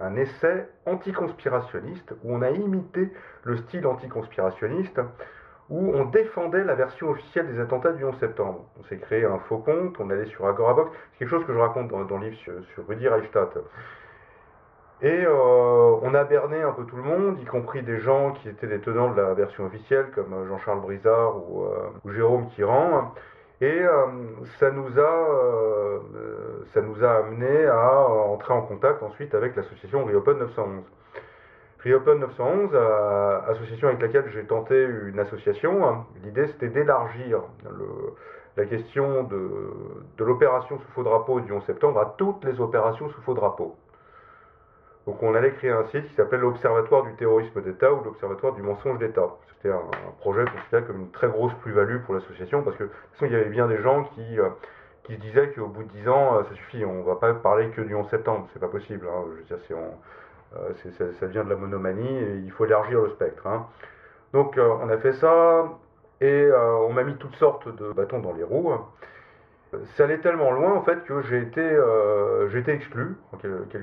un 0.00 0.16
essai 0.16 0.66
anticonspirationniste 0.86 2.12
où 2.24 2.34
on 2.34 2.42
a 2.42 2.50
imité 2.50 3.12
le 3.44 3.56
style 3.56 3.86
anticonspirationniste 3.86 5.00
où 5.70 5.92
on 5.94 6.04
défendait 6.04 6.64
la 6.64 6.74
version 6.74 7.10
officielle 7.10 7.52
des 7.52 7.60
attentats 7.60 7.92
du 7.92 8.04
11 8.04 8.18
septembre. 8.18 8.66
On 8.78 8.84
s'est 8.84 8.98
créé 8.98 9.24
un 9.24 9.38
faux 9.38 9.58
compte, 9.58 9.94
on 10.00 10.10
allait 10.10 10.26
sur 10.26 10.46
Agorabox, 10.46 10.90
c'est 11.12 11.18
quelque 11.20 11.28
chose 11.28 11.46
que 11.46 11.54
je 11.54 11.58
raconte 11.58 11.88
dans, 11.88 12.18
le 12.18 12.26
livre 12.26 12.36
sur, 12.36 12.52
sur 12.74 12.86
Rudy 12.88 13.08
Reichstadt. 13.08 13.56
Et 15.02 15.24
euh, 15.24 15.96
on 16.02 16.12
a 16.14 16.24
berné 16.24 16.60
un 16.60 16.72
peu 16.72 16.84
tout 16.84 16.96
le 16.96 17.02
monde, 17.02 17.40
y 17.40 17.46
compris 17.46 17.82
des 17.82 18.00
gens 18.00 18.32
qui 18.32 18.50
étaient 18.50 18.66
des 18.66 18.80
tenants 18.80 19.10
de 19.12 19.16
la 19.20 19.32
version 19.32 19.64
officielle, 19.64 20.10
comme 20.14 20.32
euh, 20.34 20.46
Jean-Charles 20.46 20.80
Brizard 20.80 21.36
ou, 21.36 21.64
euh, 21.64 22.12
Jérôme 22.12 22.48
Kiran. 22.50 23.14
Et 23.62 23.82
ça, 24.58 24.70
nous 24.70 24.98
a, 24.98 26.00
ça 26.72 26.80
nous 26.80 27.04
a 27.04 27.10
amené 27.10 27.66
à 27.66 28.08
entrer 28.08 28.54
en 28.54 28.62
contact 28.62 29.02
ensuite 29.02 29.34
avec 29.34 29.54
l'association 29.54 30.02
Reopen 30.06 30.38
911. 30.38 30.82
Reopen 31.84 32.18
911, 32.18 32.74
association 33.48 33.88
avec 33.88 34.02
laquelle 34.02 34.30
j'ai 34.32 34.44
tenté 34.44 34.84
une 34.84 35.18
association, 35.18 35.86
hein. 35.86 36.06
l'idée 36.22 36.46
c'était 36.48 36.68
d'élargir 36.68 37.40
la 38.56 38.66
question 38.66 39.24
de, 39.24 39.60
l'opération 40.18 40.78
sous 40.78 40.92
faux 40.92 41.02
drapeau 41.02 41.40
du 41.40 41.52
11 41.52 41.64
septembre 41.64 42.00
à 42.00 42.14
toutes 42.18 42.44
les 42.44 42.60
opérations 42.60 43.08
sous 43.08 43.22
faux 43.22 43.34
drapeau. 43.34 43.76
Donc 45.06 45.22
on 45.22 45.34
allait 45.34 45.52
créer 45.52 45.70
un 45.70 45.86
site 45.86 46.06
qui 46.08 46.14
s'appelait 46.14 46.38
l'Observatoire 46.38 47.04
du 47.04 47.14
terrorisme 47.14 47.62
d'État 47.62 47.92
ou 47.92 48.04
l'Observatoire 48.04 48.52
du 48.52 48.62
mensonge 48.62 48.98
d'État. 48.98 49.30
C'était 49.56 49.74
un, 49.74 49.80
projet 50.20 50.44
considéré 50.44 50.84
comme 50.84 51.00
une 51.00 51.10
très 51.10 51.28
grosse 51.28 51.54
plus-value 51.62 52.00
pour 52.04 52.14
l'association 52.14 52.62
parce 52.62 52.76
que 52.76 52.84
de 52.84 52.88
toute 52.88 53.12
façon 53.14 53.26
il 53.26 53.32
y 53.32 53.36
avait 53.36 53.48
bien 53.48 53.66
des 53.66 53.80
gens 53.80 54.04
qui, 54.14 54.38
euh, 54.38 54.50
qui 55.04 55.14
se 55.14 55.20
disaient 55.20 55.50
qu'au 55.52 55.68
bout 55.68 55.84
de 55.84 55.88
10 55.88 56.08
ans, 56.08 56.36
euh, 56.36 56.42
ça 56.44 56.54
suffit, 56.54 56.84
on 56.84 57.00
ne 57.00 57.02
va 57.02 57.16
pas 57.16 57.32
parler 57.32 57.70
que 57.70 57.80
du 57.80 57.94
11 57.94 58.08
septembre, 58.10 58.46
c'est 58.52 58.58
pas 58.58 58.68
possible. 58.68 59.06
Hein. 59.10 59.24
Je 59.30 59.38
veux 59.38 59.42
dire, 59.44 59.58
ça, 61.18 61.26
vient 61.26 61.44
de 61.44 61.50
la 61.50 61.56
monomanie 61.56 62.16
et 62.18 62.36
il 62.44 62.50
faut 62.50 62.64
élargir 62.64 63.00
le 63.02 63.10
spectre. 63.10 63.46
Hein. 63.46 63.66
Donc 64.32 64.58
euh, 64.58 64.68
on 64.82 64.88
a 64.88 64.98
fait 64.98 65.12
ça 65.14 65.68
et 66.20 66.26
euh, 66.26 66.76
on 66.88 66.92
m'a 66.92 67.04
mis 67.04 67.16
toutes 67.16 67.36
sortes 67.36 67.68
de 67.76 67.92
bâtons 67.92 68.20
dans 68.20 68.32
les 68.32 68.42
roues. 68.42 68.72
Ça 69.96 70.04
allait 70.04 70.18
tellement 70.18 70.50
loin 70.50 70.74
en 70.74 70.82
fait 70.82 71.04
que 71.04 71.22
j'ai 71.22 71.38
été, 71.38 71.62
exclu, 72.72 73.16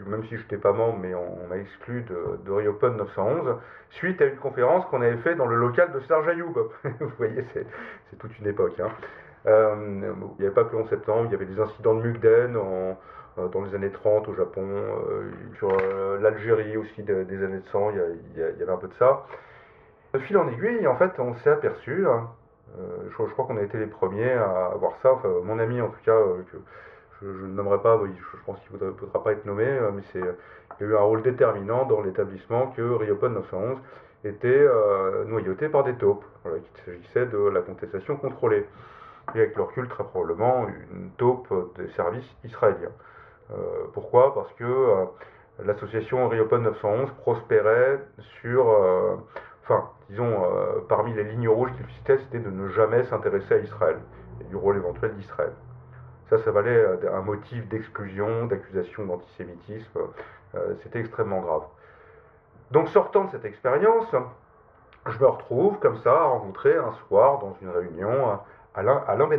même 0.08 0.26
si 0.26 0.36
je 0.36 0.42
n'étais 0.42 0.58
pas 0.58 0.74
membre, 0.74 1.00
mais 1.02 1.16
on, 1.16 1.48
m'a 1.48 1.56
exclu 1.56 2.02
de, 2.02 2.40
de 2.46 2.52
Reopen 2.52 2.98
911, 2.98 3.56
suite 3.92 4.22
à 4.22 4.26
une 4.26 4.36
conférence 4.36 4.86
qu'on 4.88 5.02
avait 5.02 5.16
fait 5.18 5.36
dans 5.36 5.46
le 5.46 5.56
local 5.56 5.94
de 5.94 6.02
Serge 6.02 6.28
Ayoub. 6.28 6.54
Vous 6.84 7.12
voyez, 7.18 7.46
c'est 7.54 8.18
toute 8.18 8.38
une 8.38 8.48
époque. 8.48 8.78
Hein. 8.82 8.90
il 9.46 10.14
n'y 10.40 10.46
avait 10.46 10.54
pas 10.54 10.66
que 10.66 10.74
le 10.74 10.82
11 10.84 10.90
septembre, 10.90 11.28
il 11.28 11.32
y 11.32 11.36
avait 11.36 11.46
des 11.46 11.60
incidents 11.62 11.96
de 11.96 12.02
Mugden 12.02 12.58
en, 12.58 12.62
euh, 12.62 12.94
dans 13.38 13.62
les 13.62 13.76
années 13.76 13.92
30 13.92 14.28
au 14.28 14.34
Japon, 14.34 14.66
euh, 14.68 15.30
sur 15.58 15.70
euh, 15.70 16.20
l'Algérie 16.20 16.76
aussi 16.78 17.04
des, 17.04 17.44
années 17.44 17.62
100, 17.72 17.92
il 17.92 18.40
y, 18.40 18.44
avait 18.44 18.72
un 18.72 18.78
peu 18.78 18.88
de 18.88 18.94
ça. 18.96 19.26
De 20.14 20.20
fil 20.20 20.38
en 20.38 20.48
aiguille, 20.48 20.88
en 20.88 20.96
fait, 20.96 21.12
on 21.20 21.36
s'est 21.36 21.52
aperçu, 21.52 22.08
hein, 22.08 22.28
je, 22.78 23.32
crois 23.34 23.46
qu'on 23.46 23.58
a 23.58 23.62
été 23.62 23.78
les 23.78 23.86
premiers 23.86 24.32
à 24.32 24.74
voir 24.80 24.94
ça, 25.02 25.14
enfin 25.14 25.30
mon 25.44 25.60
ami 25.60 25.80
en 25.82 25.90
tout 25.90 26.00
cas, 26.06 26.18
je, 27.22 27.28
ne 27.28 27.48
nommerai 27.48 27.80
pas, 27.82 28.00
je, 28.00 28.38
pense 28.46 28.60
qu'il 28.62 28.78
ne 28.84 28.92
faudra 28.94 29.24
pas 29.24 29.34
être 29.34 29.46
nommé, 29.46 29.66
mais 29.94 30.02
c'est, 30.12 30.20
il 30.20 30.86
y 30.86 30.90
a 30.90 30.92
eu 30.92 30.96
un 30.96 31.02
rôle 31.02 31.22
déterminant 31.22 31.86
dans 31.86 32.02
l'établissement 32.02 32.68
que 32.76 32.82
Riopen 32.82 33.34
911 33.34 33.78
était 34.26 34.66
noyauté 35.28 35.70
par 35.70 35.84
des 35.84 35.94
taupes, 35.94 36.26
voilà, 36.44 36.60
qu'il 36.60 36.84
s'agissait 36.86 37.26
de 37.26 37.38
la 37.50 37.62
contestation 37.62 38.16
contrôlée. 38.18 38.66
Et 39.36 39.40
avec 39.40 39.56
le 39.56 39.64
recul, 39.64 39.88
très 39.90 40.06
probablement, 40.06 40.68
une 40.92 41.12
taupe 41.18 41.54
des 41.78 41.90
services 41.90 42.30
israéliens. 42.44 42.92
Euh, 43.52 43.86
pourquoi? 43.94 44.34
Parce 44.34 44.52
que 44.54 44.64
euh, 44.64 45.06
l'association 45.64 46.28
Reopen 46.30 46.64
911 46.64 47.12
prospérait 47.22 48.00
sur, 48.42 48.70
euh, 48.70 49.16
enfin, 49.64 49.90
disons, 50.10 50.36
parmi 50.88 51.14
les 51.14 51.24
lignes 51.24 51.50
rouges 51.50 51.72
qu'il 51.74 51.88
citait, 51.96 52.18
c'était 52.18 52.40
de 52.40 52.50
ne 52.50 52.68
jamais 52.70 53.04
s'intéresser 53.06 53.56
à 53.56 53.58
Israël 53.60 53.98
et 54.42 54.44
du 54.46 54.56
rôle 54.56 54.78
éventuel 54.78 55.16
d'Israël. 55.16 55.54
Ça, 56.30 56.38
ça 56.40 56.52
valait 56.52 56.86
un 57.12 57.22
motif 57.22 57.68
d'exclusion, 57.70 58.48
d'accusation 58.48 59.06
d'antisémitisme. 59.06 60.00
c'était 60.84 61.00
extrêmement 61.00 61.40
grave. 61.40 61.64
Donc, 62.72 62.90
sortant 62.90 63.26
de 63.26 63.32
cette 63.32 63.46
expérience, 63.46 64.14
je 65.06 65.20
me 65.20 65.26
retrouve 65.26 65.80
comme 65.80 65.98
ça 66.00 66.12
à 66.12 66.24
rencontrer 66.26 66.76
un 66.76 66.92
soir 67.08 67.40
dans 67.40 67.56
une 67.62 67.70
réunion 67.70 68.40
Alain, 68.76 69.04
Alain 69.08 69.30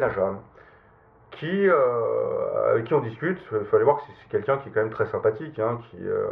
qui, 1.33 1.69
euh, 1.69 2.71
avec 2.71 2.85
qui 2.85 2.95
on 2.95 3.01
discute. 3.01 3.39
Il 3.53 3.67
fallait 3.67 3.85
voir 3.85 3.99
que 3.99 4.03
c'est 4.07 4.29
quelqu'un 4.31 4.59
qui 4.59 4.69
est 4.69 4.73
quand 4.73 4.81
même 4.81 4.91
très 4.91 5.07
sympathique, 5.07 5.59
hein, 5.59 5.81
qui 5.91 5.99
euh, 6.01 6.27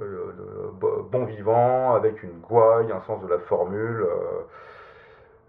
euh, 0.00 0.32
bon 1.10 1.24
vivant, 1.24 1.94
avec 1.94 2.22
une 2.22 2.38
gouaille, 2.40 2.92
un 2.92 3.02
sens 3.02 3.22
de 3.22 3.28
la 3.28 3.38
formule. 3.40 4.06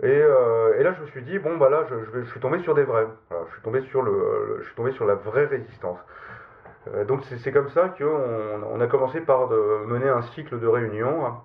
Et, 0.04 0.20
là, 0.20 0.94
je 0.94 1.02
me 1.02 1.08
suis 1.08 1.22
dit, 1.22 1.38
bon, 1.38 1.58
bah 1.58 1.70
là, 1.70 1.86
je, 1.90 2.24
suis 2.32 2.40
tombé 2.40 2.60
sur 2.60 2.74
des 2.74 2.84
vrais. 2.84 3.08
je, 3.30 3.54
suis 3.54 3.62
tombé 3.62 3.82
sur 3.82 4.02
le, 4.02 4.58
je 4.62 4.66
suis 4.66 4.76
tombé 4.76 4.92
sur 4.94 5.06
la 5.06 5.14
vraie 5.16 5.46
résistance. 5.46 6.00
donc 7.08 7.22
c'est 7.44 7.52
comme 7.52 7.70
ça 7.70 7.94
qu'on 7.98 8.64
on 8.74 8.82
a 8.82 8.88
commencé 8.88 9.22
par 9.22 9.50
mener 9.50 10.10
un 10.10 10.24
cycle 10.24 10.60
de 10.60 10.66
réunions, 10.66 11.26
hein. 11.28 11.42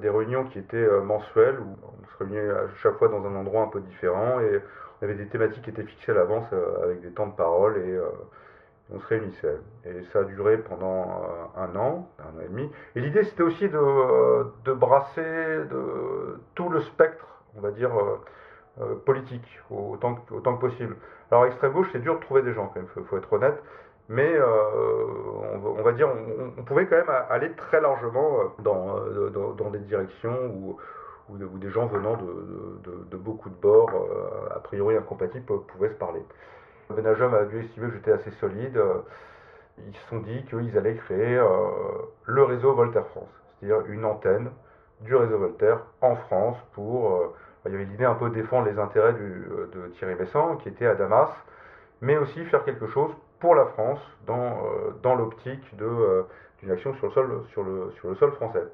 des 0.00 0.10
réunions 0.10 0.44
qui 0.46 0.58
étaient 0.58 0.88
mensuelles, 1.02 1.60
où 1.60 1.76
on 1.84 2.08
se 2.08 2.18
réunissait 2.18 2.50
à 2.50 2.66
chaque 2.82 2.96
fois 2.96 3.06
dans 3.06 3.24
un 3.24 3.36
endroit 3.36 3.62
un 3.62 3.68
peu 3.68 3.78
différent, 3.78 4.40
il 5.00 5.08
y 5.08 5.10
avait 5.10 5.22
des 5.22 5.28
thématiques 5.28 5.62
qui 5.62 5.70
étaient 5.70 5.84
fixées 5.84 6.12
à 6.12 6.14
l'avance 6.14 6.46
euh, 6.52 6.84
avec 6.84 7.00
des 7.00 7.10
temps 7.10 7.28
de 7.28 7.32
parole 7.34 7.76
et 7.78 7.90
euh, 7.90 8.08
on 8.92 8.98
se 8.98 9.06
réunissait. 9.06 9.58
Et 9.84 10.02
ça 10.12 10.20
a 10.20 10.24
duré 10.24 10.58
pendant 10.58 11.02
euh, 11.02 11.60
un 11.60 11.76
an, 11.76 12.08
un 12.18 12.36
an 12.36 12.40
et 12.44 12.48
demi. 12.48 12.68
Et 12.96 13.00
l'idée, 13.00 13.22
c'était 13.24 13.42
aussi 13.42 13.68
de, 13.68 14.72
brasser 14.72 15.64
de, 15.70 16.40
tout 16.54 16.68
le 16.68 16.80
spectre, 16.80 17.26
on 17.56 17.60
va 17.60 17.70
dire, 17.70 17.90
politique, 19.04 19.60
autant 19.70 20.14
que, 20.14 20.34
que 20.34 20.50
possible. 20.60 20.96
Alors, 21.30 21.46
extrême 21.46 21.72
gauche, 21.72 21.88
c'est 21.92 21.98
dur 22.00 22.14
de 22.16 22.20
trouver 22.20 22.42
des 22.42 22.54
gens, 22.54 22.68
quand 22.68 22.80
même, 22.80 22.88
il 22.96 23.04
faut, 23.04 23.18
être 23.18 23.32
honnête. 23.32 23.60
mais 24.08 24.40
on, 24.40 25.82
va 25.82 25.92
dire, 25.92 26.08
on, 26.56 26.62
pouvait 26.62 26.86
quand 26.86 26.96
même 26.96 27.10
aller 27.28 27.50
très 27.52 27.80
largement 27.80 28.54
dans, 28.60 28.96
dans, 29.54 29.70
des 29.70 29.80
directions 29.80 30.76
où, 31.28 31.58
des 31.58 31.70
gens 31.70 31.86
venant 31.86 32.16
de, 32.16 33.16
beaucoup 33.16 33.50
de 33.50 33.54
bords, 33.54 33.90
a 34.54 34.60
priori 34.60 34.96
incompatibles, 34.96 35.44
pouvaient 35.68 35.90
se 35.90 35.94
parler. 35.94 36.22
Benajam 36.90 37.34
a 37.34 37.44
dû 37.44 37.60
estimer 37.60 37.88
que 37.88 37.94
j'étais 37.94 38.12
assez 38.12 38.30
solide. 38.32 38.80
Ils 39.78 39.94
se 39.94 40.08
sont 40.08 40.18
dit 40.18 40.44
qu'ils 40.44 40.76
allaient 40.78 40.96
créer 40.96 41.40
le 42.24 42.42
réseau 42.44 42.72
Voltaire 42.72 43.06
France, 43.08 43.28
c'est-à-dire 43.60 43.84
une 43.90 44.04
antenne 44.04 44.50
du 45.00 45.14
réseau 45.14 45.38
Voltaire 45.38 45.80
en 46.00 46.16
France 46.16 46.56
pour. 46.72 47.14
Euh, 47.14 47.34
il 47.66 47.72
y 47.72 47.74
avait 47.74 47.84
l'idée 47.84 48.04
un 48.04 48.14
peu 48.14 48.30
défendre 48.30 48.66
les 48.68 48.78
intérêts 48.78 49.12
euh, 49.12 49.68
de 49.74 49.88
Thierry 49.94 50.14
Messant, 50.14 50.56
qui 50.56 50.68
était 50.68 50.86
à 50.86 50.94
Damas, 50.94 51.30
mais 52.00 52.16
aussi 52.16 52.44
faire 52.46 52.64
quelque 52.64 52.86
chose 52.86 53.10
pour 53.40 53.54
la 53.54 53.66
France 53.66 54.00
dans, 54.26 54.62
euh, 55.04 55.16
l'optique 55.16 55.76
d'une 55.76 56.70
action 56.70 56.94
sur 56.94 57.08
le 57.22 58.14
sol 58.14 58.32
français. 58.32 58.64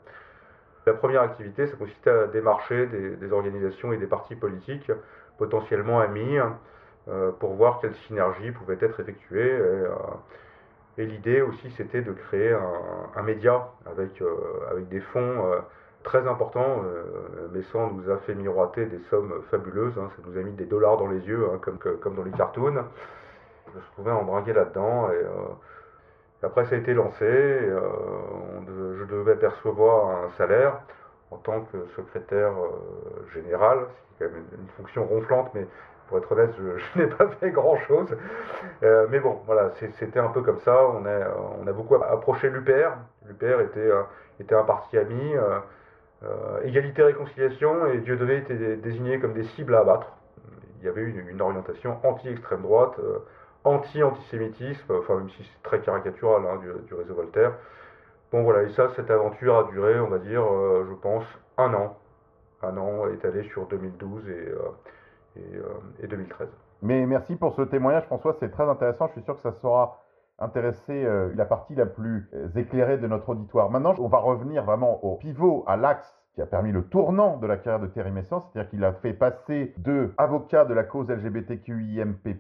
La 0.87 0.92
première 0.92 1.23
activité, 1.23 1.66
ça 1.66 1.77
consistait 1.77 2.11
à 2.11 2.27
démarcher 2.27 2.87
des, 2.87 3.33
organisations 3.33 3.92
et 3.92 3.97
des 3.97 4.07
partis 4.07 4.37
politiques 4.37 4.90
potentiellement 5.38 6.01
amis 6.01 6.38
pour 7.40 7.55
voir 7.55 7.81
quelles 7.81 7.94
synergies 8.07 8.51
pouvaient 8.53 8.79
être 8.81 9.01
effectuées. 9.01 9.59
Et, 10.99 11.07
l'idée 11.07 11.40
aussi, 11.40 11.70
c'était 11.70 12.03
de 12.03 12.12
créer 12.12 12.55
un, 13.16 13.23
média 13.23 13.70
avec, 13.87 14.23
avec 14.70 14.88
des 14.88 15.01
fonds 15.01 15.62
très 16.05 16.29
important. 16.29 16.83
Euh, 16.85 17.49
Messan 17.53 17.92
nous 17.94 18.11
a 18.11 18.18
fait 18.18 18.35
miroiter 18.35 18.87
des 18.87 19.01
sommes 19.11 19.42
fabuleuses. 19.51 19.99
Hein. 19.99 20.11
ça 20.14 20.23
nous 20.29 20.38
a 20.38 20.42
mis 20.42 20.53
des 20.53 20.66
dollars 20.66 20.99
dans 20.99 21.09
les 21.09 21.20
yeux, 21.27 21.49
hein, 21.53 21.59
comme, 21.61 21.79
comme 21.79 22.14
dans 22.14 22.23
les 22.23 22.31
cartoons. 22.31 22.85
Je 23.66 23.79
me 23.79 23.83
trouvais 23.94 24.12
embringué 24.12 24.53
là-dedans. 24.53 25.11
Et, 25.11 25.25
euh, 26.45 26.47
après, 26.47 26.67
ça 26.67 26.75
a 26.75 26.79
été 26.79 26.95
lancé. 26.95 27.25
Euh, 27.25 27.81
je 28.99 29.05
devais 29.05 29.37
percevoir 29.37 30.25
un 30.25 30.31
salaire 30.37 30.81
en 31.31 31.37
tant 31.37 31.63
que 31.63 31.87
secrétaire 31.97 32.53
général. 33.33 33.79
C'est 34.19 34.27
quand 34.27 34.33
même 34.33 34.45
une, 34.53 34.69
fonction 34.77 35.05
ronflante, 35.05 35.51
mais 35.55 35.67
pour 36.09 36.19
être 36.19 36.31
honnête, 36.33 36.51
je, 36.59 36.99
n'ai 37.01 37.07
pas 37.07 37.29
fait 37.41 37.51
grand-chose. 37.51 38.17
mais 38.83 39.19
bon, 39.21 39.41
voilà, 39.47 39.71
c'était 39.99 40.21
un 40.21 40.29
peu 40.29 40.43
comme 40.43 40.61
ça. 40.61 40.79
On 40.87 41.05
a, 41.07 41.29
on 41.61 41.73
beaucoup 41.73 41.97
approché 41.97 42.51
l'UPR. 42.51 42.93
L'UPR 43.27 43.61
était, 43.61 44.55
un 44.55 44.65
parti 44.65 44.97
ami. 44.99 45.35
Euh, 46.25 46.63
égalité, 46.63 47.03
réconciliation, 47.03 47.87
et 47.87 47.99
Dieudonné 47.99 48.37
était 48.37 48.77
désigné 48.77 49.19
comme 49.19 49.35
des 49.35 49.45
cibles 49.45 49.75
à 49.75 49.81
abattre. 49.81 50.13
Il 50.81 50.87
y 50.87 50.89
avait 50.89 51.03
une, 51.03 51.41
orientation 51.41 51.99
anti-extrême 52.03 52.63
droite, 52.63 52.95
euh, 52.99 53.19
anti-antisémitisme, 53.64 54.94
enfin 54.98 55.16
même 55.16 55.31
si 55.31 55.42
c'est 55.42 55.62
très 55.62 55.81
caricatural 55.81 56.42
hein, 56.46 56.61
du, 56.87 56.94
réseau 56.94 57.14
Voltaire. 57.14 57.55
Bon 58.33 58.42
voilà, 58.42 58.62
et 58.64 58.70
ça, 58.70 58.90
cette 58.96 59.11
aventure 59.11 59.59
a 59.59 59.64
duré, 59.64 59.98
on 60.00 60.09
va 60.09 60.18
dire, 60.18 60.42
euh, 60.42 60.87
je 60.88 60.94
pense, 60.94 61.24
un 61.57 61.72
an. 61.74 61.96
Un 62.62 62.77
an 62.77 63.09
étalé 63.09 63.44
sur 63.44 63.66
2012 63.66 64.29
et, 64.29 65.40
et, 66.03 66.07
2013. 66.07 66.48
Mais 66.83 67.05
merci 67.07 67.37
pour 67.37 67.55
ce 67.55 67.62
témoignage, 67.62 68.05
François, 68.05 68.37
c'est 68.40 68.50
très 68.50 68.64
intéressant. 68.64 69.07
Je 69.09 69.12
suis 69.12 69.22
sûr 69.22 69.37
que 69.37 69.42
ça 69.42 69.53
sera 69.53 70.00
intéresser 70.38 71.05
euh, 71.05 71.33
la 71.37 71.44
partie 71.44 71.74
la 71.74 71.87
plus 71.87 72.29
euh, 72.35 72.48
éclairée 72.57 72.98
de 72.98 73.07
notre 73.07 73.29
auditoire. 73.29 73.70
Maintenant, 73.70 73.94
on 73.98 74.09
va 74.09 74.18
revenir 74.18 74.64
vraiment 74.64 75.05
au 75.05 75.16
pivot, 75.16 75.64
à 75.66 75.77
l'axe 75.77 76.14
qui 76.35 76.42
a 76.42 76.47
permis 76.47 76.73
le 76.73 76.85
tournant 76.85 77.37
de 77.37 77.47
la 77.47 77.57
carrière 77.57 77.81
de 77.81 77.87
Thierry 77.87 78.11
Messant, 78.11 78.40
c'est-à-dire 78.40 78.70
qu'il 78.70 78.85
a 78.85 78.92
fait 78.94 79.12
passer 79.12 79.73
de 79.79 80.12
avocat 80.18 80.64
de 80.64 80.75
la 80.75 80.83
cause 80.83 81.09
LGBTQIMP+, 81.09 82.37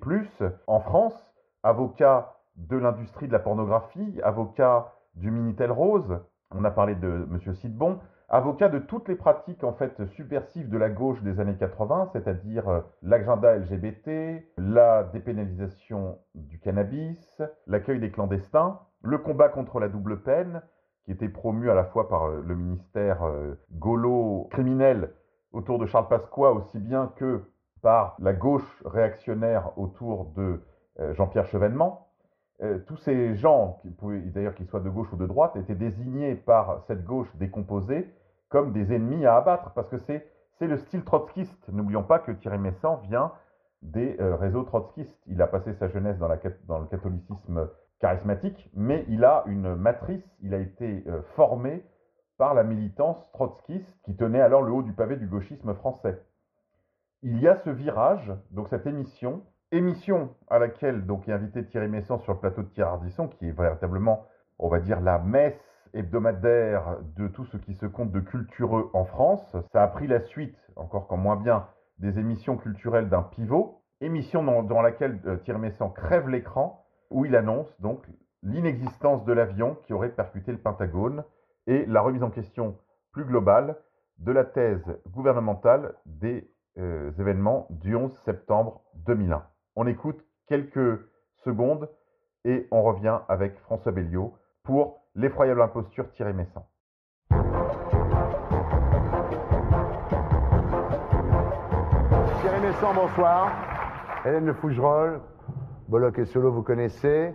en 0.66 0.80
France, 0.80 1.14
avocat 1.62 2.34
de 2.56 2.76
l'industrie 2.76 3.28
de 3.28 3.32
la 3.32 3.38
pornographie, 3.38 4.20
avocat 4.22 4.92
du 5.14 5.30
Minitel 5.30 5.70
Rose, 5.70 6.18
on 6.50 6.64
a 6.64 6.70
parlé 6.70 6.94
de 6.96 7.26
M. 7.30 7.54
Sidbon, 7.54 7.98
avocat 8.28 8.68
de 8.68 8.80
toutes 8.80 9.08
les 9.08 9.14
pratiques 9.14 9.62
en 9.62 9.74
fait 9.74 10.04
subversives 10.06 10.68
de 10.68 10.78
la 10.78 10.88
gauche 10.88 11.22
des 11.22 11.38
années 11.38 11.56
80, 11.56 12.10
c'est-à-dire 12.12 12.68
euh, 12.68 12.80
l'agenda 13.02 13.56
LGBT, 13.56 14.44
la 14.56 15.04
dépénalisation 15.04 16.18
du 16.34 16.58
cannabis, 16.58 17.42
l'accueil 17.66 18.00
des 18.00 18.10
clandestins, 18.10 18.80
le 19.02 19.18
combat 19.18 19.48
contre 19.48 19.78
la 19.78 19.88
double 19.88 20.22
peine, 20.22 20.62
qui 21.04 21.12
était 21.12 21.28
promu 21.28 21.70
à 21.70 21.74
la 21.74 21.84
fois 21.84 22.08
par 22.08 22.24
euh, 22.24 22.42
le 22.44 22.54
ministère 22.54 23.24
euh, 23.24 23.54
gaulo 23.72 24.48
criminel 24.50 25.12
autour 25.52 25.78
de 25.78 25.86
Charles 25.86 26.08
Pasqua, 26.08 26.52
aussi 26.52 26.78
bien 26.78 27.12
que 27.16 27.42
par 27.82 28.16
la 28.18 28.32
gauche 28.32 28.82
réactionnaire 28.84 29.78
autour 29.78 30.32
de 30.36 30.62
Jean-Pierre 31.12 31.46
Chevènement. 31.46 32.08
tous 32.86 32.96
ces 32.96 33.36
gens, 33.36 33.82
d'ailleurs 34.02 34.54
qu'ils 34.54 34.66
soient 34.66 34.80
de 34.80 34.88
gauche 34.88 35.12
ou 35.12 35.16
de 35.16 35.26
droite, 35.26 35.54
étaient 35.56 35.74
désignés 35.74 36.34
par 36.34 36.82
cette 36.86 37.04
gauche 37.04 37.28
décomposée 37.36 38.10
comme 38.48 38.72
des 38.72 38.92
ennemis 38.94 39.26
à 39.26 39.36
abattre, 39.36 39.72
parce 39.74 39.88
que 39.88 39.98
c'est 39.98 40.24
le 40.60 40.76
style 40.76 41.04
trotskiste. 41.04 41.68
N'oublions 41.68 42.04
pas 42.04 42.18
que 42.18 42.32
Thierry 42.32 42.58
Messant 42.58 42.96
vient 43.08 43.32
des 43.82 44.16
euh, 44.20 44.36
réseaux 44.36 44.62
trotskistes. 44.62 45.20
Il 45.26 45.40
a 45.42 45.46
passé 45.46 45.74
sa 45.74 45.88
jeunesse 45.88 46.18
dans, 46.18 46.28
le 46.78 46.86
catholicisme 46.86 47.68
charismatique, 48.00 48.70
mais 48.74 49.04
il 49.08 49.24
a 49.24 49.44
une 49.46 49.74
matrice, 49.74 50.24
il 50.42 50.54
a 50.54 50.58
été 50.58 51.04
euh, 51.06 51.22
formé 51.36 51.84
par 52.36 52.54
la 52.54 52.64
militance 52.64 53.30
trotskiste 53.32 53.94
qui 54.04 54.16
tenait 54.16 54.40
alors 54.40 54.62
le 54.62 54.72
haut 54.72 54.82
du 54.82 54.92
pavé 54.92 55.16
du 55.16 55.26
gauchisme 55.26 55.74
français. 55.74 56.20
Il 57.22 57.40
y 57.40 57.48
a 57.48 57.56
ce 57.56 57.70
virage, 57.70 58.32
donc 58.50 58.68
cette 58.68 58.86
émission, 58.86 59.42
émission 59.72 60.34
à 60.48 60.58
laquelle 60.58 61.06
donc 61.06 61.28
est 61.28 61.32
invité 61.32 61.64
Thierry 61.64 61.88
Messant 61.88 62.18
sur 62.18 62.34
le 62.34 62.38
plateau 62.38 62.62
de 62.62 62.68
Thierry 62.68 62.90
Ardisson, 62.90 63.28
qui 63.28 63.48
est 63.48 63.58
véritablement, 63.58 64.26
on 64.58 64.68
va 64.68 64.80
dire, 64.80 65.00
la 65.00 65.18
messe 65.18 65.58
hebdomadaire 65.94 66.98
de 67.16 67.28
tout 67.28 67.44
ce 67.46 67.56
qui 67.56 67.74
se 67.74 67.86
compte 67.86 68.10
de 68.10 68.20
cultureux 68.20 68.90
en 68.92 69.04
France. 69.04 69.56
Ça 69.72 69.82
a 69.82 69.88
pris 69.88 70.06
la 70.06 70.20
suite, 70.20 70.58
encore 70.76 71.06
quand 71.06 71.16
moins 71.16 71.36
bien, 71.36 71.66
des 71.98 72.18
émissions 72.18 72.56
culturelles 72.56 73.08
d'un 73.08 73.22
pivot, 73.22 73.80
émission 74.00 74.42
dans, 74.62 74.82
laquelle 74.82 75.20
euh, 75.26 75.36
Thierry 75.38 75.60
Messant 75.60 75.90
crève 75.90 76.28
l'écran, 76.28 76.83
où 77.14 77.24
il 77.24 77.36
annonce 77.36 77.80
donc 77.80 78.04
l'inexistence 78.42 79.24
de 79.24 79.32
l'avion 79.32 79.76
qui 79.84 79.92
aurait 79.92 80.10
percuté 80.10 80.50
le 80.50 80.58
Pentagone 80.58 81.24
et 81.68 81.86
la 81.86 82.02
remise 82.02 82.24
en 82.24 82.30
question 82.30 82.76
plus 83.12 83.24
globale 83.24 83.76
de 84.18 84.32
la 84.32 84.44
thèse 84.44 84.84
gouvernementale 85.06 85.94
des 86.06 86.50
euh, 86.76 87.12
événements 87.20 87.68
du 87.70 87.94
11 87.94 88.12
septembre 88.24 88.82
2001. 89.06 89.46
On 89.76 89.86
écoute 89.86 90.26
quelques 90.48 91.00
secondes 91.44 91.88
et 92.44 92.66
on 92.72 92.82
revient 92.82 93.20
avec 93.28 93.58
François 93.60 93.92
Belliot 93.92 94.34
pour 94.64 95.00
L'effroyable 95.14 95.62
imposture 95.62 96.10
Thierry 96.10 96.32
Messant. 96.32 96.68
Thierry 102.40 102.60
Messant, 102.60 102.92
bonsoir. 102.92 103.52
Hélène 104.26 104.46
Le 104.46 104.54
Fougerolles, 104.54 105.20
Bolloc 105.86 106.18
et 106.18 106.24
Solo, 106.24 106.50
vous 106.50 106.62
connaissez. 106.62 107.34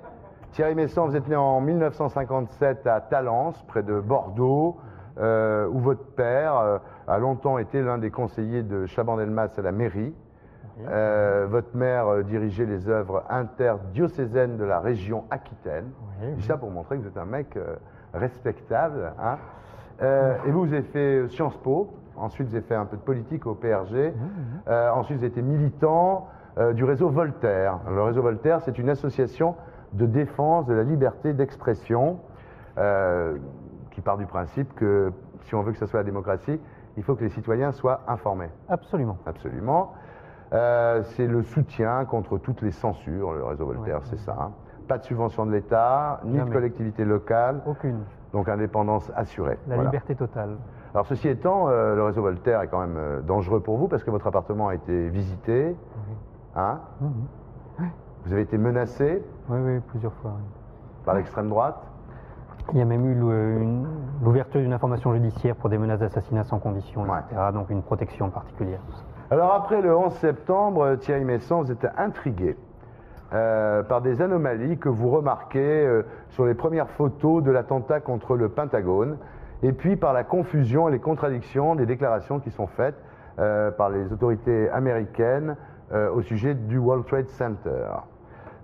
Thierry 0.54 0.74
Messant, 0.74 1.06
vous 1.06 1.16
êtes 1.16 1.28
né 1.28 1.36
en 1.36 1.62
1957 1.62 2.88
à 2.88 3.00
Talence, 3.00 3.62
près 3.68 3.84
de 3.84 4.00
Bordeaux, 4.00 4.78
euh, 5.20 5.68
où 5.68 5.78
votre 5.78 6.04
père 6.04 6.58
euh, 6.58 6.78
a 7.08 7.20
longtemps 7.20 7.60
été 7.60 7.84
l'un 7.84 8.00
des 8.00 8.10
conseillers 8.10 8.64
de 8.64 8.88
Chaban-Delmas 8.88 9.50
à 9.56 9.62
la 9.62 9.72
mairie. 9.72 10.16
Euh, 10.88 11.46
votre 11.48 11.76
mère 11.78 12.24
dirigeait 12.24 12.66
les 12.66 12.90
œuvres 12.90 13.24
interdiocésaines 13.30 14.58
de 14.58 14.64
la 14.64 14.80
région 14.80 15.26
Aquitaine. 15.30 15.92
Oui, 16.20 16.42
ça 16.42 16.58
pour 16.58 16.72
montrer 16.72 16.98
que 16.98 17.04
vous 17.04 17.08
êtes 17.08 17.18
un 17.18 17.26
mec 17.26 17.56
respectable. 18.16 19.14
Hein. 19.22 19.38
Et 20.02 20.50
vous, 20.50 20.66
vous 20.66 20.74
avez 20.74 20.82
fait 20.82 21.28
Sciences 21.28 21.58
Po. 21.58 21.94
Ensuite, 22.16 22.48
vous 22.48 22.56
avez 22.56 22.66
fait 22.66 22.76
un 22.76 22.86
peu 22.86 22.98
de 22.98 23.02
politique 23.02 23.46
au 23.46 23.54
PRG. 23.54 24.14
ensuite, 24.68 25.18
vous 25.18 25.24
avez 25.24 25.32
été 25.32 25.42
militant 25.42 26.28
du 26.74 26.84
réseau 26.84 27.10
Voltaire. 27.10 27.80
Le 27.90 28.02
réseau 28.02 28.22
Voltaire, 28.22 28.62
c'est 28.62 28.78
une 28.78 28.90
association 28.90 29.56
de 29.94 30.06
défense 30.06 30.66
de 30.66 30.74
la 30.74 30.84
liberté 30.84 31.34
d'expression 31.34 32.20
qui 33.92 34.02
part 34.02 34.18
du 34.18 34.26
principe 34.26 34.74
que 34.76 35.12
si 35.44 35.56
on 35.56 35.62
veut 35.62 35.72
que 35.72 35.78
ce 35.78 35.86
soit 35.86 36.00
la 36.00 36.06
démocratie, 36.06 36.60
il 36.98 37.04
faut 37.04 37.16
que 37.16 37.24
les 37.24 37.30
citoyens 37.30 37.72
soient 37.72 38.02
informés. 38.08 38.50
Absolument. 38.68 39.18
Absolument. 39.26 39.94
Euh, 40.54 41.02
c'est 41.04 41.28
le 41.28 41.44
soutien 41.44 42.06
contre 42.06 42.38
toutes 42.38 42.62
les 42.62 42.72
censures, 42.72 43.34
le 43.34 43.44
réseau 43.44 43.66
Voltaire, 43.66 44.00
c'est 44.04 44.20
ça. 44.20 44.36
Hein. 44.40 44.52
Pas 44.88 44.98
de 44.98 45.04
subvention 45.04 45.46
de 45.46 45.52
l'État, 45.52 46.20
ni 46.26 46.40
de 46.40 46.50
collectivité 46.50 47.06
locale. 47.06 47.62
Aucune. 47.68 48.04
Donc 48.34 48.50
indépendance 48.50 49.12
assurée. 49.16 49.58
La 49.68 49.78
liberté 49.78 50.16
totale. 50.16 50.58
Alors 50.94 51.06
ceci 51.06 51.30
étant, 51.30 51.70
euh, 51.70 51.96
le 51.96 52.04
réseau 52.04 52.24
Voltaire 52.24 52.62
est 52.62 52.68
quand 52.68 52.80
même 52.80 52.98
euh, 52.98 53.22
dangereux 53.22 53.60
pour 53.60 53.78
vous 53.78 53.88
parce 53.88 54.04
que 54.04 54.10
votre 54.10 54.26
appartement 54.26 54.70
a 54.70 54.76
été 54.76 55.10
visité. 55.10 55.76
Hein 56.56 56.80
mhm. 57.02 57.90
Vous 58.26 58.34
avez 58.34 58.42
été 58.42 58.58
menacé 58.58 59.24
Oui, 59.50 59.58
oui, 59.64 59.80
plusieurs 59.88 60.14
fois. 60.14 60.34
Par 61.06 61.16
l'extrême 61.16 61.50
droite 61.50 61.82
il 62.74 62.78
y 62.78 62.82
a 62.82 62.86
même 62.86 63.06
eu 63.06 63.16
l'ouverture 64.24 64.62
d'une 64.62 64.74
information 64.74 65.12
judiciaire 65.14 65.56
pour 65.56 65.70
des 65.70 65.80
menaces 65.80 66.02
d'assassinat 66.02 66.44
sans 66.44 66.60
condition, 66.60 67.04
etc. 67.06 67.50
Donc 67.52 67.72
une 67.72 67.82
protection 67.82 68.30
particulière. 68.30 68.80
Alors 69.32 69.54
après 69.54 69.82
le 69.82 69.96
11 69.96 70.14
septembre, 70.14 70.96
Thierry 70.98 71.24
Messant, 71.24 71.64
vous 71.64 71.72
êtes 71.72 71.88
intrigué. 71.98 72.56
euh, 73.34 73.84
par 73.84 74.02
des 74.02 74.22
anomalies 74.22 74.78
que 74.78 74.90
vous 74.90 75.10
remarquez 75.10 75.60
euh, 75.60 76.04
sur 76.30 76.46
les 76.46 76.56
premières 76.56 76.90
photos 76.90 77.44
de 77.44 77.52
l'attentat 77.52 78.00
contre 78.00 78.36
le 78.36 78.50
Pentagone, 78.50 79.18
et 79.62 79.72
puis 79.72 79.96
par 79.96 80.14
la 80.14 80.24
confusion 80.24 80.90
et 80.90 80.92
les 80.92 81.00
contradictions 81.00 81.76
des 81.76 81.86
déclarations 81.86 82.40
qui 82.40 82.50
sont 82.50 82.66
faites 82.66 82.96
euh, 83.38 83.70
par 83.70 83.90
les 83.92 84.12
autorités 84.12 84.70
américaines 84.72 85.56
au 85.92 86.22
sujet 86.22 86.54
du 86.54 86.78
World 86.78 87.06
Trade 87.06 87.30
Center. 87.30 87.88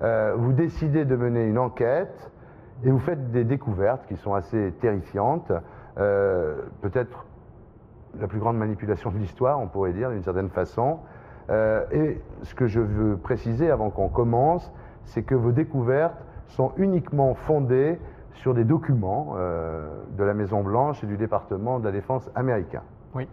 vous 0.02 0.54
décidez 0.54 1.06
de 1.06 1.16
mener 1.16 1.46
une 1.46 1.58
enquête 1.58 2.32
et 2.84 2.92
vous 2.92 3.00
faites 3.00 3.32
des 3.32 3.44
découvertes 3.44 4.06
qui 4.08 4.16
sont 4.16 4.34
assez 4.34 4.74
terrifiantes, 4.80 5.52
peut-être 5.96 7.26
la 8.20 8.28
plus 8.28 8.40
grande 8.40 8.58
manipulation 8.58 9.12
de 9.12 9.18
l'histoire, 9.18 9.60
on 9.60 9.68
pourrait 9.68 9.94
dire 9.94 10.10
d'une 10.10 10.24
certaine 10.24 10.50
façon. 10.50 11.00
Euh, 11.50 11.84
et 11.92 12.22
ce 12.44 12.56
que 12.56 12.68
je 12.68 12.80
veux 12.80 13.18
préciser 13.18 13.70
avant 13.70 13.90
qu'on 13.90 14.10
commence, 14.10 14.72
c'est 15.06 15.24
que 15.24 15.36
vos 15.36 15.52
découvertes 15.52 16.26
sont 16.48 16.72
uniquement 16.78 17.34
fondées 17.34 18.00
sur 18.34 18.54
des 18.54 18.64
documents 18.64 19.34
euh, 19.36 19.88
de 20.18 20.24
la 20.24 20.34
Maison-Blanche 20.34 21.04
et 21.04 21.08
du 21.08 21.18
département 21.18 21.80
de 21.80 21.86
la 21.86 21.92
Défense 21.92 22.30
américain. 22.36 22.82
Oui. 23.14 23.28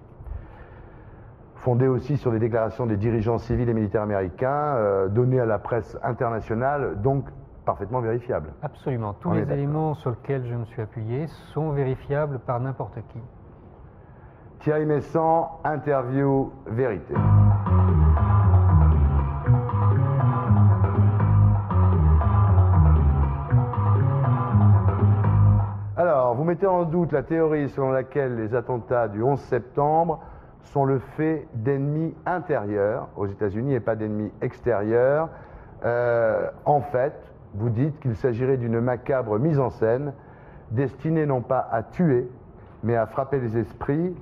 Fondées 1.62 1.86
aussi 1.86 2.16
sur 2.16 2.32
des 2.32 2.40
déclarations 2.40 2.86
des 2.86 2.96
dirigeants 2.96 3.38
civils 3.38 3.68
et 3.68 3.72
militaires 3.72 4.02
américains, 4.02 4.74
euh, 4.74 5.06
données 5.06 5.38
à 5.38 5.46
la 5.46 5.60
presse 5.60 5.96
internationale, 6.02 7.00
donc 7.00 7.24
parfaitement 7.64 8.00
vérifiables. 8.00 8.52
Absolument. 8.62 9.12
Tous 9.20 9.32
les 9.32 9.48
éléments 9.48 9.94
sur 9.94 10.10
lesquels 10.10 10.44
je 10.44 10.56
me 10.56 10.64
suis 10.64 10.82
appuyé 10.82 11.28
sont 11.54 11.70
vérifiables 11.70 12.40
par 12.40 12.58
n'importe 12.58 12.96
qui. 13.12 13.20
Thierry 14.58 14.86
Messant, 14.86 15.60
interview 15.62 16.50
vérité. 16.66 17.14
Alors, 25.96 26.34
vous 26.34 26.42
mettez 26.42 26.66
en 26.66 26.82
doute 26.82 27.12
la 27.12 27.22
théorie 27.22 27.68
selon 27.68 27.92
laquelle 27.92 28.34
les 28.34 28.52
attentats 28.56 29.06
du 29.06 29.22
11 29.22 29.38
septembre 29.42 30.18
sont 30.64 30.84
le 30.84 30.98
fait 30.98 31.46
d'ennemis 31.54 32.14
intérieurs 32.26 33.08
aux 33.16 33.26
États-Unis 33.26 33.74
et 33.74 33.80
pas 33.80 33.96
d'ennemis 33.96 34.30
extérieurs. 34.40 35.28
Euh, 35.84 36.48
en 36.64 36.80
fait, 36.80 37.14
vous 37.54 37.68
dites 37.68 37.98
qu'il 38.00 38.16
s'agirait 38.16 38.56
d'une 38.56 38.80
macabre 38.80 39.38
mise 39.38 39.58
en 39.58 39.70
scène 39.70 40.12
destinée 40.70 41.26
non 41.26 41.42
pas 41.42 41.68
à 41.70 41.82
tuer, 41.82 42.28
mais 42.82 42.96
à 42.96 43.06
frapper 43.06 43.38
les 43.40 43.58
esprits 43.58 44.14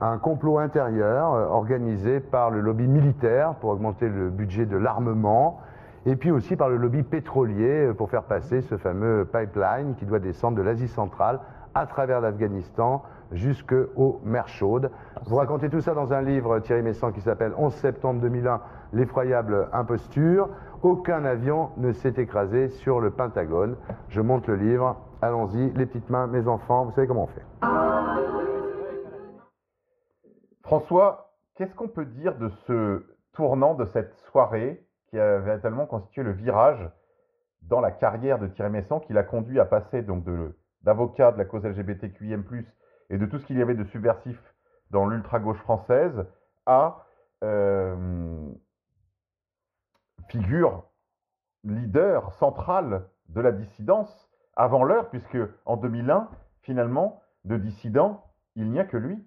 un 0.00 0.18
complot 0.18 0.58
intérieur 0.58 1.34
euh, 1.34 1.46
organisé 1.46 2.20
par 2.20 2.50
le 2.50 2.60
lobby 2.60 2.86
militaire 2.86 3.54
pour 3.54 3.70
augmenter 3.70 4.08
le 4.08 4.30
budget 4.30 4.66
de 4.66 4.76
l'armement, 4.76 5.60
et 6.06 6.14
puis 6.16 6.30
aussi 6.30 6.56
par 6.56 6.68
le 6.68 6.76
lobby 6.76 7.02
pétrolier 7.02 7.88
euh, 7.88 7.94
pour 7.94 8.10
faire 8.10 8.22
passer 8.22 8.60
ce 8.60 8.76
fameux 8.76 9.24
pipeline 9.24 9.94
qui 9.96 10.04
doit 10.04 10.20
descendre 10.20 10.56
de 10.56 10.62
l'Asie 10.62 10.88
centrale 10.88 11.40
à 11.74 11.86
travers 11.86 12.20
l'Afghanistan 12.20 13.02
jusqu'aux 13.32 14.20
mers 14.24 14.48
chaudes. 14.48 14.90
Vous 15.26 15.36
racontez 15.36 15.68
tout 15.68 15.80
ça 15.80 15.94
dans 15.94 16.12
un 16.12 16.22
livre, 16.22 16.60
Thierry 16.60 16.82
Messant, 16.82 17.12
qui 17.12 17.20
s'appelle 17.20 17.52
11 17.56 17.74
septembre 17.74 18.20
2001, 18.20 18.60
l'effroyable 18.92 19.68
imposture. 19.72 20.48
Aucun 20.82 21.24
avion 21.24 21.70
ne 21.76 21.92
s'est 21.92 22.14
écrasé 22.16 22.68
sur 22.68 23.00
le 23.00 23.10
Pentagone. 23.10 23.76
Je 24.08 24.20
monte 24.20 24.46
le 24.46 24.56
livre. 24.56 24.96
Allons-y, 25.20 25.70
les 25.72 25.86
petites 25.86 26.08
mains, 26.10 26.26
mes 26.26 26.46
enfants, 26.46 26.84
vous 26.84 26.92
savez 26.92 27.06
comment 27.06 27.24
on 27.24 27.26
fait. 27.26 27.44
François, 30.62 31.32
qu'est-ce 31.56 31.74
qu'on 31.74 31.88
peut 31.88 32.04
dire 32.04 32.36
de 32.36 32.48
ce 32.66 33.04
tournant 33.32 33.74
de 33.74 33.84
cette 33.86 34.14
soirée 34.30 34.84
qui 35.10 35.18
a 35.18 35.38
véritablement 35.38 35.86
constitué 35.86 36.22
le 36.22 36.32
virage 36.32 36.90
dans 37.62 37.80
la 37.80 37.90
carrière 37.90 38.38
de 38.38 38.46
Thierry 38.46 38.70
Messant, 38.70 39.00
qui 39.00 39.12
l'a 39.12 39.22
conduit 39.22 39.60
à 39.60 39.64
passer 39.64 40.02
donc 40.02 40.24
d'avocat 40.82 41.32
de, 41.32 41.38
la 41.38 41.44
cause 41.44 41.64
LGBTQIM+, 41.64 42.44
et 43.10 43.18
de 43.18 43.26
tout 43.26 43.38
ce 43.38 43.46
qu'il 43.46 43.58
y 43.58 43.62
avait 43.62 43.74
de 43.74 43.84
subversif 43.84 44.38
dans 44.90 45.06
l'ultra-gauche 45.06 45.58
française, 45.58 46.26
à 46.66 47.04
euh, 47.44 48.48
figure 50.28 50.84
leader 51.64 52.32
centrale 52.34 53.06
de 53.28 53.40
la 53.40 53.52
dissidence 53.52 54.28
avant 54.56 54.84
l'heure, 54.84 55.08
puisque 55.10 55.38
en 55.64 55.76
2001, 55.76 56.28
finalement, 56.62 57.22
de 57.44 57.56
dissident, 57.56 58.24
il 58.56 58.70
n'y 58.70 58.80
a 58.80 58.84
que 58.84 58.96
lui. 58.96 59.24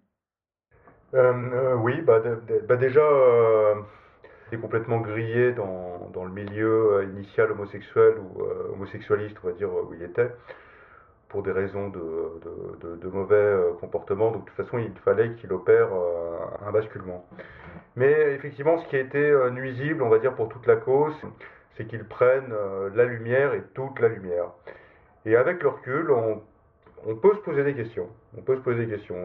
Euh, 1.13 1.34
euh, 1.54 1.76
oui, 1.76 2.02
bah, 2.02 2.22
bah 2.67 2.76
déjà, 2.76 3.02
euh, 3.02 3.76
il 4.52 4.58
est 4.58 4.62
complètement 4.62 5.00
grillé 5.00 5.54
dans, 5.54 6.10
dans, 6.13 6.26
le 6.26 6.32
milieu 6.32 7.10
initial 7.13 7.52
homosexuel 7.52 8.15
ou 8.20 8.44
homosexualiste, 8.74 9.38
on 9.44 9.48
va 9.48 9.54
dire, 9.54 9.70
où 9.74 9.94
il 9.94 10.04
était, 10.04 10.32
pour 11.32 11.44
des 11.44 11.52
raisons 11.52 11.89
de, 11.89 12.98
de, 12.98 13.08
mauvais 13.08 13.56
comportements. 13.80 14.32
Donc, 14.32 14.44
de 14.46 14.50
toute 14.50 14.65
façon, 14.65 14.78
il 14.78 14.91
fallait 15.04 15.32
qu'il 15.34 15.52
opère 15.54 15.88
un 16.65 16.72
basculement. 16.72 17.26
Mais 17.96 18.34
effectivement, 18.34 18.78
ce 18.78 18.88
qui 18.88 18.98
a 18.98 19.00
été 19.00 19.34
nuisible, 19.52 20.04
on 20.04 20.10
va 20.10 20.20
dire, 20.20 20.36
pour 20.36 20.50
toute 20.50 20.67
la 20.67 20.76
cause, 20.76 21.15
c'est 21.78 21.86
qu'ils 21.86 22.04
prennent 22.04 22.54
la 22.94 23.06
lumière 23.06 23.54
et 23.54 23.63
toute 23.74 24.00
la 24.00 24.10
lumière. 24.10 24.48
Et 25.26 25.36
avec 25.36 25.63
le 25.63 25.70
recul, 25.70 26.12
on 27.06 27.15
peut 27.15 27.34
se 27.34 27.39
poser 27.39 27.63
des 27.63 27.74
questions. 27.74 28.08
On 28.38 28.41
peut 28.41 28.56
se 28.56 28.62
poser 28.62 28.86
des 28.86 28.96
questions. 28.96 29.15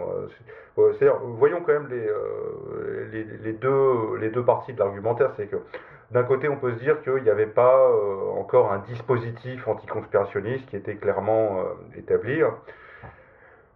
Euh, 0.78 0.92
c'est-à-dire, 0.92 1.18
voyons 1.20 1.60
quand 1.60 1.72
même 1.72 1.88
euh, 1.92 3.08
les, 3.12 3.24
les, 3.24 3.52
deux, 3.52 4.16
les 4.20 4.30
deux 4.30 4.44
parties 4.44 4.72
de 4.72 4.78
l'argumentaire. 4.78 5.32
C'est 5.36 5.46
que 5.46 5.56
d'un 6.10 6.22
côté, 6.22 6.48
on 6.48 6.56
peut 6.56 6.72
se 6.74 6.78
dire 6.78 7.02
qu'il 7.02 7.22
n'y 7.22 7.30
avait 7.30 7.46
pas 7.46 7.88
euh, 7.88 8.30
encore 8.38 8.72
un 8.72 8.78
dispositif 8.78 9.66
anticonspirationniste 9.66 10.66
qui 10.66 10.76
était 10.76 10.96
clairement 10.96 11.64
établi. 11.96 12.42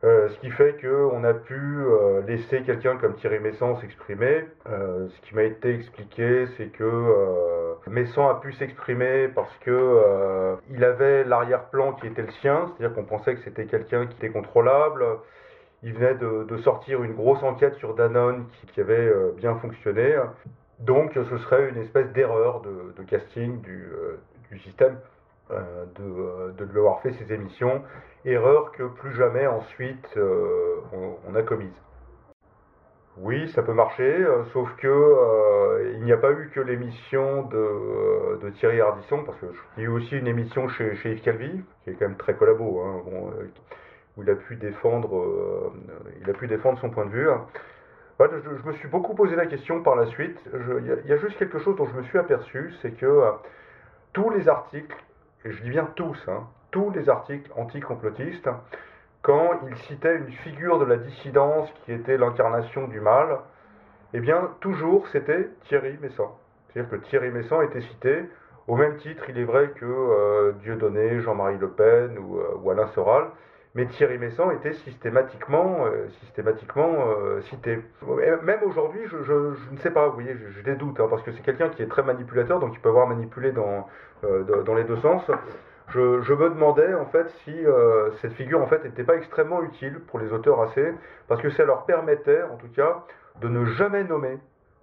Euh, 0.03 0.31
ce 0.31 0.39
qui 0.39 0.51
fait 0.51 0.81
qu'on 0.81 1.25
a 1.25 1.35
pu 1.35 1.55
euh, 1.61 2.23
laisser 2.27 2.63
quelqu'un 2.63 2.97
comme 2.97 3.17
Thierry 3.17 3.39
Messan 3.39 3.77
s'exprimer. 3.81 4.47
Euh, 4.67 5.09
ce 5.09 5.21
qui 5.29 5.35
m'a 5.35 5.43
été 5.43 5.75
expliqué, 5.75 6.47
c'est 6.57 6.69
que 6.69 7.77
Messan 7.87 8.31
a 8.31 8.35
pu 8.37 8.53
s'exprimer 8.55 9.29
parce 9.29 9.55
que 9.59 10.57
il 10.71 10.85
avait 10.85 11.25
l'arrière-plan 11.25 11.93
qui 11.95 12.07
était 12.07 12.23
le 12.23 12.31
sien, 12.41 12.67
c'est-à-dire 12.69 12.95
qu'on 12.95 13.05
pensait 13.05 13.35
que 13.35 13.43
c'était 13.43 13.67
quelqu'un 13.67 14.07
qui 14.07 14.17
était 14.17 14.31
contrôlable. 14.31 15.05
Il 15.83 15.95
venait 15.95 16.15
de, 16.15 16.57
sortir 16.59 17.03
une 17.03 17.15
grosse 17.15 17.43
enquête 17.43 17.75
sur 17.75 17.95
Danone 17.95 18.47
qui 18.73 18.81
avait 18.81 19.13
bien 19.37 19.57
fonctionné. 19.57 20.17
Donc 20.81 21.13
ce 21.15 21.39
serait 21.39 21.69
une 21.69 21.79
espèce 21.79 22.11
d'erreur 22.13 22.63
de, 22.63 23.03
casting 23.05 23.61
du, 23.61 23.87
du 24.51 24.59
système 24.61 24.99
de, 25.51 26.53
de 26.53 26.65
lui 26.65 26.79
avoir 26.79 27.01
fait 27.03 27.13
ses 27.13 27.33
émissions 27.33 27.83
erreur 28.25 28.73
que 28.73 28.83
plus 28.85 29.15
jamais 29.15 29.47
ensuite 29.47 30.09
euh, 30.17 30.77
on, 31.27 31.35
a 31.35 31.43
commise. 31.43 31.75
Oui, 33.17 33.49
ça 33.51 33.63
peut 33.63 33.73
marcher, 33.73 34.03
euh, 34.03 34.45
sauf 34.53 34.75
que 34.77 34.89
euh, 34.89 35.93
il 35.95 36.05
n'y 36.05 36.13
a 36.13 36.17
pas 36.17 36.33
eu 36.33 36.51
que 36.55 36.61
l'émission 36.61 37.43
de, 37.45 38.51
Thierry 38.59 38.81
Ardisson, 38.81 39.23
parce 39.25 39.39
qu'il 39.39 39.83
y 39.83 39.87
a 39.87 39.89
eu 39.89 39.93
aussi 39.93 40.17
une 40.17 40.27
émission 40.27 40.69
chez, 40.69 40.97
Yves 41.05 41.23
Calvi, 41.23 41.63
qui 41.85 41.91
est 41.91 41.95
quand 41.95 42.09
même 42.09 42.17
très 42.17 42.35
collabo, 42.35 42.81
hein, 42.81 43.03
où 44.17 44.23
il 44.23 44.31
a 44.31 44.35
pu 44.35 44.57
défendre, 44.57 45.73
il 46.21 46.29
a 46.29 46.33
pu 46.33 46.47
défendre 46.47 46.79
son 46.81 46.91
point 46.91 47.07
de 47.07 47.11
vue. 47.11 47.29
Je, 48.29 48.69
me 48.69 48.73
suis 48.75 48.89
beaucoup 48.89 49.15
posé 49.15 49.37
la 49.37 49.47
question 49.47 49.83
par 49.83 49.97
la 49.97 50.07
suite. 50.07 50.39
Il 50.53 51.09
y, 51.09 51.13
a 51.13 51.17
juste 51.17 51.39
quelque 51.39 51.59
chose 51.59 51.77
dont 51.77 51.87
je 51.87 51.97
me 51.97 52.03
suis 52.05 52.19
aperçu, 52.19 52.73
c'est 52.83 52.93
que 52.93 53.33
tous 54.13 54.31
les 54.31 54.49
articles, 54.49 54.97
et 55.45 55.53
je 55.53 55.63
dis 55.63 55.71
bien 55.71 55.89
tous, 55.95 56.19
hein, 56.29 56.47
tous 56.71 56.91
les 56.91 57.09
articles 57.09 57.51
anticomplotistes 57.57 58.49
quand 59.23 59.61
il 59.69 59.77
citait 59.77 60.17
une 60.17 60.33
figure 60.33 60.79
de 60.79 60.85
la 60.85 60.97
dissidence 60.97 61.71
qui 61.85 61.93
était 61.93 62.17
l'incarnation 62.17 62.89
du 62.89 63.01
mal, 63.01 63.39
eh 64.15 64.21
bien, 64.21 64.51
toujours 64.61 65.07
c'était 65.09 65.49
Thierry 65.69 65.99
Messant. 66.01 66.39
C'est-à-dire 66.69 66.91
que 66.91 66.97
Thierry 67.07 67.31
Messant 67.31 67.61
était 67.63 67.83
cité 67.83 68.25
au 68.67 68.77
même 68.77 68.97
titre, 68.99 69.25
il 69.29 69.39
est 69.39 69.45
vrai 69.45 69.71
que 69.71 69.85
euh, 69.85 70.53
Dieudonné, 70.63 71.21
Jean-Marie 71.21 71.59
Le 71.59 71.71
Pen 71.71 72.19
ou, 72.19 72.39
euh, 72.39 72.71
Alain 72.71 72.87
Soral, 72.95 73.25
mais 73.75 73.87
Thierry 73.87 74.19
Messant 74.19 74.51
était 74.51 74.73
systématiquement, 74.73 75.87
euh, 75.87 76.09
systématiquement 76.21 77.05
cité. 77.43 77.79
Même 78.43 78.61
aujourd'hui, 78.65 79.01
je, 79.07 79.71
ne 79.71 79.79
sais 79.79 79.91
pas, 79.91 80.09
vous 80.09 80.15
voyez, 80.15 80.37
j'ai 80.57 80.63
des 80.63 80.75
doutes, 80.75 80.99
hein, 81.01 81.07
parce 81.09 81.23
que 81.23 81.33
c'est 81.33 81.43
quelqu'un 81.43 81.69
qui 81.69 81.83
est 81.83 81.89
très 81.89 82.03
manipulateur, 82.03 82.59
donc 82.59 82.73
il 82.75 82.81
peut 82.81 82.89
avoir 82.89 83.07
manipulé 83.07 83.53
dans, 83.53 83.87
dans 84.23 84.75
les 84.75 84.85
deux 84.85 84.97
sens 84.97 85.23
je, 85.93 86.33
me 86.33 86.51
demandais 86.51 86.95
en 86.95 87.07
fait 87.07 87.29
si 87.45 87.67
euh, 87.67 88.11
cette 88.21 88.33
figure 88.35 88.61
en 88.61 88.67
fait 88.67 88.85
n'était 88.85 89.05
pas 89.05 89.17
extrêmement 89.17 89.63
utile 89.63 90.01
pour 90.07 90.19
les 90.19 90.33
auteurs 90.33 90.61
AC, 90.63 90.79
parce 91.29 91.41
que 91.41 91.51
ça 91.51 91.65
leur 91.65 91.85
permettait 91.85 92.43
en 92.43 92.57
tout 92.57 92.69
cas 92.75 93.05
de 93.41 93.49
ne 93.49 93.65
jamais 93.65 94.05
nommer 94.05 94.39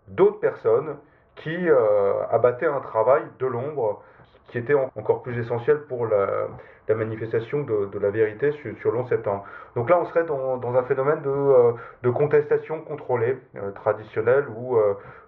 d'autres 0.07 0.39
personnes 0.39 0.97
qui 1.35 1.55
euh, 1.69 2.25
abattaient 2.29 2.67
un 2.67 2.79
travail 2.79 3.23
de 3.39 3.45
l'ombre 3.45 4.01
qui 4.47 4.57
était 4.57 4.73
encore 4.73 5.23
plus 5.23 5.39
essentiel 5.39 5.79
pour 5.89 6.07
la, 6.07 6.47
manifestation 6.95 7.63
de, 7.63 7.99
la 7.99 8.09
vérité 8.09 8.51
sur, 8.81 8.91
le 8.91 8.97
11 8.99 9.09
septembre. 9.09 9.45
Donc 9.75 9.89
là, 9.89 9.99
on 9.99 10.05
serait 10.05 10.23
dans, 10.23 10.75
un 10.75 10.83
phénomène 10.83 11.21
de, 11.21 12.09
contestation 12.09 12.81
contrôlée, 12.81 13.37
traditionnelle, 13.75 14.45
où 14.55 14.77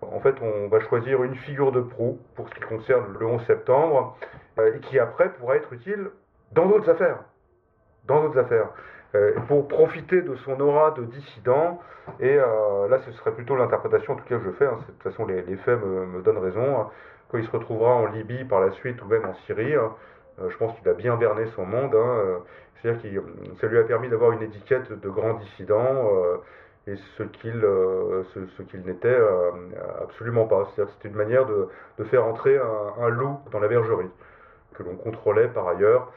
en 0.02 0.20
fait 0.22 0.36
on 0.42 0.70
va 0.70 0.80
choisir 0.80 1.22
une 1.24 1.36
figure 1.36 1.74
de 1.74 1.82
proue 1.82 2.18
pour 2.36 2.48
ce 2.48 2.56
qui 2.56 2.62
concerne 2.62 3.14
le 3.20 3.26
11 3.26 3.46
septembre, 3.46 4.18
et 4.58 4.80
qui 4.80 5.00
après 5.00 5.30
pourra 5.34 5.58
être 5.58 5.74
utile 5.74 6.12
dans 6.54 6.68
d'autres 6.68 6.90
affaires. 6.90 7.20
Dans 8.08 8.24
d'autres 8.24 8.40
affaires. 8.40 8.70
Euh, 9.16 9.34
pour 9.48 9.68
profiter 9.68 10.22
de 10.22 10.36
son 10.46 10.60
aura 10.60 10.92
de 10.92 11.04
dissident. 11.06 11.80
Et 12.20 12.38
euh, 12.38 12.88
là, 12.90 13.00
ce 13.06 13.12
serait 13.14 13.32
plutôt 13.32 13.56
l'interprétation, 13.56 14.14
en 14.14 14.16
tout 14.16 14.26
cas, 14.26 14.38
que 14.38 14.46
je 14.46 14.52
fais. 14.52 14.66
Hein. 14.66 14.78
De 14.88 14.94
toute 14.94 15.04
façon, 15.04 15.26
les, 15.26 15.42
faits 15.58 15.80
me, 15.84 16.22
donnent 16.22 16.38
raison. 16.38 16.88
Hein. 17.30 17.32
Quand 17.32 17.38
il 17.38 17.46
se 17.46 17.52
retrouvera 17.52 17.96
en 17.96 18.08
Libye 18.08 18.44
par 18.46 18.62
la 18.62 18.72
suite, 18.72 19.02
ou 19.02 19.06
même 19.06 19.26
en 19.26 19.34
Syrie, 19.46 19.76
hein, 19.76 19.94
euh, 20.42 20.50
je 20.50 20.58
pense 20.58 20.78
qu'il 20.78 20.88
a 20.90 20.94
bien 20.94 21.16
berné 21.16 21.46
son 21.56 21.66
monde. 21.66 21.96
C'est-à-dire 22.82 23.02
que 23.02 23.60
ça 23.60 23.68
lui 23.68 23.78
a 23.78 23.84
permis 23.84 24.10
d'avoir 24.10 24.32
une 24.32 24.42
étiquette 24.42 24.92
de 24.92 25.10
grand 25.10 25.34
dissident 25.34 26.10
et 26.88 26.96
ce 27.18 27.24
qu'il 27.24 27.62
ce, 27.62 28.62
qu'il 28.64 28.82
n'était 28.84 29.20
absolument 30.02 30.46
pas. 30.46 30.70
C'est-à-dire 30.74 30.86
que 30.86 30.98
c'était 30.98 31.10
une 31.10 31.18
manière 31.18 31.46
de, 31.46 32.04
faire 32.06 32.26
entrer 32.26 32.58
un, 32.58 33.10
loup 33.10 33.40
dans 33.52 33.60
la 33.60 33.68
bergerie 33.68 34.10
que 34.76 34.84
l'on 34.84 34.96
contrôlait 34.96 35.50
par 35.50 35.68
ailleurs. 35.68 36.10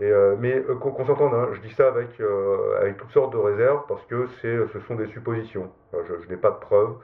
Euh, 0.00 0.36
mais 0.38 0.54
euh, 0.54 0.74
qu'on 0.74 1.06
s'entende, 1.06 1.34
hein, 1.34 1.48
je 1.52 1.60
dis 1.60 1.72
ça 1.74 1.88
avec, 1.88 2.08
euh, 2.20 2.80
avec 2.80 2.96
toutes 2.96 3.10
sortes 3.12 3.32
de 3.32 3.38
réserves 3.38 3.82
parce 3.88 4.04
que 4.06 4.26
ce 4.42 4.80
sont 4.88 4.96
des 4.96 5.06
suppositions. 5.08 5.70
je, 5.92 6.28
n'ai 6.28 6.36
pas 6.36 6.50
de 6.50 6.58
preuves. 6.58 6.94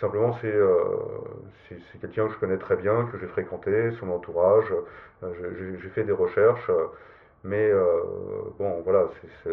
Simplement, 0.00 0.32
c'est 0.40 0.54
c'est 1.68 2.00
quelqu'un 2.00 2.26
que 2.26 2.32
je 2.32 2.38
connais 2.38 2.58
très 2.58 2.76
bien, 2.76 3.06
que 3.12 3.18
j'ai 3.18 3.26
fréquenté, 3.26 3.92
son 3.92 4.10
entourage. 4.10 4.72
j'ai 5.22 5.88
fait 5.90 6.04
des 6.04 6.12
recherches. 6.12 6.70
Mais 7.44 7.70
bon, 8.58 8.80
voilà, 8.84 9.06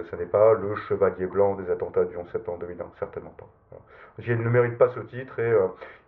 ça 0.10 0.18
n'est 0.18 0.26
pas 0.26 0.54
le 0.54 0.76
chevalier 0.76 1.26
blanc 1.26 1.56
des 1.56 1.70
attentats 1.70 2.06
du 2.06 2.18
11 2.18 2.30
septembre 2.32 2.60
2001, 2.60 2.86
certainement 3.00 3.34
pas. 3.38 3.48
Il 4.20 4.42
ne 4.42 4.50
mérite 4.50 4.78
pas 4.78 4.90
ce 4.90 5.02
titre 5.02 5.40
et 5.40 5.54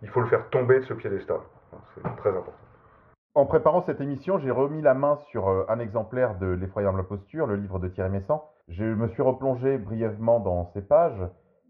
il 0.02 0.08
faut 0.08 0.20
le 0.20 0.26
faire 0.26 0.48
tomber 0.50 0.80
de 0.80 0.84
ce 0.84 0.94
piédestal. 0.94 1.40
C'est 1.94 2.16
très 2.16 2.30
important. 2.30 2.52
En 3.36 3.46
préparant 3.46 3.82
cette 3.82 4.00
émission, 4.00 4.40
j'ai 4.40 4.50
remis 4.50 4.82
la 4.82 4.92
main 4.92 5.16
sur 5.30 5.48
euh, 5.48 5.64
un 5.68 5.78
exemplaire 5.78 6.36
de 6.38 6.46
L'effroyable 6.48 7.04
posture, 7.04 7.46
le 7.46 7.54
livre 7.54 7.78
de 7.78 7.86
Thierry 7.86 8.10
Messant. 8.10 8.50
Je 8.66 8.82
me 8.82 9.06
suis 9.06 9.22
replongé 9.22 9.78
brièvement 9.78 10.40
dans 10.40 10.64
ces 10.74 10.82
pages 10.82 11.22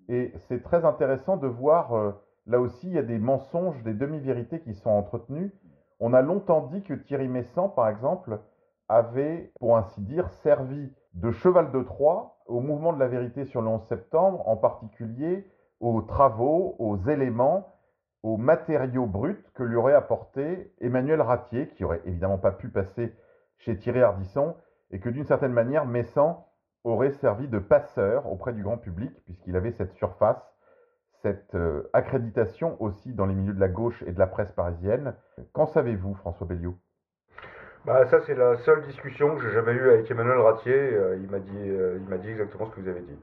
et 0.09 0.33
c'est 0.49 0.63
très 0.63 0.87
intéressant 0.87 1.37
de 1.37 1.47
voir, 1.47 1.93
euh, 1.93 2.13
là 2.47 2.61
aussi, 2.61 2.89
il 2.89 2.95
y 2.95 2.99
a 2.99 3.03
des 3.03 3.19
mensonges, 3.19 3.83
des 3.83 3.95
demi-vérités 3.95 4.61
qui 4.61 4.75
sont 4.75 4.91
entretenus. 4.91 5.53
On 5.99 6.15
a 6.15 6.23
longtemps 6.23 6.67
dit 6.67 6.83
que 6.83 6.95
Thierry 6.95 7.29
Messant, 7.29 7.69
par 7.69 7.89
exemple, 7.89 8.41
avait, 8.89 9.53
pour 9.61 9.77
ainsi 9.77 10.01
dire, 10.01 10.29
servi 10.43 10.93
de 11.15 11.31
cheval 11.31 11.73
de 11.73 11.83
Troie 11.83 12.39
au 12.47 12.61
mouvement 12.61 12.93
de 12.93 12.99
la 12.99 13.09
vérité 13.09 13.45
sur 13.45 13.63
le 13.63 13.69
11 13.69 13.83
septembre, 13.87 14.49
en 14.49 14.57
particulier 14.57 15.47
aux 15.81 16.03
travaux, 16.03 16.77
aux 16.79 16.97
éléments 16.97 17.75
aux 18.23 18.37
matériaux 18.37 19.07
bruts 19.07 19.45
que 19.55 19.63
lui 19.63 19.77
aurait 19.77 19.95
apporté 19.95 20.73
Emmanuel 20.81 21.21
Ratier, 21.21 21.69
qui 21.69 21.85
aurait 21.85 22.03
évidemment 22.05 22.39
pas 22.39 22.53
pu 22.53 22.69
passer 22.69 23.15
chez 23.59 23.77
Thierry 23.77 24.03
Ardisson, 24.03 24.57
et 24.91 25.01
que 25.01 25.09
d'une 25.09 25.25
certaine 25.25 25.53
manière, 25.53 25.87
Messan 25.87 26.45
aurait 26.85 27.13
servi 27.13 27.49
de 27.49 27.59
passeur 27.59 28.31
auprès 28.31 28.53
du 28.53 28.63
grand 28.63 28.79
public, 28.79 29.13
puisqu'il 29.25 29.57
avait 29.57 29.73
cette 29.73 29.93
surface, 29.93 30.50
cette 31.23 31.55
euh, 31.55 31.89
accréditation 31.93 32.81
aussi 32.83 33.13
dans 33.13 33.27
les 33.27 33.35
milieux 33.35 33.53
de 33.53 33.61
la 33.61 33.69
gauche 33.69 34.03
et 34.07 34.13
de 34.13 34.19
la 34.19 34.27
presse 34.27 34.53
parisienne. 34.53 35.15
Qu'en 35.53 35.67
savez-vous, 35.67 36.15
François 36.15 36.47
Belliot? 36.47 36.77
Bah, 37.85 38.07
ça, 38.07 38.21
c'est 38.27 38.35
la 38.35 38.57
seule 38.59 38.83
discussion 38.83 39.37
que 39.37 39.43
j'ai 39.43 39.53
jamais 39.53 39.73
eue 39.73 39.91
avec 39.91 40.11
Emmanuel 40.11 40.39
Ratier. 40.39 40.75
Euh, 40.75 41.17
il 41.17 41.31
m'a 41.31 41.39
dit, 41.39 41.51
euh, 41.57 41.99
il 41.99 42.19
dit 42.19 42.31
exactement 42.31 42.67
ce 42.67 42.77
que 42.77 42.81
vous 42.81 42.89
avez 42.89 43.01
dit. 43.01 43.19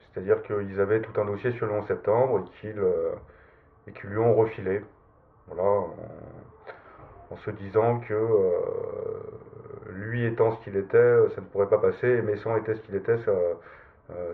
C'est-à-dire 0.00 0.42
qu'ils 0.42 0.80
avaient 0.80 1.00
tout 1.00 1.20
un 1.20 1.24
dossier 1.24 1.52
sur 1.52 1.66
le 1.66 1.72
11 1.72 1.86
septembre 1.86 2.40
et 2.40 2.60
qu'ils 2.60 2.82
et 3.86 4.06
lui 4.06 4.18
ont 4.18 4.34
refilé. 4.34 4.82
Voilà, 5.46 5.62
en, 7.30 7.36
se 7.36 7.50
disant 7.50 8.00
que 8.00 8.14
lui 9.90 10.24
étant 10.24 10.52
ce 10.52 10.64
qu'il 10.64 10.76
était, 10.76 11.28
ça 11.34 11.40
ne 11.40 11.46
pourrait 11.46 11.68
pas 11.68 11.78
passer, 11.78 12.08
et 12.08 12.22
Messan 12.22 12.56
était 12.56 12.74
ce 12.74 12.80
qu'il 12.80 12.96
était, 12.96 13.18
ça, 13.18 13.32
euh, 14.10 14.32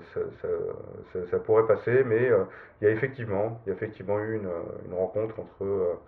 ça, 1.31 1.39
pourrait 1.39 1.67
passer, 1.67 2.05
mais 2.05 2.31
euh, 2.31 2.45
il 2.81 2.85
y 2.85 2.89
a 2.89 2.91
effectivement, 2.91 3.61
il 3.65 3.71
y 3.71 3.73
a 3.73 3.75
effectivement 3.75 4.19
eu 4.19 4.37
une, 4.37 4.95
rencontre 4.95 5.41
entre 5.41 5.99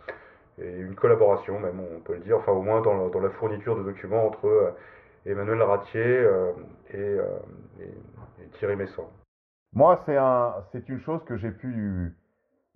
et 0.58 0.70
une 0.70 0.94
collaboration 0.94 1.58
même, 1.58 1.80
on 1.80 2.00
peut 2.00 2.14
le 2.14 2.20
dire, 2.20 2.36
enfin 2.38 2.52
au 2.52 2.62
moins 2.62 2.80
dans, 2.80 3.20
la, 3.20 3.30
fourniture 3.30 3.76
de 3.76 3.82
documents 3.82 4.26
entre 4.26 4.74
Emmanuel 5.26 5.62
Ratier 5.62 6.28
et, 6.92 7.16
Thierry 8.58 8.76
Messan. 8.76 9.08
Moi, 9.72 10.00
c'est 10.06 10.16
un, 10.16 10.54
c'est 10.70 10.88
une 10.88 11.00
chose 11.00 11.24
que 11.24 11.36
j'ai 11.36 11.50
pu 11.50 12.14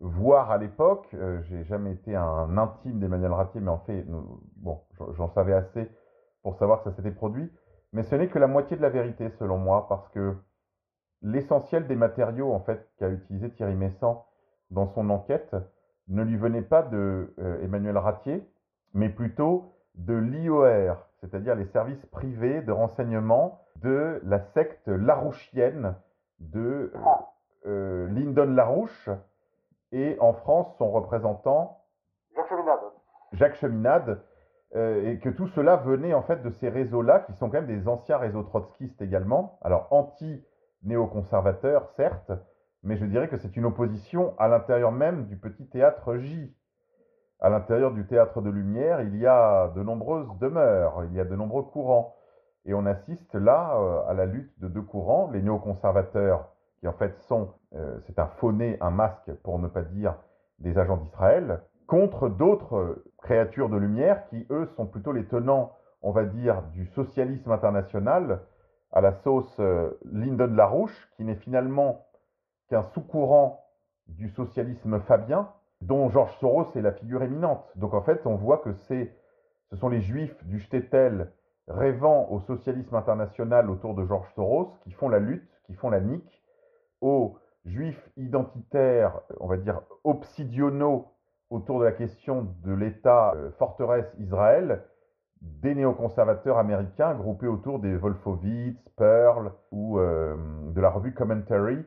voir 0.00 0.50
à 0.50 0.58
l'époque. 0.58 1.06
Euh, 1.14 1.40
j'ai 1.48 1.64
jamais 1.64 1.92
été 1.92 2.14
un 2.14 2.56
intime 2.56 2.98
d'Emmanuel 2.98 3.32
Ratier, 3.32 3.60
mais 3.60 3.70
en 3.70 3.78
fait, 3.78 4.04
bon, 4.56 4.80
j'en 5.16 5.28
savais 5.30 5.54
assez 5.54 5.88
pour 6.42 6.56
savoir 6.58 6.82
que 6.82 6.90
ça 6.90 6.96
s'était 6.96 7.10
produit. 7.10 7.50
Mais 7.92 8.02
ce 8.02 8.14
n'est 8.14 8.28
que 8.28 8.38
la 8.38 8.46
moitié 8.46 8.76
de 8.76 8.82
la 8.82 8.90
vérité, 8.90 9.30
selon 9.38 9.58
moi, 9.58 9.86
parce 9.88 10.08
que 10.10 10.34
l'essentiel 11.22 11.86
des 11.86 11.96
matériaux 11.96 12.52
en 12.52 12.60
fait 12.60 12.88
qu'a 12.98 13.08
utilisé 13.08 13.50
Thierry 13.50 13.74
Messant 13.74 14.26
dans 14.70 14.86
son 14.86 15.10
enquête 15.10 15.54
ne 16.08 16.22
lui 16.22 16.36
venait 16.36 16.62
pas 16.62 16.82
de 16.82 17.34
euh, 17.38 17.62
Emmanuel 17.62 17.98
Ratier, 17.98 18.46
mais 18.94 19.08
plutôt 19.08 19.74
de 19.94 20.14
l'IOR, 20.14 20.96
c'est-à-dire 21.20 21.54
les 21.54 21.66
services 21.66 22.04
privés 22.06 22.62
de 22.62 22.72
renseignement 22.72 23.60
de 23.76 24.20
la 24.24 24.40
secte 24.54 24.88
larouchienne 24.88 25.94
de 26.40 26.92
euh, 27.66 28.08
Lyndon 28.08 28.52
Larouche, 28.52 29.10
et 29.92 30.16
en 30.20 30.32
France 30.32 30.74
son 30.78 30.90
représentant 30.90 31.82
Jacques 32.34 32.48
Cheminade. 32.48 32.80
Jacques 33.32 33.54
Cheminade, 33.56 34.22
euh, 34.76 35.10
et 35.10 35.18
que 35.18 35.28
tout 35.30 35.48
cela 35.48 35.76
venait 35.76 36.14
en 36.14 36.22
fait 36.22 36.42
de 36.42 36.50
ces 36.50 36.68
réseaux-là, 36.68 37.20
qui 37.20 37.32
sont 37.34 37.48
quand 37.50 37.60
même 37.60 37.66
des 37.66 37.88
anciens 37.88 38.18
réseaux 38.18 38.42
trotskistes 38.42 39.00
également, 39.02 39.58
alors 39.62 39.88
anti-néoconservateurs 40.78 41.88
certes, 41.96 42.32
mais 42.82 42.96
je 42.96 43.04
dirais 43.04 43.28
que 43.28 43.36
c'est 43.36 43.56
une 43.56 43.64
opposition 43.64 44.34
à 44.38 44.48
l'intérieur 44.48 44.92
même 44.92 45.26
du 45.26 45.36
petit 45.36 45.66
théâtre 45.66 46.16
J. 46.16 46.54
À 47.40 47.48
l'intérieur 47.48 47.92
du 47.92 48.06
théâtre 48.06 48.40
de 48.40 48.50
lumière, 48.50 49.00
il 49.02 49.16
y 49.16 49.26
a 49.26 49.68
de 49.68 49.82
nombreuses 49.82 50.28
demeures, 50.38 51.04
il 51.04 51.14
y 51.14 51.20
a 51.20 51.24
de 51.24 51.36
nombreux 51.36 51.62
courants. 51.62 52.16
Et 52.64 52.74
on 52.74 52.84
assiste 52.86 53.34
là 53.34 53.76
euh, 53.76 54.08
à 54.08 54.14
la 54.14 54.26
lutte 54.26 54.52
de 54.60 54.68
deux 54.68 54.82
courants, 54.82 55.30
les 55.32 55.42
néoconservateurs 55.42 56.48
qui 56.80 56.88
en 56.88 56.92
fait 56.92 57.16
sont, 57.20 57.54
euh, 57.74 57.98
c'est 58.06 58.18
un 58.18 58.26
faux-nez, 58.26 58.76
un 58.80 58.90
masque 58.90 59.32
pour 59.42 59.58
ne 59.58 59.68
pas 59.68 59.82
dire 59.82 60.16
des 60.58 60.78
agents 60.78 60.96
d'Israël, 60.96 61.60
contre 61.86 62.28
d'autres 62.28 63.02
créatures 63.18 63.68
de 63.68 63.76
lumière 63.76 64.26
qui, 64.26 64.46
eux, 64.50 64.66
sont 64.76 64.86
plutôt 64.86 65.12
les 65.12 65.24
tenants, 65.24 65.72
on 66.02 66.10
va 66.10 66.24
dire, 66.24 66.62
du 66.74 66.86
socialisme 66.86 67.50
international, 67.50 68.40
à 68.92 69.00
la 69.00 69.12
sauce 69.12 69.54
euh, 69.60 69.90
Lyndon 70.10 70.52
Larouche, 70.54 71.08
qui 71.16 71.24
n'est 71.24 71.36
finalement 71.36 72.06
qu'un 72.68 72.84
sous-courant 72.94 73.64
du 74.08 74.28
socialisme 74.30 75.00
fabien, 75.00 75.50
dont 75.80 76.08
Georges 76.08 76.36
Soros 76.38 76.66
est 76.74 76.82
la 76.82 76.92
figure 76.92 77.22
éminente. 77.22 77.64
Donc 77.76 77.94
en 77.94 78.02
fait, 78.02 78.26
on 78.26 78.34
voit 78.34 78.58
que 78.58 78.72
c'est, 78.88 79.14
ce 79.70 79.76
sont 79.76 79.88
les 79.88 80.00
juifs 80.00 80.44
du 80.46 80.60
Shtetl 80.60 81.30
rêvant 81.68 82.28
au 82.30 82.40
socialisme 82.40 82.94
international 82.94 83.70
autour 83.70 83.94
de 83.94 84.04
Georges 84.04 84.32
Soros 84.34 84.72
qui 84.82 84.92
font 84.92 85.08
la 85.08 85.18
lutte, 85.18 85.48
qui 85.66 85.74
font 85.74 85.90
la 85.90 86.00
nique, 86.00 86.42
aux 87.00 87.38
juifs 87.64 88.10
identitaires, 88.16 89.20
on 89.40 89.46
va 89.46 89.56
dire 89.56 89.82
obsidionaux, 90.04 91.06
autour 91.50 91.80
de 91.80 91.84
la 91.84 91.92
question 91.92 92.46
de 92.62 92.72
l'État 92.72 93.32
euh, 93.34 93.50
forteresse 93.52 94.10
Israël, 94.18 94.84
des 95.42 95.74
néoconservateurs 95.74 96.58
américains 96.58 97.14
groupés 97.14 97.46
autour 97.46 97.78
des 97.78 97.96
Wolfowitz, 97.96 98.78
Pearl 98.96 99.52
ou 99.70 99.98
euh, 99.98 100.36
de 100.74 100.80
la 100.80 100.90
revue 100.90 101.14
Commentary 101.14 101.78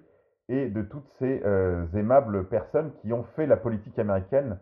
et 0.49 0.70
de 0.70 0.82
toutes 0.82 1.08
ces 1.20 1.41
euh, 1.45 1.86
aimables 1.95 2.47
personnes 2.47 2.91
qui 3.02 3.14
ont 3.14 3.24
fait 3.36 3.45
la 3.45 3.58
politique 3.58 3.97
américaine 3.99 4.60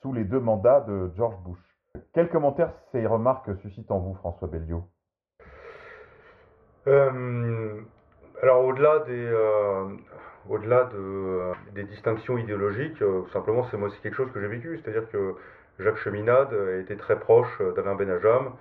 sous 0.00 0.12
les 0.12 0.24
deux 0.24 0.40
mandats 0.40 0.80
de 0.80 1.10
George 1.16 1.36
Bush. 1.44 1.58
Quels 2.14 2.28
commentaires 2.28 2.72
ces 2.90 3.06
remarques 3.06 3.54
suscitent 3.58 3.90
en 3.90 3.98
vous, 3.98 4.14
François 4.14 4.48
Belliot? 4.48 4.84
Alors 8.42 8.64
au-delà 8.64 8.98
des, 9.06 9.24
euh, 9.24 9.86
euh, 10.50 11.54
des 11.74 11.84
distinctions 11.84 12.36
idéologiques, 12.38 13.00
euh, 13.00 13.22
simplement 13.32 13.64
c'est 13.70 13.76
moi 13.76 13.88
c'est 13.90 14.02
quelque 14.02 14.16
chose 14.16 14.32
que 14.32 14.40
j'ai 14.40 14.48
vécu, 14.48 14.80
c'est-à-dire 14.82 15.08
que 15.10 15.36
Jacques 15.82 15.98
Cheminade 15.98 16.54
était 16.80 16.96
très 16.96 17.18
proche 17.18 17.60
d'Alain 17.76 17.94
Benajam. 17.94 18.52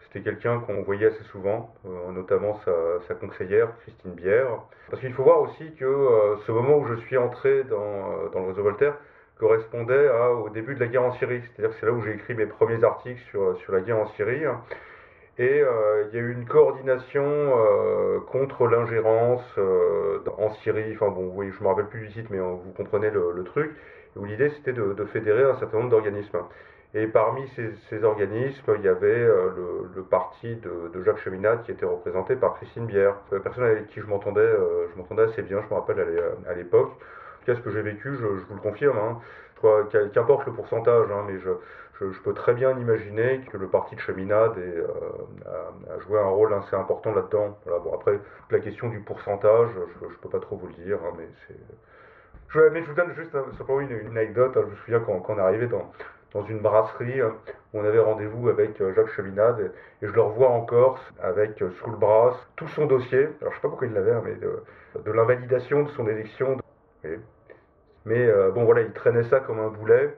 C'était 0.00 0.20
quelqu'un 0.20 0.60
qu'on 0.60 0.82
voyait 0.82 1.06
assez 1.06 1.24
souvent, 1.24 1.74
notamment 2.12 2.60
sa, 3.08 3.14
conseillère 3.14 3.68
Christine 3.82 4.12
Bière. 4.12 4.60
Parce 4.90 5.00
qu'il 5.00 5.12
faut 5.12 5.24
voir 5.24 5.40
aussi 5.40 5.74
que 5.74 6.36
ce 6.46 6.52
moment 6.52 6.76
où 6.76 6.86
je 6.86 6.94
suis 6.94 7.16
entré 7.16 7.64
dans, 7.64 8.30
le 8.32 8.46
réseau 8.48 8.62
Voltaire 8.62 8.94
correspondait 9.38 10.08
au 10.42 10.48
début 10.50 10.74
de 10.74 10.80
la 10.80 10.86
guerre 10.86 11.02
en 11.02 11.12
Syrie. 11.14 11.42
C'est-à-dire 11.42 11.74
que 11.74 11.80
c'est 11.80 11.86
là 11.86 11.92
où 11.92 12.02
j'ai 12.02 12.12
écrit 12.12 12.34
mes 12.34 12.46
premiers 12.46 12.82
articles 12.84 13.20
sur, 13.30 13.72
la 13.72 13.80
guerre 13.80 13.98
en 13.98 14.06
Syrie. 14.08 14.44
Et 15.36 15.60
euh, 15.62 16.04
il 16.08 16.14
y 16.14 16.18
a 16.20 16.22
eu 16.22 16.32
une 16.32 16.46
coordination 16.46 17.24
euh, 17.24 18.20
contre 18.20 18.68
l'ingérence 18.68 19.42
euh, 19.58 20.20
en 20.38 20.50
Syrie. 20.62 20.92
Enfin 20.94 21.08
bon, 21.08 21.34
je 21.42 21.62
me 21.62 21.68
rappelle 21.68 21.88
plus 21.88 22.06
du 22.06 22.12
site, 22.12 22.30
mais 22.30 22.38
vous 22.38 22.72
comprenez 22.76 23.10
le, 23.10 23.42
truc. 23.44 23.72
Où 24.16 24.24
l'idée 24.24 24.50
c'était 24.50 24.72
de, 24.72 25.04
fédérer 25.06 25.44
un 25.44 25.56
certain 25.56 25.78
nombre 25.78 25.90
d'organismes. 25.90 26.38
Et 26.96 27.08
parmi 27.08 27.48
ces, 27.56 28.04
organismes, 28.04 28.72
il 28.78 28.84
y 28.84 28.88
avait 28.88 29.24
le, 29.24 29.90
le, 29.94 30.02
parti 30.02 30.54
de, 30.56 31.02
Jacques 31.02 31.18
Cheminade 31.18 31.62
qui 31.64 31.72
était 31.72 31.84
représenté 31.84 32.36
par 32.36 32.54
Christine 32.54 32.86
Bière, 32.86 33.16
personne 33.42 33.64
avec 33.64 33.88
qui 33.88 34.00
je 34.00 34.06
m'entendais, 34.06 34.48
je 34.92 34.96
m'entendais 34.96 35.24
assez 35.24 35.42
bien. 35.42 35.60
Je 35.60 35.74
me 35.74 35.80
rappelle 35.80 36.06
à 36.46 36.54
l'époque. 36.54 36.92
Qu'est-ce 37.44 37.60
que 37.60 37.70
j'ai 37.70 37.82
vécu, 37.82 38.14
je, 38.16 38.26
vous 38.26 38.54
le 38.54 38.60
confirme. 38.60 38.98
Hein. 38.98 39.20
Qu'importe 40.12 40.46
le 40.46 40.52
pourcentage, 40.52 41.10
hein, 41.10 41.24
mais 41.26 41.38
je, 41.38 41.50
peux 42.22 42.34
très 42.34 42.54
bien 42.54 42.78
imaginer 42.78 43.40
que 43.50 43.56
le 43.56 43.68
parti 43.68 43.94
de 43.94 44.00
cheminade 44.00 44.58
euh, 44.58 44.86
a, 45.46 45.98
joué 46.00 46.18
un 46.18 46.28
rôle 46.28 46.52
assez 46.54 46.76
important 46.76 47.12
là-dedans. 47.12 47.58
bon, 47.66 47.94
après, 47.94 48.18
la 48.50 48.58
question 48.58 48.88
du 48.88 49.00
pourcentage, 49.00 49.70
je 50.00 50.06
ne 50.06 50.10
peux 50.20 50.28
pas 50.28 50.40
trop 50.40 50.56
vous 50.56 50.66
le 50.66 50.74
dire, 50.84 50.98
hein, 51.04 51.12
mais 51.16 51.28
c'est. 51.46 51.56
Je, 52.54 52.60
mais 52.60 52.82
je 52.82 52.86
vous 52.86 52.94
donne 52.94 53.12
juste 53.14 53.32
simplement 53.58 53.80
une, 53.80 54.16
anecdote. 54.16 54.56
Hein. 54.56 54.62
je 54.64 54.70
me 54.70 54.76
souviens 54.76 55.00
quand, 55.00 55.24
on 55.28 55.38
est 55.38 55.40
arrivé 55.40 55.66
dans, 55.66 56.44
une 56.46 56.60
brasserie 56.60 57.20
hein, 57.20 57.34
où 57.72 57.80
on 57.80 57.84
avait 57.84 57.98
rendez-vous 57.98 58.48
avec 58.48 58.80
euh, 58.80 58.92
Jacques 58.94 59.10
Cheminade 59.10 59.72
et, 60.02 60.06
je 60.06 60.12
le 60.12 60.20
revois 60.20 60.50
encore 60.50 61.00
avec 61.20 61.60
euh, 61.62 61.70
sous 61.72 61.90
le 61.90 61.96
bras 61.96 62.36
tout 62.54 62.68
son 62.68 62.86
dossier. 62.86 63.28
Alors 63.40 63.52
je 63.52 63.56
sais 63.56 63.62
pas 63.62 63.68
pourquoi 63.68 63.88
il 63.88 63.92
l'avait, 63.92 64.14
mais 64.24 64.34
de, 64.36 65.12
l'invalidation 65.12 65.82
de 65.82 65.88
son 65.90 66.06
élection. 66.06 66.58
Mais 68.04 68.30
bon 68.52 68.64
voilà, 68.64 68.82
il 68.82 68.92
traînait 68.92 69.24
ça 69.24 69.40
comme 69.40 69.58
un 69.58 69.68
boulet. 69.68 70.14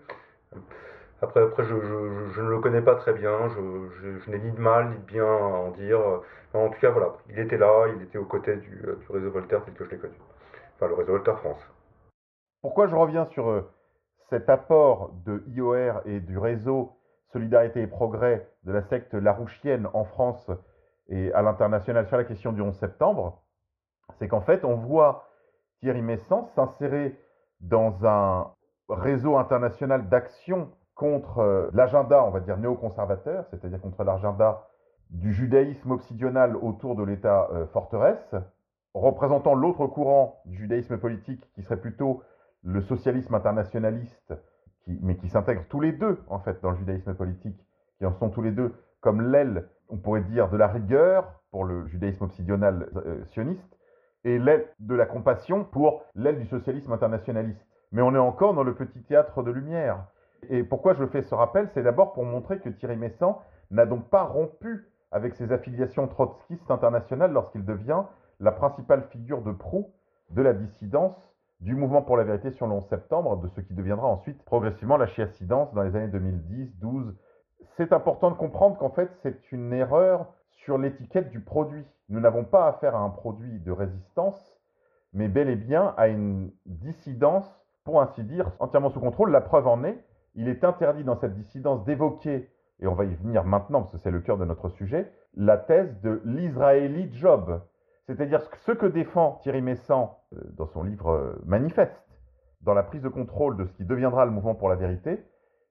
Après, 1.23 1.41
après 1.41 1.65
je, 1.65 1.75
ne 1.75 2.51
le 2.51 2.59
connais 2.61 2.83
pas 2.83 2.97
très 2.97 3.15
bien, 3.15 3.49
je, 3.49 4.31
n'ai 4.31 4.39
ni 4.39 4.51
de 4.53 4.61
mal 4.61 4.91
ni 4.91 4.97
de 4.97 5.07
bien 5.07 5.25
à 5.25 5.29
en 5.29 5.71
dire. 5.71 6.01
en 6.53 6.69
tout 6.69 6.79
cas, 6.81 6.91
voilà, 6.91 7.15
il 7.31 7.39
était 7.39 7.57
là, 7.57 7.87
il 7.97 8.03
était 8.03 8.19
aux 8.19 8.25
côtés 8.25 8.57
du, 8.57 8.83
euh, 8.87 8.99
réseau 9.09 9.31
Voltaire 9.31 9.65
tel 9.65 9.75
que 9.75 9.85
je 9.85 9.91
l'ai 9.91 9.97
connu. 9.97 10.15
Enfin, 10.77 10.89
le 10.89 10.95
réseau 10.95 11.13
Voltaire 11.13 11.39
France. 11.39 11.76
Pourquoi 12.67 12.89
je 12.89 12.97
reviens 12.97 13.27
sur 13.27 13.49
euh, 13.49 13.71
cet 14.29 14.51
apport 14.51 15.13
de 15.25 15.45
IOR 15.47 16.01
et 16.05 16.19
du 16.19 16.37
réseau 16.37 16.97
Solidarité 17.33 17.83
et 17.83 17.87
Progrès 17.87 18.51
de 18.65 18.73
la 18.73 18.83
secte 18.83 19.15
larouchienne 19.15 19.87
en 19.95 20.03
France 20.03 20.51
et 21.09 21.33
à 21.33 21.43
l'international 21.43 22.09
sur 22.09 22.17
la 22.17 22.25
question 22.25 22.51
du 22.51 22.61
11 22.61 22.77
septembre 22.77 23.41
C'est 24.19 24.27
qu'en 24.27 24.41
fait, 24.41 24.65
on 24.65 24.75
voit 24.75 25.29
Thierry 25.79 26.03
Messens 26.03 26.49
s'insérer 26.57 27.17
dans 27.61 28.05
un 28.05 28.51
réseau 28.89 29.37
international 29.37 30.09
d'action 30.09 30.69
contre 30.97 31.39
euh, 31.39 31.71
l'agenda, 31.73 32.25
on 32.25 32.31
va 32.31 32.41
dire, 32.41 32.57
néoconservateur, 32.57 33.45
c'est-à-dire 33.53 33.81
contre 33.81 34.03
l'agenda 34.03 34.67
du 35.11 35.33
judaïsme 35.33 35.93
obsidional 35.93 36.57
autour 36.57 36.97
de 36.97 37.05
l'État 37.05 37.49
euh, 37.53 37.65
forteresse, 37.69 38.35
représentant 38.93 39.55
l'autre 39.55 39.87
courant 39.87 40.43
du 40.47 40.57
judaïsme 40.57 40.99
politique 40.99 41.49
qui 41.55 41.63
serait 41.63 41.81
plutôt 41.81 42.25
le 42.65 42.83
socialisme 42.83 43.35
internationaliste, 43.35 44.35
mais 44.87 45.17
qui 45.17 45.29
s'intègre 45.29 45.65
tous 45.69 45.81
les 45.81 45.93
deux, 45.93 46.19
en 46.29 46.39
fait, 46.39 46.61
dans 46.63 46.71
le 46.71 46.77
judaïsme 46.77 47.15
politique, 47.15 47.59
qui 47.99 48.07
en 48.07 48.13
sont 48.15 48.31
tous 48.31 48.43
les 48.43 48.53
deux 48.53 48.75
comme 49.01 49.21
l'aile, 49.21 49.69
on 49.89 49.97
pourrait 49.97 50.23
dire, 50.23 50.49
de 50.49 50.57
la 50.57 50.69
rigueur 50.69 51.41
pour 51.51 51.65
le 51.65 51.87
judaïsme 51.87 52.25
obsidional 52.25 52.89
euh, 52.97 53.25
sioniste, 53.27 53.79
et 54.25 54.39
l'aile 54.39 54.67
de 54.81 54.95
la 54.95 55.07
compassion 55.07 55.65
pour 55.65 56.03
l'aile 56.15 56.39
du 56.39 56.47
socialisme 56.47 56.93
internationaliste. 56.93 57.65
Mais 57.93 58.03
on 58.03 58.15
est 58.15 58.19
encore 58.19 58.55
dans 58.55 58.65
le 58.65 58.75
petit 58.75 59.03
théâtre 59.05 59.43
de 59.43 59.53
lumière. 59.53 60.05
Et 60.49 60.65
pourquoi 60.65 60.95
je 60.95 61.07
fais 61.07 61.23
ce 61.23 61.35
rappel 61.35 61.69
C'est 61.73 61.83
d'abord 61.83 62.13
pour 62.13 62.25
montrer 62.25 62.59
que 62.59 62.69
Thierry 62.69 62.97
Messant 62.97 63.43
n'a 63.71 63.87
donc 63.87 64.09
pas 64.11 64.25
rompu 64.25 64.89
avec 65.13 65.35
ses 65.35 65.53
affiliations 65.53 66.09
trotskistes 66.09 66.71
internationales 66.71 67.33
lorsqu'il 67.33 67.65
devient 67.65 68.03
la 68.41 68.53
principale 68.53 69.05
figure 69.11 69.43
de 69.43 69.53
proue 69.53 69.91
de 70.31 70.43
la 70.43 70.53
dissidence 70.53 71.26
du 71.61 71.75
mouvement 71.75 72.03
pour 72.03 72.17
la 72.17 72.25
vérité 72.25 72.51
sur 72.53 72.67
le 72.67 72.73
11 72.73 72.87
septembre, 72.89 73.37
de 73.39 73.49
ce 73.49 73.61
qui 73.61 73.75
deviendra 73.75 74.07
ensuite 74.07 74.43
progressivement 74.45 74.97
la 74.97 75.07
chiassidence 75.07 75.73
dans 75.75 75.83
les 75.83 75.97
années 75.97 76.09
2010, 76.09 76.79
12. 76.79 77.15
C'est 77.77 77.93
important 77.93 78.31
de 78.31 78.37
comprendre 78.37 78.77
qu'en 78.79 78.91
fait 78.91 79.11
c'est 79.23 79.53
une 79.53 79.73
erreur 79.73 80.27
sur 80.51 80.79
l'étiquette 80.79 81.31
du 81.31 81.41
produit. 81.41 81.85
Nous 82.09 82.21
n'avons 82.21 82.45
pas 82.45 82.69
affaire 82.69 82.95
à 82.95 83.01
un 83.01 83.11
produit 83.11 83.61
de 83.61 83.73
résistance, 83.73 84.61
mais 85.13 85.29
bel 85.29 85.49
et 85.49 85.57
bien 85.57 85.95
à 85.97 86.09
une 86.09 86.53
dissidence, 86.67 87.47
pour 87.85 88.03
ainsi 88.03 88.23
dire, 88.25 88.51
entièrement 88.59 88.91
sous 88.91 89.01
contrôle. 89.01 89.31
La 89.31 89.41
preuve 89.41 89.67
en 89.67 89.85
est, 89.85 89.99
il 90.35 90.49
est 90.49 90.65
interdit 90.65 91.05
dans 91.05 91.17
cette 91.17 91.35
dissidence 91.35 91.85
d'évoquer, 91.85 92.51
et 92.81 92.87
on 92.87 92.95
va 92.95 93.05
y 93.05 93.15
venir 93.15 93.45
maintenant 93.45 93.81
parce 93.81 93.93
que 93.93 93.99
c'est 93.99 94.11
le 94.11 94.21
cœur 94.21 94.37
de 94.37 94.45
notre 94.45 94.69
sujet, 94.71 95.11
la 95.35 95.57
thèse 95.57 96.01
de 96.03 96.21
l'Israéli 96.25 97.11
Job. 97.15 97.63
C'est-à-dire 98.07 98.41
ce 98.43 98.73
que 98.73 98.87
défend 98.87 99.41
Thierry 99.43 99.63
Messant 99.63 100.21
euh, 100.33 100.41
dans 100.57 100.67
son 100.67 100.85
livre 100.85 101.11
euh, 101.11 101.43
Manifeste, 101.45 102.07
dans 102.63 102.75
la 102.75 102.85
prise 102.85 103.03
de 103.03 103.09
contrôle 103.09 103.57
de 103.57 103.65
ce 103.65 103.73
qui 103.73 103.85
deviendra 103.85 104.25
le 104.25 104.31
mouvement 104.31 104.55
pour 104.55 104.69
la 104.69 104.77
vérité, 104.77 105.25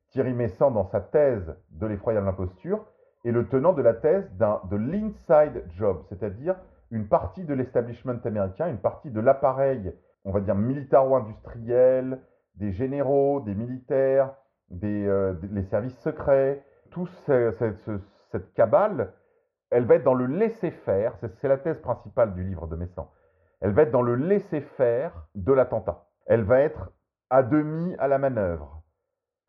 Thierry 0.09 0.33
Messant, 0.33 0.71
dans 0.71 0.86
sa 0.86 0.99
thèse 0.99 1.55
de 1.71 1.88
l'effroyable 1.88 2.27
imposture, 2.27 2.86
est 3.23 3.31
le 3.31 3.47
tenant 3.47 3.73
de 3.73 3.81
la 3.81 3.93
thèse 3.93 4.29
de 4.38 4.75
l'inside 4.75 5.63
job, 5.69 6.03
c'est-à-dire 6.09 6.55
une 6.91 7.07
partie 7.07 7.43
de 7.43 7.53
l'establishment 7.53 8.19
américain, 8.23 8.67
une 8.69 8.77
partie 8.77 9.09
de 9.09 9.19
l'appareil, 9.19 9.93
on 10.25 10.31
va 10.31 10.41
dire 10.41 10.55
militaro-industriel, 10.55 12.19
des 12.55 12.71
généraux, 12.71 13.41
des 13.41 13.55
militaires, 13.55 14.33
euh, 14.83 15.33
des, 15.33 15.47
les 15.47 15.63
services 15.63 15.97
secrets, 15.99 16.63
toute 16.91 17.09
cette 17.09 18.53
cabale, 18.53 19.13
elle 19.72 19.86
va 19.86 19.95
être 19.95 20.03
dans 20.03 20.13
le 20.13 20.26
laisser-faire, 20.26 21.16
c'est 21.18 21.47
la 21.47 21.57
thèse 21.57 21.80
principale 21.82 22.34
du 22.34 22.43
livre 22.43 22.68
de 22.68 22.76
Messan, 22.76 23.09
elle 23.61 23.72
va 23.72 23.84
être 23.84 23.91
dans 23.91 24.01
le 24.01 24.16
laisser-faire 24.16 25.28
de 25.36 25.53
l'attentat. 25.53 26.05
Elle 26.26 26.43
va 26.43 26.59
être 26.59 26.91
à 27.30 27.43
demi 27.43 27.95
à 27.97 28.07
la 28.07 28.18
manœuvre. 28.18 28.84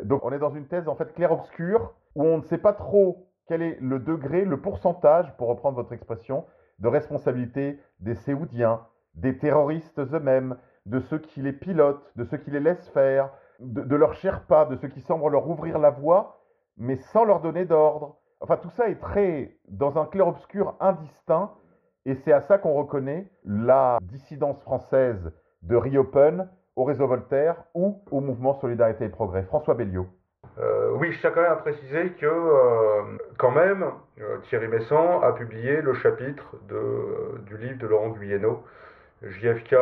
Donc 0.03 0.25
on 0.25 0.33
est 0.33 0.39
dans 0.39 0.55
une 0.55 0.69
thèse 0.69 0.89
en 0.89 0.97
fait 0.97 1.13
clair-obscur, 1.15 1.95
où 2.15 2.25
on 2.25 2.39
ne 2.39 2.43
sait 2.43 2.59
pas 2.59 2.73
trop 2.73 3.27
quel 3.47 3.63
est 3.63 3.79
le 3.81 3.99
degré, 3.99 4.45
le 4.45 4.61
pourcentage, 4.61 5.37
pour 5.37 5.49
reprendre 5.49 5.77
votre 5.77 5.93
expression, 5.93 6.45
de 6.79 6.89
responsabilité 6.89 7.81
des 8.01 8.15
Séoudiens, 8.15 8.87
des 9.15 9.39
terroristes 9.39 9.99
eux-mêmes, 9.99 10.57
de 10.85 11.01
ceux 11.01 11.19
qui 11.19 11.43
les 11.43 11.53
pilotent, 11.53 12.03
de 12.17 12.25
ceux 12.25 12.37
qui 12.37 12.51
les 12.51 12.61
laissent 12.61 12.89
faire, 12.89 13.31
de, 13.61 13.83
de 13.83 13.97
leurs 13.97 14.15
Sherpas, 14.15 14.67
de 14.67 14.77
ceux 14.77 14.89
qui 14.89 15.01
semblent 15.01 15.31
leur 15.31 15.49
ouvrir 15.49 15.79
la 15.79 15.91
voie, 15.91 16.41
mais 16.77 16.97
sans 16.97 17.25
leur 17.25 17.41
donner 17.41 17.65
d'ordre. 17.65 18.19
Enfin, 18.41 18.57
tout 18.57 18.71
ça 18.77 18.89
est 18.89 19.01
très 19.01 19.57
dans 19.69 19.99
un 19.99 20.05
clair-obscur 20.05 20.75
indistinct, 20.81 21.53
et 22.05 22.15
c'est 22.25 22.33
à 22.33 22.43
ça 22.43 22.59
qu'on 22.59 22.75
reconnaît 22.75 23.27
la 23.45 23.99
dissidence 24.03 24.61
française 24.63 25.33
de 25.63 25.77
Riopen 25.77 26.49
au 26.77 26.85
réseau 26.85 27.07
Voltaire 27.07 27.65
ou 27.75 28.03
au 28.11 28.21
mouvement 28.21 28.55
Solidarité 28.61 29.07
et 29.07 29.09
Progrès. 29.09 29.43
François 29.45 29.75
Belliot. 29.75 30.07
Euh, 30.59 30.93
oui, 30.97 31.13
je 31.13 31.21
tiens 31.21 31.31
quand 31.31 31.43
même 31.43 31.53
à 31.53 31.57
préciser 31.57 32.11
que, 32.13 32.27
euh, 32.27 33.19
quand 33.39 33.51
même, 33.51 33.85
euh, 34.21 34.39
Thierry 34.49 34.69
Messant 34.69 35.21
a 35.23 35.33
publié 35.33 35.83
le 35.83 35.95
chapitre 35.95 36.57
du 37.47 37.57
livre 37.59 37.79
de 37.79 37.87
Laurent 37.87 38.11
Guyeno, 38.11 38.63
JFK, 39.31 39.77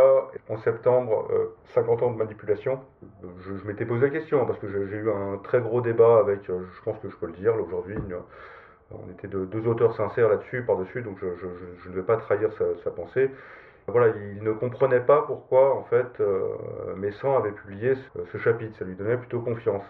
en 0.49 0.57
septembre, 0.59 1.29
50 1.75 2.03
euh, 2.03 2.07
ans 2.07 2.11
de 2.13 2.17
manipulation. 2.17 2.81
Je, 3.41 3.67
m'étais 3.67 3.85
posé 3.85 4.07
la 4.07 4.11
question 4.11 4.45
parce 4.47 4.59
que 4.59 4.69
j'ai 4.69 4.97
eu 4.97 5.11
un 5.11 5.39
très 5.39 5.61
gros 5.61 5.81
débat 5.81 6.19
avec, 6.19 6.49
euh, 6.51 6.65
je 6.77 6.83
pense 6.83 6.99
que 6.99 7.09
je 7.09 7.17
peux 7.17 7.27
le 7.27 7.33
dire, 7.33 7.55
aujourd'hui, 7.57 7.97
on 8.91 9.11
était 9.11 9.29
deux 9.29 9.67
auteurs 9.67 9.95
sincères 9.95 10.29
là-dessus, 10.29 10.63
par-dessus, 10.63 11.03
donc 11.03 11.19
je, 11.21 11.89
ne 11.89 11.95
vais 11.95 12.03
pas 12.03 12.17
trahir 12.17 12.51
sa, 12.83 12.91
pensée. 12.91 13.31
Voilà, 13.87 14.15
il 14.17 14.43
ne 14.43 14.53
comprenait 14.53 15.01
pas 15.01 15.23
pourquoi, 15.23 15.77
en 15.77 15.85
fait, 15.85 16.21
euh, 16.21 16.95
Messan 16.97 17.37
avait 17.37 17.51
publié 17.51 17.95
ce, 18.33 18.39
chapitre. 18.39 18.75
Ça 18.79 18.85
lui 18.85 18.95
donnait 18.95 19.19
plutôt 19.19 19.41
confiance. 19.41 19.85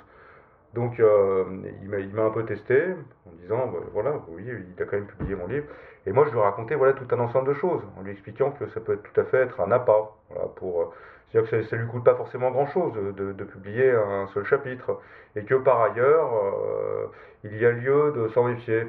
Donc, 0.75 0.99
euh, 0.99 1.45
il 1.83 2.15
m'a 2.15 2.25
un 2.25 2.31
peu 2.31 2.45
testé 2.45 2.83
en 3.27 3.33
disant, 3.41 3.69
bah, 3.69 3.79
voilà, 3.93 4.21
oui, 4.29 4.45
il 4.45 4.83
a 4.83 4.87
quand 4.87 4.97
même 4.97 5.07
publié 5.07 5.37
mon 5.37 5.47
livre. 5.47 5.67
Et 6.07 6.13
moi, 6.13 6.27
je 6.27 6.33
lui 6.33 6.41
racontais 6.41 6.75
voilà, 6.75 6.93
tout 6.95 7.07
un 7.13 7.21
ensemble 7.21 7.49
de 7.49 7.55
choses, 7.55 7.83
en 7.97 8.03
lui 8.03 8.11
expliquant 8.11 8.51
que 8.51 8.67
ça 8.71 8.81
peut 8.81 8.99
tout 8.99 9.21
à 9.21 9.25
fait 9.25 9.39
être 9.39 9.61
un 9.61 9.71
appât. 9.71 10.11
Pour, 10.57 10.83
euh, 10.83 10.85
c'est-à-dire 11.31 11.51
que 11.51 11.63
ça 11.63 11.77
ne 11.77 11.83
lui 11.83 11.89
coûte 11.89 12.03
pas 12.03 12.17
forcément 12.17 12.51
grand-chose 12.51 12.93
de, 13.15 13.45
publier 13.45 13.91
un 13.93 14.27
seul 14.35 14.45
chapitre. 14.45 15.01
Et 15.37 15.45
que 15.45 15.55
par 15.55 15.81
ailleurs, 15.81 16.31
euh, 16.35 17.07
il 17.45 17.57
y 17.57 17.65
a 17.65 17.71
lieu 17.71 18.13
de 18.17 18.29
s'en 18.29 18.45
méfier. 18.45 18.87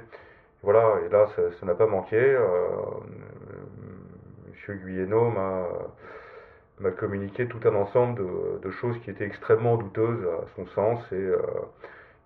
Voilà, 0.63 0.95
et 1.05 1.09
là, 1.09 1.27
ça 1.35 1.65
n'a 1.65 1.75
pas 1.75 1.85
manqué. 1.85 2.35
Monsieur 4.47 4.73
Guyeno 4.73 5.29
m'a 5.29 5.67
communiqué 6.97 7.47
tout 7.47 7.59
un 7.65 7.75
ensemble 7.75 8.21
de, 8.61 8.71
choses 8.71 8.97
qui 8.99 9.09
étaient 9.09 9.25
extrêmement 9.25 9.77
douteuses 9.77 10.25
à 10.25 10.45
son 10.55 10.65
sens 10.67 10.99
et, 11.11 11.31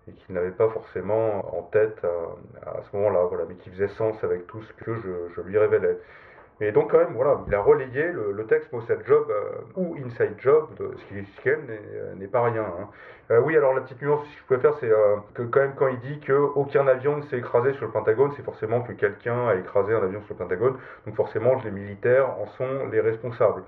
et 0.08 0.12
qu'il 0.12 0.34
n'avait 0.34 0.50
pas 0.50 0.68
forcément 0.68 1.56
en 1.56 1.62
tête 1.62 1.98
à, 2.62 2.82
ce 2.82 2.96
moment-là, 2.96 3.24
voilà, 3.28 3.44
mais 3.48 3.54
qui 3.56 3.70
faisait 3.70 3.88
sens 3.88 4.22
avec 4.22 4.46
tout 4.46 4.62
ce 4.62 4.84
que 4.84 4.94
je, 5.36 5.40
lui 5.42 5.58
révélais. 5.58 5.98
Mais 6.60 6.72
donc 6.72 6.90
quand 6.90 6.98
même, 6.98 7.14
voilà, 7.14 7.40
il 7.46 7.54
a 7.54 7.62
relayé 7.62 8.12
le, 8.12 8.44
texte 8.46 8.70
Mossad 8.72 9.02
Job 9.06 9.32
ou 9.76 9.96
Inside 10.04 10.34
Job, 10.38 10.68
ce 10.78 11.04
qui, 11.14 11.24
qui 11.24 11.48
n'est 12.16 12.26
pas 12.26 12.42
rien. 12.42 12.64
Hein. 12.64 13.40
oui, 13.44 13.56
alors 13.56 13.72
la 13.72 13.80
petite 13.80 14.02
nuance, 14.02 14.26
si 14.26 14.36
je 14.36 14.44
pouvais 14.44 14.60
faire, 14.60 14.74
c'est 14.78 14.90
que 15.34 15.42
quand 15.42 15.60
même 15.60 15.74
quand 15.74 15.88
il 15.88 16.00
dit 16.00 16.20
qu'aucun 16.20 16.86
avion 16.86 17.16
ne 17.16 17.22
s'est 17.22 17.38
écrasé 17.38 17.72
sur 17.74 17.86
le 17.86 17.92
Pentagone, 17.92 18.32
c'est 18.36 18.44
forcément 18.44 18.82
que 18.82 18.92
quelqu'un 18.92 19.48
a 19.48 19.54
écrasé 19.54 19.94
un 19.94 20.02
avion 20.02 20.20
sur 20.22 20.34
le 20.34 20.38
Pentagone, 20.38 20.76
donc 21.06 21.16
forcément 21.16 21.58
les 21.64 21.70
militaires 21.70 22.28
en 22.38 22.46
sont 22.58 22.88
les 22.92 23.00
responsables. 23.00 23.62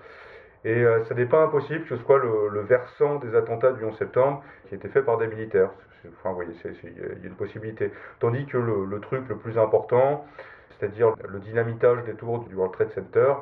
Et 0.65 0.85
euh, 0.85 1.05
ça 1.05 1.15
n'est 1.15 1.27
pas 1.27 1.43
impossible 1.43 1.83
que 1.85 1.97
ce 1.97 2.03
soit 2.05 2.19
le, 2.19 2.61
versant 2.61 3.17
des 3.17 3.35
attentats 3.35 3.73
du 3.73 3.85
11 3.85 3.97
septembre 3.99 4.45
qui 4.69 4.75
a 4.75 4.77
été 4.77 4.89
fait 4.89 5.03
par 5.03 5.19
des 5.19 5.27
militaires. 5.27 5.71
Enfin, 6.19 6.31
vous 6.31 6.37
voyez, 6.37 6.53
il 6.65 6.99
y 6.99 7.25
a 7.25 7.27
une 7.27 7.35
possibilité. 7.35 7.93
Tandis 8.21 8.47
que 8.47 8.59
le, 8.59 9.01
truc 9.01 9.29
le 9.29 9.37
plus 9.37 9.59
important, 9.59 10.25
c'est-à-dire 10.71 11.15
le 11.29 11.39
dynamitage 11.41 12.05
des 12.05 12.15
tours 12.15 12.45
du 12.45 12.55
World 12.55 12.75
Trade 12.75 12.91
Center, 12.93 13.35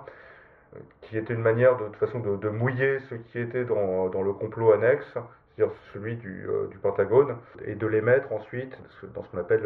euh, 0.75 0.79
qui 1.03 1.19
était 1.19 1.35
une 1.35 1.43
manière 1.43 1.77
de, 1.77 1.97
façon 1.97 2.21
de, 2.21 2.49
mouiller 2.49 3.01
ce 3.11 3.15
qui 3.15 3.39
était 3.39 3.65
dans, 3.65 4.23
le 4.23 4.33
complot 4.33 4.73
annexe, 4.73 5.07
c'est-à-dire 5.13 5.75
celui 5.93 6.17
du, 6.17 6.47
euh, 6.49 6.69
du, 6.69 6.79
Pentagone, 6.79 7.37
et 7.67 7.75
de 7.75 7.87
les 7.87 8.01
mettre 8.01 8.33
ensuite 8.33 8.79
dans 9.15 9.23
ce 9.25 9.29
qu'on 9.29 9.39
appelle 9.39 9.65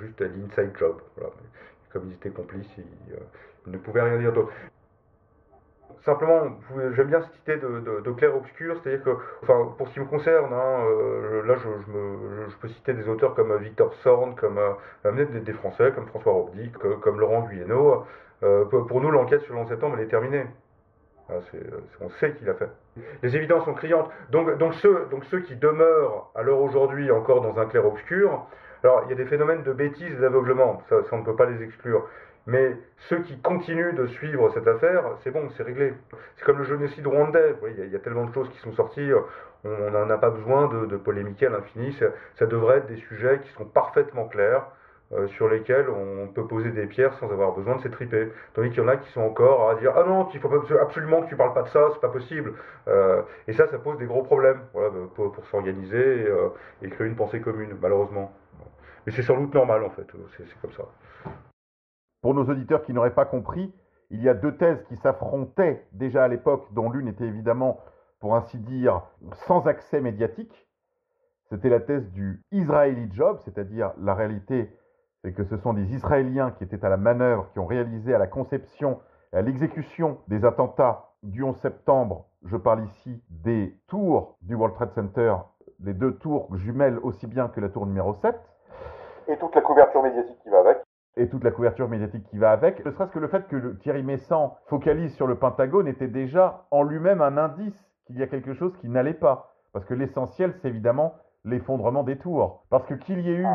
juste 0.00 0.20
l'inside 0.20 0.72
job. 0.78 1.00
Comme 1.92 2.08
ils 2.08 2.14
étaient 2.14 2.30
complices, 2.30 2.70
ils 2.76 3.72
ne 3.72 3.78
pouvaient 3.78 4.02
rien 4.02 4.18
dire 4.18 4.32
d'autre. 4.32 4.52
Simplement, 6.04 6.58
j'aime 6.94 7.06
bien 7.06 7.22
cette 7.22 7.36
idée 7.38 7.56
de, 7.56 8.10
clair-obscur, 8.12 8.76
c'est-à-dire 8.82 9.02
que, 9.02 9.16
enfin, 9.42 9.74
pour 9.78 9.88
ce 9.88 9.94
qui 9.94 10.00
me 10.00 10.04
concerne, 10.04 10.52
hein, 10.52 10.84
euh, 10.84 11.42
là 11.46 11.54
je, 11.56 12.56
peux 12.60 12.68
citer 12.68 12.92
des 12.92 13.08
auteurs 13.08 13.34
comme 13.34 13.56
Victor 13.56 13.94
Sorn, 14.02 14.34
comme 14.34 14.58
euh, 14.58 15.24
des, 15.24 15.52
Français, 15.54 15.92
comme 15.94 16.06
François 16.08 16.32
Robdi, 16.32 16.70
comme 17.00 17.20
Laurent 17.20 17.46
Guyeno. 17.48 18.04
Euh, 18.42 18.66
pour 18.66 19.00
nous, 19.00 19.10
l'enquête 19.10 19.40
sur 19.42 19.54
le 19.54 19.60
11 19.60 19.68
septembre, 19.68 19.96
elle 19.96 20.04
est 20.04 20.08
terminée. 20.08 20.44
Ah, 21.30 21.36
on 22.02 22.10
sait 22.10 22.32
qu'il 22.32 22.50
a 22.50 22.54
fait. 22.54 22.68
Les 23.22 23.34
évidences 23.34 23.64
sont 23.64 23.72
criantes. 23.72 24.10
Donc, 24.28 24.58
donc, 24.58 24.74
ceux, 24.74 25.06
donc 25.10 25.24
ceux 25.30 25.40
qui 25.40 25.56
demeurent 25.56 26.30
à 26.34 26.42
l'heure 26.42 26.60
aujourd'hui 26.60 27.10
encore 27.10 27.40
dans 27.40 27.58
un 27.58 27.64
clair-obscur, 27.64 28.46
alors 28.82 29.04
il 29.06 29.10
y 29.10 29.12
a 29.14 29.16
des 29.16 29.24
phénomènes 29.24 29.62
de 29.62 29.72
bêtises 29.72 30.12
et 30.12 30.20
d'aveuglement, 30.20 30.82
ça 30.90 30.96
on 31.12 31.18
ne 31.20 31.24
peut 31.24 31.36
pas 31.36 31.46
les 31.46 31.62
exclure. 31.62 32.06
Mais 32.46 32.76
ceux 33.08 33.20
qui 33.20 33.38
continuent 33.38 33.94
de 33.94 34.06
suivre 34.06 34.50
cette 34.50 34.68
affaire, 34.68 35.04
c'est 35.22 35.30
bon, 35.30 35.48
c'est 35.56 35.62
réglé. 35.62 35.94
C'est 36.36 36.44
comme 36.44 36.58
le 36.58 36.64
génocide 36.64 37.06
rwandais. 37.06 37.54
Il 37.78 37.90
y, 37.90 37.96
a 37.96 37.98
tellement 37.98 38.24
de 38.26 38.32
choses 38.34 38.50
qui 38.50 38.58
sont 38.58 38.72
sorties, 38.72 39.10
on 39.64 39.90
n'en 39.90 40.10
a 40.10 40.18
pas 40.18 40.30
besoin 40.30 40.68
de, 40.68 40.86
de 40.86 40.96
polémiquer 40.96 41.46
à 41.46 41.50
l'infini. 41.50 41.96
Ça, 42.36 42.46
devrait 42.46 42.78
être 42.78 42.86
des 42.86 42.96
sujets 42.96 43.40
qui 43.42 43.50
sont 43.52 43.64
parfaitement 43.64 44.26
clairs, 44.26 44.66
euh, 45.12 45.26
sur 45.28 45.48
lesquels 45.48 45.88
on 45.90 46.28
peut 46.28 46.46
poser 46.46 46.70
des 46.70 46.86
pierres 46.86 47.14
sans 47.14 47.30
avoir 47.30 47.52
besoin 47.52 47.76
de 47.76 47.82
s'étriper. 47.82 48.32
Tandis 48.54 48.70
qu'il 48.70 48.78
y 48.78 48.84
en 48.84 48.88
a 48.88 48.96
qui 48.96 49.10
sont 49.12 49.20
encore 49.20 49.70
à 49.70 49.74
dire 49.76 49.92
Ah 49.94 50.04
non, 50.04 50.28
il 50.32 50.40
faut 50.40 50.50
absolument 50.80 51.22
que 51.22 51.28
tu 51.28 51.36
parles 51.36 51.54
pas 51.54 51.62
de 51.62 51.68
ça, 51.68 51.88
c'est 51.92 52.00
pas 52.00 52.08
possible. 52.08 52.54
Euh, 52.88 53.22
et 53.46 53.52
ça, 53.52 53.66
ça 53.68 53.78
pose 53.78 53.98
des 53.98 54.06
gros 54.06 54.22
problèmes 54.22 54.60
voilà, 54.72 54.90
pour, 55.14 55.34
s'organiser 55.50 56.22
et, 56.22 56.26
euh, 56.26 56.48
et 56.82 56.88
créer 56.88 57.06
une 57.06 57.16
pensée 57.16 57.40
commune, 57.40 57.76
malheureusement. 57.80 58.32
Mais 59.06 59.12
c'est 59.12 59.22
sans 59.22 59.36
doute 59.36 59.52
normal 59.54 59.84
en 59.84 59.90
fait, 59.90 60.06
c'est 60.36 60.60
comme 60.62 60.72
ça. 60.72 60.84
Pour 62.24 62.32
nos 62.32 62.48
auditeurs 62.48 62.80
qui 62.80 62.94
n'auraient 62.94 63.12
pas 63.12 63.26
compris, 63.26 63.70
il 64.08 64.22
y 64.22 64.30
a 64.30 64.32
deux 64.32 64.56
thèses 64.56 64.82
qui 64.84 64.96
s'affrontaient 64.96 65.86
déjà 65.92 66.24
à 66.24 66.28
l'époque, 66.28 66.64
dont 66.72 66.88
l'une 66.88 67.06
était 67.06 67.26
évidemment, 67.26 67.80
pour 68.18 68.34
ainsi 68.34 68.56
dire, 68.56 69.02
sans 69.46 69.66
accès 69.66 70.00
médiatique. 70.00 70.66
C'était 71.50 71.68
la 71.68 71.80
thèse 71.80 72.10
du 72.12 72.42
Israeli 72.50 73.10
Job, 73.12 73.40
c'est-à-dire 73.44 73.92
la 74.00 74.14
réalité, 74.14 74.74
c'est 75.20 75.34
que 75.34 75.44
ce 75.44 75.58
sont 75.58 75.74
des 75.74 75.94
Israéliens 75.94 76.52
qui 76.52 76.64
étaient 76.64 76.82
à 76.82 76.88
la 76.88 76.96
manœuvre, 76.96 77.50
qui 77.52 77.58
ont 77.58 77.66
réalisé 77.66 78.14
à 78.14 78.18
la 78.18 78.26
conception 78.26 79.00
et 79.34 79.36
à 79.36 79.42
l'exécution 79.42 80.16
des 80.28 80.46
attentats 80.46 81.10
du 81.22 81.42
11 81.42 81.54
septembre. 81.58 82.24
Je 82.46 82.56
parle 82.56 82.84
ici 82.84 83.22
des 83.28 83.76
tours 83.86 84.38
du 84.40 84.54
World 84.54 84.76
Trade 84.76 84.94
Center, 84.94 85.34
les 85.78 85.92
deux 85.92 86.14
tours 86.14 86.48
jumelles 86.56 86.98
aussi 87.02 87.26
bien 87.26 87.48
que 87.48 87.60
la 87.60 87.68
tour 87.68 87.84
numéro 87.84 88.14
7. 88.14 88.34
Et 89.28 89.36
toute 89.36 89.54
la 89.54 89.60
couverture 89.60 90.02
médiatique 90.02 90.38
qui 90.42 90.48
va 90.48 90.60
avec 90.60 90.78
et 91.16 91.28
toute 91.28 91.44
la 91.44 91.50
couverture 91.50 91.88
médiatique 91.88 92.24
qui 92.24 92.38
va 92.38 92.50
avec. 92.50 92.84
Ne 92.84 92.90
serait-ce 92.90 93.12
que 93.12 93.18
le 93.18 93.28
fait 93.28 93.46
que 93.48 93.74
Thierry 93.74 94.02
Messant 94.02 94.56
focalise 94.66 95.14
sur 95.14 95.26
le 95.26 95.36
Pentagone 95.36 95.86
était 95.86 96.08
déjà 96.08 96.66
en 96.70 96.82
lui-même 96.82 97.22
un 97.22 97.36
indice 97.36 97.74
qu'il 98.06 98.18
y 98.18 98.22
a 98.22 98.26
quelque 98.26 98.54
chose 98.54 98.76
qui 98.80 98.88
n'allait 98.88 99.14
pas. 99.14 99.54
Parce 99.72 99.84
que 99.84 99.94
l'essentiel, 99.94 100.54
c'est 100.60 100.68
évidemment 100.68 101.14
l'effondrement 101.44 102.02
des 102.02 102.18
tours. 102.18 102.64
Parce 102.70 102.86
que 102.86 102.94
qu'il 102.94 103.20
y 103.20 103.30
ait 103.30 103.36
eu 103.36 103.46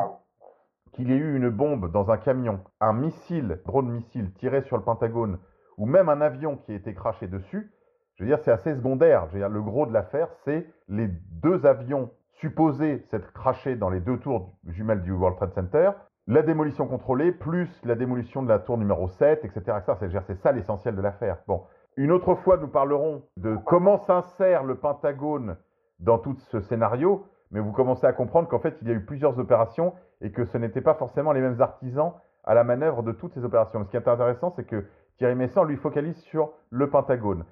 qu'il 0.93 1.09
y 1.09 1.13
ait 1.13 1.17
eu 1.17 1.35
une 1.35 1.49
bombe 1.49 1.91
dans 1.91 2.09
un 2.09 2.17
camion, 2.17 2.61
un 2.81 2.93
missile, 2.93 3.59
drone 3.65 3.91
missile 3.91 4.33
tiré 4.33 4.63
sur 4.63 4.75
le 4.75 4.83
Pentagone, 4.83 5.37
ou 5.77 5.85
même 5.85 6.09
un 6.09 6.19
avion 6.19 6.57
qui 6.57 6.71
a 6.71 6.75
été 6.75 6.93
craché 6.95 7.27
dessus, 7.27 7.71
je 8.15 8.23
veux 8.23 8.27
dire, 8.27 8.39
c'est 8.43 8.51
assez 8.51 8.75
secondaire. 8.75 9.27
Le 9.31 9.61
gros 9.61 9.85
de 9.85 9.93
l'affaire, 9.93 10.27
c'est 10.43 10.67
les 10.87 11.07
deux 11.07 11.65
avions 11.65 12.11
supposés 12.33 13.05
s'être 13.11 13.31
crachés 13.33 13.75
dans 13.75 13.89
les 13.89 14.01
deux 14.01 14.17
tours 14.17 14.57
jumelles 14.67 15.03
du 15.03 15.11
World 15.11 15.37
Trade 15.37 15.53
Center, 15.53 15.91
la 16.29 16.43
démolition 16.43 16.85
contrôlée, 16.85 17.31
plus 17.31 17.67
la 17.83 17.95
démolition 17.95 18.43
de 18.43 18.49
la 18.49 18.59
tour 18.59 18.77
numéro 18.77 19.07
7, 19.07 19.43
etc. 19.45 19.79
C'est 20.27 20.35
ça 20.35 20.51
l'essentiel 20.51 20.95
de 20.95 21.01
l'affaire. 21.01 21.37
Bon. 21.47 21.63
Une 21.97 22.11
autre 22.11 22.35
fois, 22.35 22.57
nous 22.57 22.67
parlerons 22.67 23.23
de 23.37 23.57
comment 23.65 23.97
s'insère 23.97 24.63
le 24.63 24.75
Pentagone 24.75 25.57
dans 25.99 26.19
tout 26.19 26.35
ce 26.51 26.59
scénario, 26.61 27.25
mais 27.49 27.59
vous 27.59 27.71
commencez 27.71 28.05
à 28.05 28.13
comprendre 28.13 28.47
qu'en 28.47 28.59
fait, 28.59 28.77
il 28.83 28.87
y 28.87 28.91
a 28.91 28.93
eu 28.93 29.03
plusieurs 29.03 29.39
opérations 29.39 29.95
et 30.21 30.31
que 30.31 30.45
ce 30.45 30.59
n'étaient 30.59 30.81
pas 30.81 30.93
forcément 30.93 31.31
les 31.31 31.41
mêmes 31.41 31.59
artisans 31.61 32.13
à 32.43 32.53
la 32.53 32.63
manœuvre 32.63 33.01
de 33.01 33.11
toutes 33.11 33.33
ces 33.33 33.43
opérations. 33.43 33.83
Ce 33.83 33.89
qui 33.89 33.97
est 33.97 34.07
intéressant, 34.07 34.51
c'est 34.51 34.65
que 34.65 34.85
Thierry 35.17 35.33
Messant 35.33 35.63
lui 35.63 35.77
focalise 35.77 36.17
sur 36.25 36.51
le 36.69 36.91
Pentagone. 36.91 37.43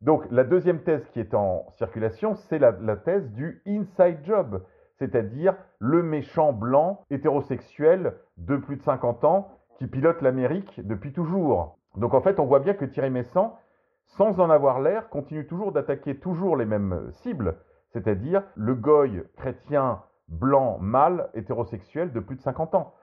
Donc, 0.00 0.26
la 0.32 0.42
deuxième 0.42 0.82
thèse 0.82 1.08
qui 1.10 1.20
est 1.20 1.34
en 1.34 1.66
circulation, 1.78 2.34
c'est 2.34 2.58
la, 2.58 2.72
la 2.72 2.96
thèse 2.96 3.30
du 3.30 3.62
inside 3.64 4.18
job 4.24 4.60
c'est-à-dire 4.98 5.54
le 5.78 6.02
méchant 6.02 6.52
blanc 6.52 7.04
hétérosexuel 7.10 8.14
de 8.36 8.56
plus 8.56 8.76
de 8.76 8.82
50 8.82 9.24
ans 9.24 9.48
qui 9.78 9.86
pilote 9.86 10.22
l'Amérique 10.22 10.80
depuis 10.86 11.12
toujours. 11.12 11.78
Donc 11.96 12.14
en 12.14 12.20
fait, 12.20 12.38
on 12.40 12.46
voit 12.46 12.60
bien 12.60 12.74
que 12.74 12.84
Thierry 12.84 13.10
Messant, 13.10 13.58
sans 14.06 14.40
en 14.40 14.50
avoir 14.50 14.80
l'air, 14.80 15.08
continue 15.08 15.46
toujours 15.46 15.72
d'attaquer 15.72 16.16
toujours 16.18 16.56
les 16.56 16.66
mêmes 16.66 17.10
cibles, 17.10 17.56
c'est-à-dire 17.92 18.42
le 18.54 18.74
goy 18.74 19.22
chrétien 19.36 20.02
blanc 20.28 20.78
mâle 20.80 21.30
hétérosexuel 21.34 22.12
de 22.12 22.20
plus 22.20 22.36
de 22.36 22.40
50 22.40 22.74
ans, 22.74 22.94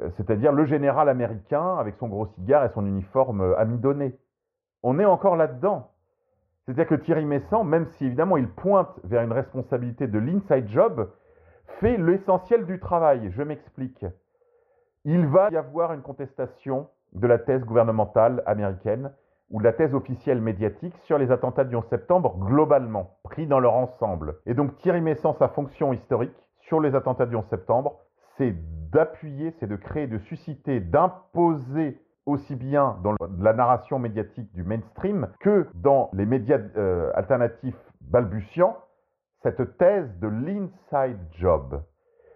euh, 0.00 0.10
c'est-à-dire 0.16 0.52
le 0.52 0.64
général 0.64 1.08
américain 1.08 1.76
avec 1.76 1.96
son 1.96 2.08
gros 2.08 2.26
cigare 2.26 2.64
et 2.64 2.68
son 2.70 2.86
uniforme 2.86 3.40
euh, 3.40 3.58
amidonné. 3.58 4.18
On 4.82 4.98
est 4.98 5.04
encore 5.04 5.36
là-dedans. 5.36 5.90
C'est-à-dire 6.64 6.86
que 6.86 6.94
Thierry 6.96 7.24
Messant, 7.24 7.64
même 7.64 7.86
si 7.86 8.06
évidemment 8.06 8.36
il 8.36 8.48
pointe 8.48 8.98
vers 9.04 9.22
une 9.22 9.32
responsabilité 9.32 10.08
de 10.08 10.18
l'inside 10.18 10.68
job, 10.68 11.08
fait 11.80 11.96
l'essentiel 11.96 12.66
du 12.66 12.78
travail. 12.78 13.30
Je 13.32 13.42
m'explique. 13.42 14.04
Il 15.04 15.26
va 15.26 15.50
y 15.50 15.56
avoir 15.56 15.92
une 15.92 16.02
contestation 16.02 16.88
de 17.12 17.26
la 17.26 17.38
thèse 17.38 17.64
gouvernementale 17.64 18.42
américaine 18.46 19.12
ou 19.50 19.60
de 19.60 19.64
la 19.64 19.72
thèse 19.72 19.94
officielle 19.94 20.40
médiatique 20.40 20.94
sur 21.04 21.18
les 21.18 21.30
attentats 21.30 21.64
du 21.64 21.76
11 21.76 21.84
septembre 21.88 22.36
globalement, 22.38 23.18
pris 23.22 23.46
dans 23.46 23.60
leur 23.60 23.74
ensemble. 23.74 24.36
Et 24.46 24.54
donc 24.54 24.76
Thierry 24.78 25.00
Messant, 25.00 25.34
sa 25.34 25.48
fonction 25.48 25.92
historique 25.92 26.34
sur 26.62 26.80
les 26.80 26.94
attentats 26.94 27.26
du 27.26 27.36
11 27.36 27.46
septembre, 27.48 28.00
c'est 28.36 28.54
d'appuyer, 28.90 29.54
c'est 29.60 29.68
de 29.68 29.76
créer, 29.76 30.06
de 30.06 30.18
susciter, 30.18 30.80
d'imposer 30.80 32.00
aussi 32.26 32.56
bien 32.56 32.98
dans 33.04 33.14
la 33.38 33.52
narration 33.52 34.00
médiatique 34.00 34.52
du 34.52 34.64
mainstream 34.64 35.28
que 35.40 35.68
dans 35.74 36.10
les 36.12 36.26
médias 36.26 36.58
euh, 36.76 37.12
alternatifs 37.14 37.78
balbutiants, 38.00 38.76
cette 39.46 39.78
thèse 39.78 40.08
de 40.18 40.26
l'inside 40.26 41.18
job. 41.38 41.80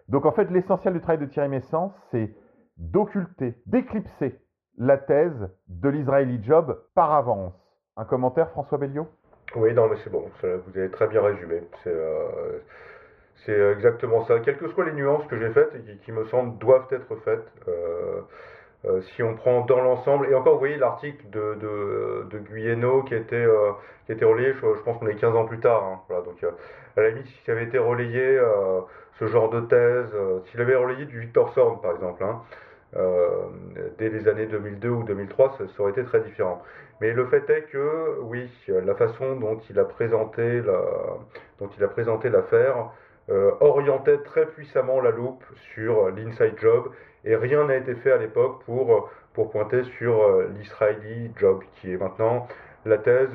Donc 0.07 0.25
en 0.25 0.31
fait, 0.31 0.49
l'essentiel 0.49 0.93
du 0.93 1.01
travail 1.01 1.19
de 1.19 1.25
Thierry 1.25 1.49
Messant, 1.49 1.93
c'est 2.09 2.33
d'occulter, 2.77 3.55
d'éclipser 3.65 4.39
la 4.77 4.97
thèse 4.97 5.49
de 5.67 5.89
l'Israeli 5.89 6.41
job 6.41 6.81
par 6.95 7.11
avance. 7.11 7.53
Un 7.97 8.05
commentaire, 8.05 8.49
François 8.51 8.77
Belliot? 8.77 9.07
Oui, 9.55 9.73
non, 9.73 9.89
mais 9.89 9.97
c'est 10.03 10.09
bon, 10.09 10.23
vous 10.41 10.77
avez 10.77 10.89
très 10.89 11.07
bien 11.07 11.21
résumé. 11.21 11.61
Euh, 11.87 12.59
c'est 13.45 13.59
exactement 13.73 14.23
ça. 14.25 14.39
Quelles 14.39 14.57
que 14.57 14.69
soient 14.69 14.85
les 14.85 14.93
nuances 14.93 15.25
que 15.27 15.37
j'ai 15.37 15.49
faites 15.49 15.73
et 15.75 15.97
qui, 15.97 16.11
me 16.13 16.23
semblent 16.25 16.57
doivent 16.59 16.87
être 16.91 17.13
faites, 17.25 17.51
euh, 17.67 18.21
euh, 18.85 19.01
si 19.01 19.21
on 19.21 19.35
prend 19.35 19.61
dans 19.65 19.79
l'ensemble, 19.81 20.27
et 20.31 20.33
encore, 20.33 20.53
vous 20.53 20.59
voyez 20.59 20.77
l'article 20.77 21.23
de, 21.29 21.55
de, 21.55 22.27
de 22.31 22.39
Guyeno 22.39 23.03
qui 23.03 23.13
était, 23.13 23.35
euh, 23.35 23.71
qui 24.05 24.11
était 24.13 24.25
relayé, 24.25 24.53
je, 24.53 24.81
pense 24.83 24.97
qu'on 24.97 25.07
est 25.07 25.15
15 25.15 25.35
ans 25.35 25.45
plus 25.45 25.59
tard. 25.59 25.83
Hein, 25.83 25.99
voilà, 26.07 26.23
donc, 26.25 26.43
euh, 26.43 26.49
à 26.97 27.01
la 27.01 27.09
limite, 27.09 27.27
si 27.27 27.39
ça 27.45 27.51
avait 27.51 27.65
été 27.65 27.77
relayé, 27.77 28.39
ce 29.19 29.27
genre 29.27 29.49
de 29.49 29.61
thèse, 29.61 30.13
s'il 30.45 30.59
avait 30.61 30.75
relayé 30.75 31.05
du 31.05 31.19
Victor 31.19 31.53
Sorn, 31.53 31.79
par 31.79 31.93
exemple, 31.93 32.23
hein, 32.23 32.41
dès 33.97 34.09
les 34.09 34.27
années 34.27 34.47
2002 34.47 34.89
ou 34.89 35.03
2003, 35.03 35.55
ça, 35.57 35.63
ça, 35.67 35.81
aurait 35.81 35.91
été 35.91 36.03
très 36.03 36.19
différent. 36.21 36.61
Mais 36.99 37.13
le 37.13 37.25
fait 37.27 37.49
est 37.49 37.63
que, 37.71 38.19
oui, 38.23 38.49
la 38.67 38.95
façon 38.95 39.35
dont 39.35 39.57
il 39.69 39.79
a 39.79 39.85
présenté 39.85 40.61
la, 40.61 40.81
dont 41.59 41.69
il 41.77 41.83
a 41.83 41.87
présenté 41.87 42.29
l'affaire 42.29 42.91
orientait 43.29 44.17
très 44.19 44.45
puissamment 44.45 44.99
la 44.99 45.11
loupe 45.11 45.43
sur 45.73 46.09
l'inside 46.09 46.57
job 46.59 46.91
et 47.23 47.35
rien 47.35 47.65
n'a 47.65 47.75
été 47.77 47.95
fait 47.95 48.11
à 48.11 48.17
l'époque 48.17 48.63
pour, 48.65 49.09
pour 49.33 49.51
pointer 49.51 49.83
sur 49.97 50.41
l'Israeli 50.57 51.31
job 51.37 51.61
qui 51.75 51.93
est 51.93 51.97
maintenant 51.97 52.47
la 52.83 52.97
thèse, 52.97 53.29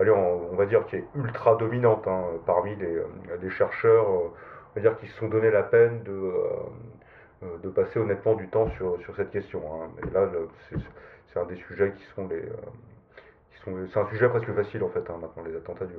allez, 0.00 0.10
on, 0.10 0.56
va 0.56 0.66
dire, 0.66 0.84
qui 0.86 0.96
est 0.96 1.04
ultra 1.14 1.54
dominante 1.54 2.06
hein, 2.08 2.24
parmi 2.44 2.74
les, 2.76 3.50
chercheurs, 3.50 4.08
on 4.10 4.30
va 4.74 4.80
dire, 4.80 4.98
qui 4.98 5.06
se 5.06 5.16
sont 5.16 5.28
donné 5.28 5.50
la 5.50 5.62
peine 5.62 6.02
de, 6.02 6.32
de 7.62 7.68
passer 7.68 8.00
honnêtement 8.00 8.34
du 8.34 8.48
temps 8.48 8.68
sur, 8.70 9.00
sur 9.02 9.14
cette 9.16 9.30
question. 9.30 9.62
Hein. 9.74 9.90
Là, 10.12 10.28
c'est 11.32 11.38
un 11.38 11.44
des 11.44 11.56
sujets 11.56 11.92
qui 11.92 12.04
sont 12.14 12.26
les, 12.28 12.42
c'est 13.92 13.98
un 13.98 14.08
sujet 14.08 14.28
presque 14.28 14.52
facile 14.52 14.82
en 14.82 14.88
fait, 14.88 15.08
hein, 15.08 15.18
maintenant, 15.20 15.42
les 15.44 15.56
attentats 15.56 15.86
du, 15.86 15.94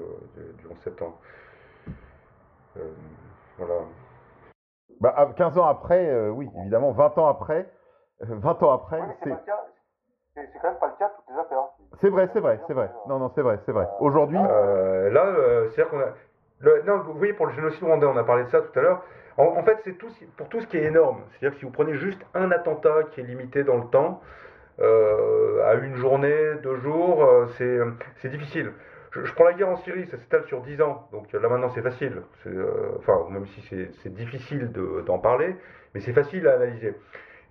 11 0.70 0.78
septembre. 0.84 1.20
Euh, 2.78 2.91
voilà. 3.57 3.73
Bah, 5.01 5.34
15 5.36 5.57
ans 5.57 5.65
après, 5.65 6.07
euh, 6.09 6.30
oui, 6.30 6.49
évidemment, 6.61 6.91
20 6.91 7.17
ans 7.17 7.28
après, 7.28 7.69
20 8.21 8.63
ans 8.63 8.71
après, 8.71 9.01
c'est. 9.23 9.34
C'est 10.36 10.59
quand 10.61 10.67
même 10.67 10.80
pas 10.80 10.88
le 10.88 10.99
cas 10.99 11.07
de 11.07 11.13
toutes 11.15 11.34
les 11.34 11.39
affaires. 11.39 11.63
C'est 12.01 12.09
vrai, 12.09 12.30
c'est 12.34 12.39
vrai, 12.41 12.59
c'est 12.67 12.73
vrai. 12.73 12.91
Non, 13.07 13.19
non, 13.19 13.32
c'est 13.36 13.41
vrai, 13.41 13.57
c'est 13.65 13.71
vrai. 13.71 13.88
Aujourd'hui. 14.01 14.38
Euh, 14.38 15.09
là, 15.09 15.34
c'est-à-dire 15.69 15.89
qu'on 15.89 16.01
a. 16.01 16.82
non, 16.86 17.03
vous 17.03 17.13
voyez, 17.13 17.32
pour 17.32 17.45
le 17.45 17.53
génocide 17.53 17.84
rwandais, 17.84 18.05
on 18.05 18.17
a 18.17 18.23
parlé 18.26 18.43
de 18.43 18.49
ça 18.49 18.59
tout 18.59 18.78
à 18.78 18.82
l'heure. 18.82 19.01
En, 19.38 19.45
en, 19.45 19.63
fait, 19.63 19.80
c'est 19.86 19.93
tout 19.93 20.09
pour 20.36 20.49
tout 20.49 20.59
ce 20.59 20.67
qui 20.67 20.78
est 20.78 20.84
énorme. 20.84 21.21
C'est-à-dire 21.32 21.51
que 21.51 21.59
si 21.59 21.65
vous 21.65 21.71
prenez 21.71 21.93
juste 21.95 22.21
un 22.34 22.51
attentat 22.51 23.03
qui 23.11 23.21
est 23.21 23.23
limité 23.23 23.63
dans 23.63 23.78
le 23.78 23.86
temps, 23.86 24.19
euh, 24.80 25.65
à 25.65 25.76
une 25.76 25.95
journée, 25.95 26.55
deux 26.63 26.78
jours, 26.78 27.23
euh, 27.23 27.45
c'est 28.21 28.30
difficile. 28.30 28.73
Je, 29.24 29.32
prends 29.34 29.45
la 29.45 29.53
guerre 29.53 29.70
en 29.70 29.78
Syrie, 29.78 30.05
ça 30.07 30.18
s'étale 30.18 30.45
sur 30.45 30.61
dix 30.61 30.82
ans, 30.82 31.07
donc 31.11 31.32
là 31.32 31.47
maintenant 31.47 31.70
c'est 31.70 31.82
facile. 31.82 32.22
Euh, 32.47 32.91
enfin, 32.99 33.26
même 33.30 33.45
si 33.47 33.61
c'est 33.61 34.13
difficile 34.13 34.72
d'en 35.05 35.20
parler, 35.20 35.55
mais 35.93 36.01
c'est 36.01 36.13
facile 36.13 36.47
à 36.47 36.55
analyser. 36.55 36.93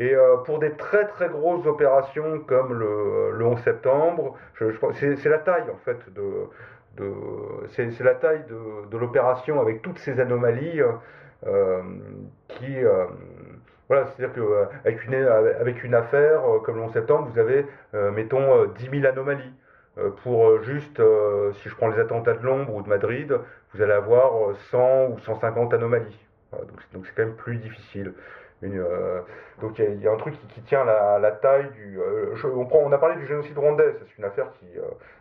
Et 0.00 0.14
pour 0.44 0.58
des 0.58 0.72
très 0.72 1.06
très 1.06 1.28
grosses 1.28 1.66
opérations 1.66 2.40
comme 2.40 2.74
le, 2.74 3.30
le 3.30 3.46
11 3.46 3.60
septembre, 3.60 4.36
c'est 4.94 5.28
la 5.28 5.38
taille 5.38 5.70
en 5.72 5.78
fait 5.84 5.98
de, 6.12 6.48
c'est 7.68 8.00
la 8.00 8.14
taille 8.16 8.44
de, 8.48 8.98
l'opération 8.98 9.60
avec 9.60 9.82
toutes 9.82 9.98
ces 9.98 10.18
anomalies 10.18 10.82
qui 12.48 12.76
voilà, 13.88 14.06
c'est-à-dire 14.06 14.34
qu'avec 14.34 14.98
euh, 14.98 15.02
une, 15.06 15.14
avec 15.60 15.84
une 15.84 15.94
affaire 15.94 16.40
euh, 16.48 16.58
comme 16.60 16.76
le 16.76 16.82
11 16.82 16.92
septembre, 16.92 17.28
vous 17.32 17.38
avez, 17.38 17.66
euh, 17.94 18.10
mettons, 18.12 18.64
10 18.66 18.88
000 19.00 19.06
anomalies. 19.06 19.52
Pour 20.22 20.62
juste, 20.62 21.00
si 21.54 21.68
je 21.68 21.74
prends 21.76 21.88
les 21.88 22.00
attentats 22.00 22.34
de 22.34 22.44
Londres 22.44 22.74
ou 22.74 22.82
de 22.82 22.88
Madrid, 22.88 23.38
vous 23.72 23.82
allez 23.82 23.92
avoir 23.92 24.54
100 24.70 25.06
ou 25.08 25.18
150 25.20 25.74
anomalies. 25.74 26.18
donc 26.92 27.06
c'est 27.06 27.14
quand 27.14 27.24
même 27.24 27.36
plus 27.36 27.56
difficile. 27.58 28.12
donc 28.62 29.78
il 29.78 30.02
y, 30.02 30.08
a 30.08 30.12
un 30.12 30.16
truc 30.16 30.34
qui, 30.48 30.62
tient 30.62 30.84
la, 30.84 31.30
taille 31.30 31.70
du. 31.70 31.98
on, 32.44 32.92
a 32.92 32.98
parlé 32.98 33.16
du 33.16 33.26
génocide 33.26 33.56
rwandais, 33.56 33.94
c'est 34.00 34.18
une 34.18 34.24
affaire 34.24 34.50
qui. 34.58 34.66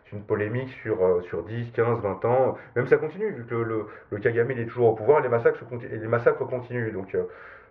c'est 0.04 0.16
une 0.16 0.24
polémique 0.24 0.70
sur, 0.82 1.22
sur 1.24 1.44
10, 1.44 1.72
15, 1.72 2.00
20 2.00 2.24
ans. 2.24 2.58
Même 2.74 2.86
ça 2.88 2.96
continue, 2.96 3.30
vu 3.30 3.44
que 3.46 3.54
le, 3.54 3.86
le, 4.10 4.18
Kagame 4.18 4.50
il 4.50 4.60
est 4.60 4.66
toujours 4.66 4.88
au 4.88 4.94
pouvoir, 4.94 5.20
les 5.20 5.28
massacres, 5.28 5.60
les 5.82 6.08
massacres 6.08 6.44
continuent. 6.46 6.92
Donc 6.92 7.16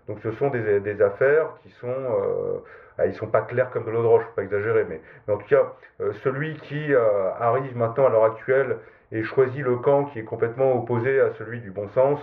donc 0.08 0.20
ce 0.22 0.32
sont 0.34 0.50
des, 0.50 1.02
affaires 1.02 1.54
qui 1.64 1.70
sont, 1.70 1.88
euh, 1.88 2.60
ah, 2.98 3.06
ils 3.06 3.14
sont 3.16 3.28
pas 3.28 3.42
clairs 3.42 3.72
comme 3.72 3.86
de 3.86 3.92
l'eau 3.92 4.02
de 4.02 4.08
roche, 4.08 4.26
pas 4.36 4.44
exagérer, 4.44 4.86
mais, 4.88 5.02
en 5.32 5.38
tout 5.38 5.48
cas, 5.48 5.74
euh, 6.02 6.12
celui 6.24 6.56
qui 6.56 6.94
euh, 6.94 7.32
arrive 7.40 7.76
maintenant 7.78 8.08
à 8.08 8.10
l'heure 8.10 8.26
actuelle 8.26 8.78
et 9.12 9.24
choisit 9.24 9.64
le 9.64 9.78
camp 9.78 10.06
qui 10.06 10.20
est 10.20 10.24
complètement 10.24 10.74
opposé 10.74 11.22
à 11.22 11.32
celui 11.34 11.62
du 11.62 11.72
bon 11.72 11.88
sens, 11.90 12.20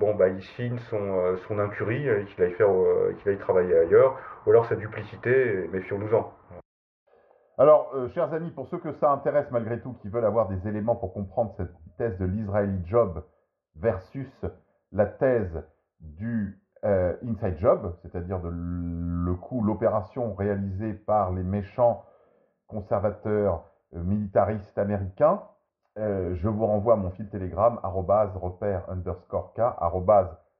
bon 0.00 0.14
bah 0.14 0.28
il 0.28 0.42
signe 0.42 0.78
son, 0.90 1.36
son 1.46 1.58
incurie, 1.60 2.08
qu'il 2.26 2.42
aille 2.42 2.52
faire, 2.54 2.70
qu'il 3.18 3.30
aille 3.30 3.38
travailler 3.38 3.76
ailleurs, 3.76 4.18
ou 4.44 4.50
alors 4.50 4.66
sa 4.66 4.74
duplicité, 4.74 5.68
méfions-nous-en. 5.70 6.32
Alors, 7.58 7.94
chers 8.12 8.32
amis, 8.32 8.50
pour 8.50 8.66
ceux 8.68 8.78
que 8.78 8.90
ça 8.94 9.12
intéresse 9.12 9.46
malgré 9.52 9.78
tout, 9.78 9.92
qui 10.02 10.08
veulent 10.08 10.24
avoir 10.24 10.48
des 10.48 10.66
éléments 10.66 10.96
pour 10.96 11.12
comprendre 11.12 11.54
cette 11.56 11.70
thèse 11.96 12.18
de 12.18 12.24
l'Israeli 12.24 12.80
Job 12.86 13.22
versus 13.76 14.44
la 14.90 15.06
thèse 15.06 15.62
du 16.00 16.60
euh, 16.84 17.16
inside 17.24 17.58
job, 17.58 17.94
c'est-à-dire 18.02 18.40
le 18.42 19.34
coup, 19.34 19.62
l'opération 19.62 20.34
réalisée 20.34 20.94
par 20.94 21.32
les 21.32 21.42
méchants 21.42 22.04
conservateurs 22.68 23.64
euh, 23.94 24.02
militaristes 24.02 24.78
américains, 24.78 25.42
euh, 25.98 26.36
je 26.36 26.48
vous 26.48 26.64
renvoie 26.64 26.94
à 26.94 26.96
mon 26.96 27.10
fil 27.10 27.28
Telegram, 27.28 27.80
repère 27.82 28.88
underscore 28.88 29.52
K, 29.54 29.60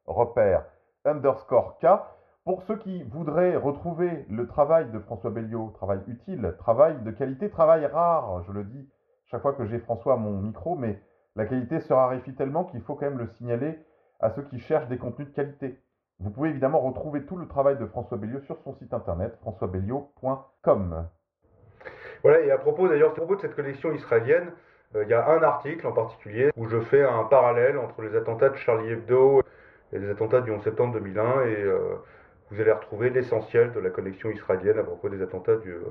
repère 0.07 0.65
underscore 1.05 1.79
K. 1.79 1.87
Pour 2.45 2.63
ceux 2.63 2.79
qui 2.79 3.03
voudraient 3.05 3.57
retrouver 3.57 4.27
le 4.31 4.47
travail 4.49 4.91
de 4.91 4.99
François 4.99 5.31
Belliot, 5.31 5.71
travail 5.77 6.01
utile, 6.09 6.55
travail 6.59 7.01
de 7.03 7.11
qualité, 7.11 7.51
travail 7.51 7.87
rare, 7.87 8.43
je 8.43 8.53
le 8.53 8.65
dis 8.65 8.89
chaque 9.27 9.43
fois 9.43 9.53
que 9.53 9.67
j'ai 9.67 9.79
François 9.79 10.15
à 10.15 10.17
mon 10.17 10.41
micro, 10.41 10.75
mais 10.75 11.01
la 11.37 11.45
qualité 11.45 11.79
se 11.81 11.93
raréfie 11.93 12.35
tellement 12.35 12.65
qu'il 12.65 12.81
faut 12.81 12.95
quand 12.95 13.05
même 13.05 13.19
le 13.19 13.29
signaler 13.29 13.79
à 14.21 14.31
ceux 14.31 14.43
qui 14.43 14.59
cherchent 14.61 14.89
des 14.89 14.99
contenus 14.99 15.29
de 15.29 15.35
qualité. 15.35 15.79
Vous 16.21 16.31
pouvez 16.31 16.51
évidemment 16.51 16.81
retrouver 16.81 17.25
tout 17.25 17.37
le 17.37 17.47
travail 17.47 17.79
de 17.79 17.87
François 17.87 18.17
Belliot 18.19 18.41
sur 18.41 18.59
son 18.65 18.75
site 18.75 18.93
internet 18.93 19.37
françoisbelliot.com. 19.41 21.07
Voilà, 22.23 22.41
et 22.41 22.51
à 22.51 22.59
propos 22.59 22.89
d'ailleurs, 22.89 23.11
à 23.11 23.15
propos 23.15 23.37
de 23.37 23.41
cette 23.41 23.55
collection 23.55 23.93
israélienne, 23.93 24.51
euh, 24.97 25.05
il 25.05 25.11
y 25.11 25.15
a 25.15 25.29
un 25.29 25.43
article 25.43 25.87
en 25.87 25.93
particulier 25.93 26.51
où 26.57 26.69
je 26.69 26.81
fais 26.81 27.05
un 27.05 27.25
parallèle 27.25 27.79
entre 27.79 28.03
les 28.03 28.17
attentats 28.17 28.49
de 28.49 28.57
Charlie 28.57 28.91
Hebdo 28.91 29.43
et 29.93 29.99
les 29.99 30.11
attentats 30.11 30.41
du 30.41 30.51
11 30.51 30.63
septembre 30.63 30.95
2001 30.95 31.43
et 31.43 31.63
euh, 31.63 31.95
vous 32.51 32.61
allez 32.61 32.73
retrouver 32.73 33.11
l'essentiel 33.11 33.73
de 33.73 33.81
la 33.81 33.91
collection 33.91 34.31
israélienne 34.31 34.79
à 34.79 34.83
propos 34.83 35.09
des 35.09 35.23
attentats 35.23 35.57
du, 35.57 35.73
11 35.75 35.83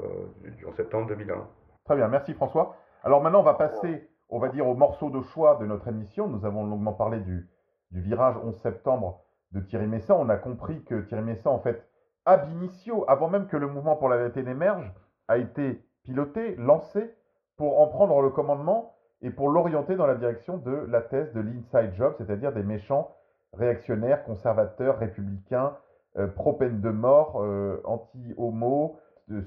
euh, 0.45 0.71
septembre 0.75 1.07
2001. 1.07 1.47
Très 1.85 1.95
bien, 1.95 2.07
merci 2.07 2.33
François. 2.33 2.75
Alors 3.03 3.21
maintenant, 3.21 3.39
on 3.39 3.43
va 3.43 3.53
passer, 3.53 4.09
on 4.29 4.39
va 4.39 4.49
dire, 4.49 4.67
au 4.67 4.73
morceau 4.73 5.09
de 5.09 5.21
choix 5.21 5.55
de 5.55 5.65
notre 5.65 5.87
émission. 5.87 6.27
Nous 6.27 6.45
avons 6.45 6.65
longuement 6.65 6.93
parlé 6.93 7.19
du, 7.19 7.47
du 7.91 8.01
virage 8.01 8.35
11 8.43 8.57
septembre 8.61 9.21
de 9.51 9.61
Thierry 9.61 9.87
Messant, 9.87 10.19
on 10.19 10.29
a 10.29 10.37
compris 10.37 10.83
que 10.83 11.01
Thierry 11.01 11.23
Messant, 11.23 11.53
en 11.53 11.59
fait, 11.59 11.87
ab 12.25 12.49
initio, 12.49 13.05
avant 13.07 13.29
même 13.29 13.47
que 13.47 13.57
le 13.57 13.67
mouvement 13.67 13.95
pour 13.95 14.09
la 14.09 14.17
vérité 14.17 14.43
n'émerge, 14.43 14.91
a 15.27 15.37
été 15.37 15.83
piloté, 16.03 16.55
lancé 16.55 17.13
pour 17.55 17.81
en 17.81 17.87
prendre 17.87 18.21
le 18.21 18.29
commandement 18.29 18.93
et 19.21 19.29
pour 19.29 19.49
l'orienter 19.49 19.95
dans 19.95 20.05
la 20.05 20.15
direction 20.15 20.57
de 20.57 20.71
la 20.71 21.01
thèse 21.01 21.33
de 21.33 21.41
l'inside 21.41 21.93
job, 21.95 22.13
c'est-à-dire 22.17 22.53
des 22.53 22.63
méchants 22.63 23.15
réactionnaires, 23.53 24.23
conservateurs, 24.25 24.99
républicains, 24.99 25.75
euh, 26.17 26.27
pro-peine 26.27 26.81
de 26.81 26.89
mort, 26.89 27.41
euh, 27.41 27.81
anti-homo, 27.85 28.97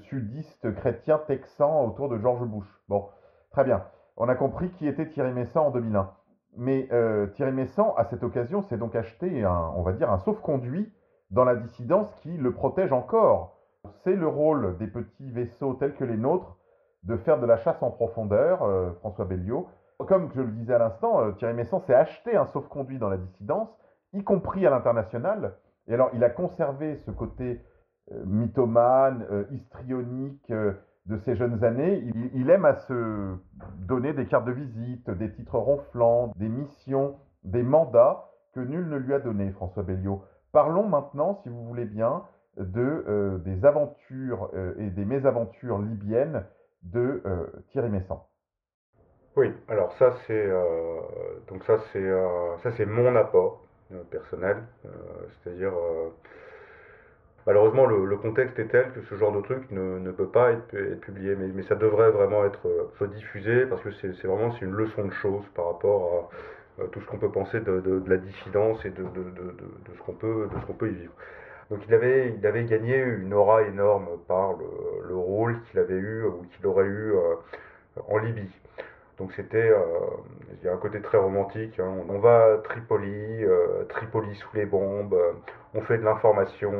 sudistes, 0.09 0.73
chrétiens, 0.75 1.19
texans 1.25 1.85
autour 1.85 2.09
de 2.09 2.17
George 2.17 2.45
Bush. 2.45 2.67
Bon, 2.87 3.07
très 3.51 3.63
bien. 3.63 3.83
On 4.17 4.29
a 4.29 4.35
compris 4.35 4.69
qui 4.71 4.87
était 4.87 5.07
Thierry 5.07 5.31
Messant 5.31 5.67
en 5.67 5.71
2001. 5.71 6.11
Mais 6.57 6.87
euh, 6.91 7.27
Thierry 7.27 7.53
Messant, 7.53 7.95
à 7.95 8.05
cette 8.05 8.23
occasion, 8.23 8.61
s'est 8.61 8.77
donc 8.77 8.95
acheté, 8.95 9.43
un, 9.43 9.71
on 9.75 9.83
va 9.83 9.93
dire, 9.93 10.11
un 10.11 10.19
sauf-conduit 10.19 10.91
dans 11.29 11.45
la 11.45 11.55
dissidence 11.55 12.11
qui 12.21 12.35
le 12.35 12.51
protège 12.53 12.91
encore. 12.91 13.57
C'est 14.03 14.15
le 14.15 14.27
rôle 14.27 14.77
des 14.77 14.87
petits 14.87 15.31
vaisseaux 15.31 15.73
tels 15.75 15.95
que 15.95 16.03
les 16.03 16.17
nôtres 16.17 16.57
de 17.03 17.17
faire 17.17 17.39
de 17.39 17.45
la 17.45 17.57
chasse 17.57 17.81
en 17.81 17.89
profondeur, 17.89 18.63
euh, 18.63 18.91
François 18.99 19.25
Belliot. 19.25 19.67
Comme 19.97 20.29
je 20.35 20.41
le 20.41 20.51
disais 20.51 20.73
à 20.73 20.79
l'instant, 20.79 21.21
euh, 21.21 21.31
Thierry 21.31 21.53
Messant 21.53 21.79
s'est 21.79 21.95
acheté 21.95 22.35
un 22.35 22.45
sauf-conduit 22.47 22.99
dans 22.99 23.09
la 23.09 23.17
dissidence, 23.17 23.69
y 24.13 24.23
compris 24.23 24.65
à 24.67 24.69
l'international. 24.69 25.55
Et 25.87 25.93
alors, 25.93 26.09
il 26.13 26.23
a 26.23 26.29
conservé 26.29 26.97
ce 26.97 27.11
côté 27.11 27.61
mythomane, 28.25 29.25
histrionique, 29.51 30.51
de 31.07 31.17
ses 31.17 31.35
jeunes 31.35 31.63
années, 31.63 32.03
il, 32.33 32.49
aime 32.49 32.65
à 32.65 32.75
se 32.75 33.35
donner 33.79 34.13
des 34.13 34.27
cartes 34.27 34.45
de 34.45 34.51
visite, 34.51 35.09
des 35.09 35.31
titres 35.31 35.57
ronflants, 35.57 36.31
des 36.35 36.47
missions, 36.47 37.15
des 37.43 37.63
mandats 37.63 38.29
que 38.53 38.59
nul 38.59 38.87
ne 38.87 38.97
lui 38.97 39.13
a 39.13 39.19
donnés, 39.19 39.51
François 39.51 39.83
Belliot. 39.83 40.23
Parlons 40.51 40.87
maintenant, 40.87 41.39
si 41.41 41.49
vous 41.49 41.63
voulez 41.65 41.85
bien, 41.85 42.23
de, 42.57 43.05
euh, 43.07 43.37
des 43.39 43.65
aventures 43.65 44.49
euh, 44.53 44.73
et 44.77 44.89
des 44.89 45.05
mésaventures 45.05 45.79
libyennes 45.79 46.45
de 46.83 47.21
euh, 47.25 47.45
Thierry 47.69 47.89
Messant. 47.89 48.27
Oui, 49.37 49.53
alors 49.69 49.93
ça 49.93 50.13
c'est 50.27 50.49
donc 51.47 51.63
ça 51.63 51.77
c'est 51.93 52.11
ça 52.63 52.71
c'est 52.75 52.85
mon 52.85 53.15
apport 53.15 53.63
personnel, 54.09 54.57
c'est-à-dire 55.41 55.71
Malheureusement, 57.47 57.87
le, 57.87 58.15
contexte 58.17 58.59
est 58.59 58.67
tel 58.67 58.91
que 58.93 59.01
ce 59.09 59.15
genre 59.15 59.31
de 59.31 59.41
truc 59.41 59.63
ne, 59.71 60.11
peut 60.11 60.27
pas 60.27 60.51
être, 60.51 60.99
publié, 61.01 61.35
mais, 61.35 61.63
ça 61.63 61.75
devrait 61.75 62.11
vraiment 62.11 62.45
être 62.45 62.67
euh, 62.67 63.07
diffusé 63.07 63.65
parce 63.65 63.81
que 63.81 63.89
c'est 63.91 64.27
vraiment 64.27 64.53
une 64.61 64.71
leçon 64.71 65.05
de 65.05 65.13
choses 65.13 65.45
par 65.55 65.65
rapport 65.65 66.29
à, 66.79 66.85
tout 66.91 67.01
ce 67.01 67.05
qu'on 67.05 67.17
peut 67.17 67.31
penser 67.31 67.59
de, 67.59 68.03
la 68.07 68.17
dissidence 68.17 68.83
et 68.85 68.91
de, 68.91 69.03
ce 69.95 70.01
qu'on 70.03 70.13
peut, 70.13 70.47
y 70.83 70.93
vivre. 70.93 71.13
Donc 71.71 71.79
il 71.87 71.93
avait, 71.93 72.35
il 72.37 72.45
avait 72.45 72.65
gagné 72.65 72.97
une 72.97 73.33
aura 73.33 73.63
énorme 73.63 74.07
par 74.27 74.53
le, 75.07 75.15
rôle 75.15 75.61
qu'il 75.63 75.79
avait 75.79 75.95
eu 75.95 76.25
ou 76.25 76.45
qu'il 76.51 76.67
aurait 76.67 76.85
eu 76.85 77.13
euh, 77.13 77.35
en 78.07 78.17
Libye. 78.19 78.49
Donc 79.21 79.33
c'était, 79.33 79.71
il 80.51 80.65
y 80.65 80.67
a 80.67 80.73
un 80.73 80.77
côté 80.77 80.99
très 80.99 81.19
romantique. 81.19 81.79
Hein. 81.79 81.93
On 82.09 82.17
va 82.17 82.53
à 82.53 82.57
Tripoli, 82.63 83.45
Tripoli 83.89 84.33
sous 84.33 84.49
les 84.55 84.65
bombes, 84.65 85.15
on 85.75 85.81
fait 85.81 85.99
de 85.99 86.03
l'information, 86.03 86.73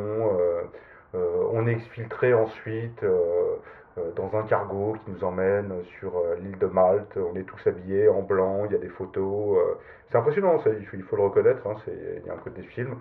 on 1.14 1.68
est 1.68 1.74
exfiltré 1.74 2.34
ensuite 2.34 3.06
dans 4.16 4.36
un 4.36 4.42
cargo 4.48 4.98
qui 5.06 5.12
nous 5.12 5.24
emmène 5.24 5.84
sur 6.00 6.14
l'île 6.42 6.58
de 6.58 6.66
Malte. 6.66 7.16
On 7.16 7.36
est 7.36 7.44
tous 7.44 7.68
habillés 7.68 8.10
en 8.10 8.24
blanc, 8.24 8.66
il 8.66 8.72
y 8.72 8.76
a 8.76 8.80
des 8.80 8.90
photos. 8.90 9.60
c'est 10.10 10.18
impressionnant, 10.18 10.60
il, 10.66 11.04
faut, 11.04 11.16
le 11.16 11.22
reconnaître. 11.22 11.68
Hein, 11.68 11.76
il 11.86 12.26
y 12.26 12.30
a 12.32 12.34
un 12.34 12.38
côté 12.38 12.64
film. 12.64 12.96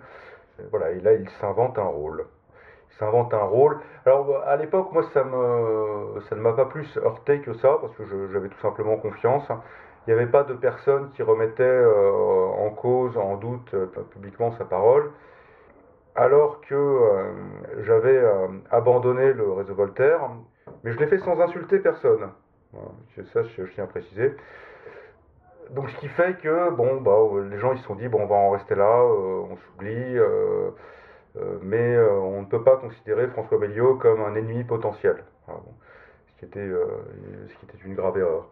Voilà, 0.69 0.91
et 0.91 0.99
là, 0.99 1.13
il 1.13 1.27
s'invente 1.41 1.79
un 1.79 1.87
rôle. 1.87 2.25
S'invente 2.99 3.33
un 3.33 3.43
rôle. 3.43 3.79
Alors, 4.05 4.43
à 4.45 4.55
l'époque, 4.57 4.91
moi, 4.91 5.03
ça, 5.13 5.23
me, 5.23 6.19
ça 6.29 6.35
ne 6.35 6.41
m'a 6.41 6.53
pas 6.53 6.65
plus 6.65 6.97
heurté 6.97 7.39
que 7.39 7.53
ça, 7.53 7.77
parce 7.81 7.95
que 7.95 8.03
j'avais 8.31 8.49
tout 8.49 8.59
simplement 8.59 8.97
confiance. 8.97 9.43
Il 10.07 10.13
n'y 10.13 10.19
avait 10.19 10.29
pas 10.29 10.43
de 10.43 10.53
personne 10.53 11.11
qui 11.11 11.21
remettait 11.21 11.63
euh, 11.63 12.11
en 12.11 12.69
cause, 12.71 13.15
en 13.17 13.37
doute 13.37 13.73
euh, 13.73 13.85
publiquement 14.11 14.51
sa 14.57 14.65
parole. 14.65 15.11
Alors 16.15 16.59
que 16.61 16.75
euh, 16.75 17.31
j'avais 17.83 18.21
abandonné 18.69 19.31
le 19.31 19.49
réseau 19.53 19.75
Voltaire, 19.75 20.19
mais 20.83 20.91
je 20.91 20.99
l'ai 20.99 21.07
fait 21.07 21.19
sans 21.19 21.39
insulter 21.39 21.79
personne. 21.79 22.29
Ça, 23.31 23.43
je, 23.43 23.65
je 23.65 23.73
tiens 23.73 23.85
à 23.85 23.87
préciser 23.87 24.35
donc 25.69 25.89
ce 25.89 25.97
qui 25.99 26.07
fait 26.09 26.37
que 26.41 26.69
bon 26.71 26.99
bah 26.99 27.17
les 27.49 27.57
gens 27.57 27.71
ils 27.71 27.77
se 27.77 27.85
sont 27.85 27.95
dit 27.95 28.09
bon 28.09 28.23
on 28.23 28.25
va 28.25 28.35
en 28.35 28.49
rester 28.49 28.75
là, 28.75 29.05
on 29.05 29.55
s'oublie, 29.55 30.17
mais 31.61 31.97
on 31.97 32.41
ne 32.41 32.45
peut 32.45 32.63
pas 32.63 32.77
considérer 32.77 33.27
François 33.27 33.57
Belliot 33.57 33.95
comme 33.95 34.21
un 34.21 34.35
ennemi 34.35 34.63
potentiel. 34.63 35.23
ce, 35.47 36.39
qui 36.39 36.45
était, 36.45 36.69
ce 36.69 37.53
qui 37.59 37.65
était 37.65 37.83
une 37.85 37.95
grave 37.95 38.17
erreur. 38.17 38.49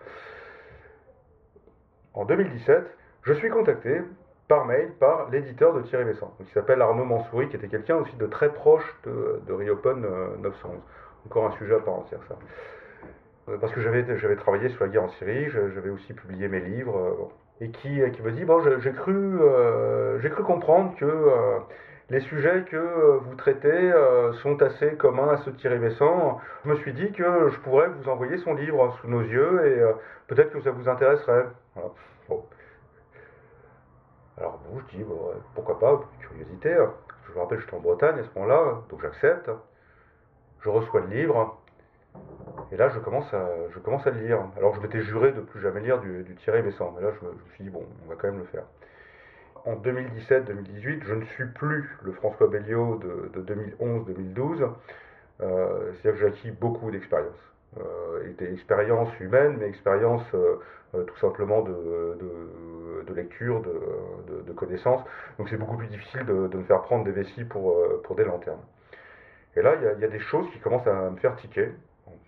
En 2.14 2.26
2017, 2.26 2.84
je 3.24 3.34
suis 3.34 3.50
contacté 3.50 4.02
par 4.48 4.66
mail 4.66 4.92
par 5.00 5.30
l'éditeur 5.30 5.74
de 5.74 5.82
Thierry 5.82 6.06
Besson, 6.06 6.32
qui 6.46 6.52
s'appelle 6.54 6.82
Arnaud 6.82 7.06
Mansouri, 7.06 7.50
qui 7.50 7.56
était 7.58 7.68
quelqu'un 7.68 7.98
aussi 7.98 8.16
de 8.16 8.26
très 8.26 8.52
proche 8.52 8.96
de, 9.06 9.42
de 9.46 9.54
Riopen 9.54 10.02
911. 10.42 10.80
Encore 11.26 11.46
un 11.46 11.52
sujet 11.58 11.76
à 11.76 11.80
part 11.80 11.96
entière 11.96 12.22
ça. 12.28 12.36
Euh, 13.50 13.58
parce 13.58 13.74
que 13.74 13.82
j'avais, 13.82 14.36
travaillé 14.36 14.70
sur 14.70 14.84
la 14.84 14.90
guerre 14.90 15.04
en 15.04 15.10
Syrie, 15.10 15.50
j'avais 15.50 15.90
aussi 15.90 16.14
publié 16.14 16.48
mes 16.48 16.60
livres, 16.60 16.98
euh, 16.98 17.66
et 17.66 17.70
qui, 17.70 18.00
qui 18.12 18.22
me 18.22 18.32
dit, 18.32 18.46
bon, 18.46 18.62
j'ai 18.80 18.92
cru, 18.92 19.14
euh, 19.14 20.20
j'ai 20.20 20.30
cru 20.30 20.44
comprendre 20.44 20.96
que 20.96 21.06
les 22.10 22.20
sujets 22.22 22.64
que 22.64 23.20
vous 23.20 23.36
traitez 23.36 23.94
sont 24.42 24.62
assez 24.62 24.96
communs 24.96 25.30
à 25.30 25.36
de 25.38 25.52
Thierry 25.58 25.80
Besson. 25.80 26.38
Je 26.64 26.70
me 26.70 26.76
suis 26.76 26.94
dit 26.94 27.12
que 27.12 27.50
je 27.50 27.60
pourrais 27.60 27.88
vous 27.88 28.10
envoyer 28.10 28.38
son 28.38 28.54
livre 28.56 28.98
sous 29.02 29.08
nos 29.08 29.22
yeux, 29.22 29.66
et 29.66 29.84
peut-être 30.28 30.52
que 30.52 30.62
ça 30.62 30.72
vous 30.72 30.90
intéresserait. 30.90 31.46
Alors 34.38 34.60
bon, 34.60 34.80
je 34.80 34.98
dis, 34.98 35.06
pourquoi 35.54 35.80
pas, 35.80 36.02
curiosité. 36.22 36.76
Je 37.28 37.34
vous 37.34 37.40
rappelle, 37.42 37.60
j'étais 37.60 37.76
en 37.76 37.80
Bretagne 37.80 38.20
à 38.20 38.24
ce 38.24 38.40
moment-là, 38.40 38.82
donc 38.90 39.02
j'accepte. 39.02 39.52
Je 40.62 40.70
reçois 40.70 41.02
le 41.02 41.08
livre. 41.08 41.62
Et 42.72 42.78
là, 42.78 42.90
je 42.90 43.00
commence 43.00 43.34
à, 43.34 43.48
le 44.12 44.20
lire. 44.26 44.40
Alors, 44.58 44.76
je 44.76 44.82
m'étais 44.82 45.02
juré 45.02 45.32
de 45.32 45.42
plus 45.42 45.62
jamais 45.62 45.82
lire 45.82 46.00
du, 46.00 46.36
Thierry 46.44 46.62
Besson. 46.62 46.92
Mais 46.96 47.04
là, 47.04 47.12
je 47.20 47.26
me, 47.26 47.34
suis 47.54 47.66
dit, 47.66 47.70
bon, 47.70 47.86
on 48.06 48.10
va 48.10 48.16
quand 48.16 48.28
même 48.28 48.40
le 48.40 48.46
faire. 48.46 48.64
En 49.66 49.76
2017-2018, 49.76 51.04
je 51.04 51.14
ne 51.14 51.26
suis 51.26 51.46
plus 51.46 51.90
le 52.04 52.12
François 52.14 52.48
Belliot 52.48 53.00
de, 53.34 53.42
2011-2012. 53.42 54.70
Euh, 55.42 55.92
C'est-à-dire 55.94 56.14
que 56.14 56.18
j'ai 56.20 56.28
acquis 56.28 56.52
beaucoup 56.52 56.92
d'expérience. 56.92 57.38
Euh, 57.78 58.34
des 58.38 58.52
expériences 58.54 59.10
humaines, 59.20 59.58
mais 59.60 59.68
expériences 59.68 60.26
euh, 60.34 60.58
tout 60.94 61.18
simplement 61.18 61.62
de, 61.62 63.14
lecture, 63.16 63.62
de, 63.62 64.42
de, 64.48 64.54
connaissances. 64.54 65.02
Donc 65.38 65.50
c'est 65.50 65.58
beaucoup 65.58 65.78
plus 65.78 65.88
difficile 65.88 66.26
de, 66.26 66.56
me 66.56 66.64
faire 66.64 66.82
prendre 66.82 67.04
des 67.04 67.12
vessies 67.12 67.44
pour, 67.44 67.76
pour 68.04 68.16
des 68.16 68.24
lanternes. 68.24 68.62
Et 69.56 69.62
là, 69.62 69.76
il 69.76 70.00
y, 70.00 70.02
y, 70.02 70.06
a 70.06 70.08
des 70.08 70.20
choses 70.20 70.50
qui 70.52 70.60
commencent 70.60 70.88
à 70.88 71.10
me 71.10 71.18
faire 71.18 71.36
tiquer. 71.38 71.70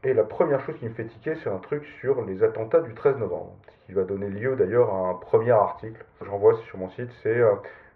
Et 0.03 0.15
la 0.15 0.23
première 0.23 0.59
chose 0.65 0.75
qui 0.79 0.85
me 0.85 0.93
fait 0.95 1.05
tiquer, 1.05 1.35
c'est 1.43 1.49
un 1.49 1.59
truc 1.59 1.85
sur 1.99 2.25
les 2.25 2.41
attentats 2.41 2.81
du 2.81 2.95
13 2.95 3.17
novembre, 3.17 3.53
ce 3.67 3.85
qui 3.85 3.93
va 3.93 4.03
donner 4.03 4.29
lieu 4.29 4.55
d'ailleurs 4.55 4.91
à 4.91 5.09
un 5.09 5.13
premier 5.13 5.51
article 5.51 6.03
que 6.19 6.25
j'envoie 6.25 6.55
sur 6.65 6.79
mon 6.79 6.89
site, 6.89 7.11
c'est 7.21 7.37
euh, 7.37 7.53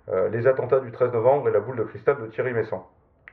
euh, 0.10 0.30
les 0.30 0.46
attentats 0.46 0.80
du 0.80 0.92
13 0.92 1.14
novembre 1.14 1.50
et 1.50 1.52
la 1.52 1.60
boule 1.60 1.78
de 1.78 1.84
cristal 1.84 2.18
de 2.22 2.28
Thierry 2.28 2.54
Messant. 2.54 2.88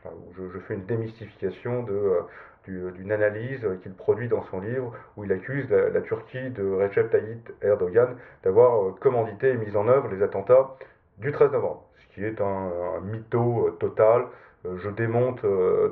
Où 0.06 0.32
je, 0.34 0.58
fais 0.60 0.74
une 0.74 0.86
démystification 0.86 1.82
de, 1.82 1.92
euh, 1.92 2.90
d'une 2.92 3.12
analyse 3.12 3.60
qu'il 3.82 3.92
produit 3.92 4.28
dans 4.28 4.42
son 4.44 4.60
livre, 4.60 4.94
où 5.18 5.24
il 5.24 5.32
accuse 5.32 5.68
la, 5.70 6.00
Turquie 6.00 6.50
de 6.50 6.64
Recep 6.64 7.10
Tayyip 7.10 7.52
Erdogan 7.60 8.16
d'avoir 8.42 8.94
commandité 9.00 9.50
et 9.50 9.56
mis 9.58 9.76
en 9.76 9.86
œuvre 9.86 10.08
les 10.08 10.22
attentats 10.22 10.76
du 11.18 11.30
13 11.30 11.52
novembre, 11.52 11.84
ce 11.98 12.14
qui 12.14 12.24
est 12.24 12.40
un, 12.40 12.72
un 12.96 13.00
mytho 13.00 13.76
total. 13.78 14.24
Je 14.64 14.88
démonte 14.90 15.44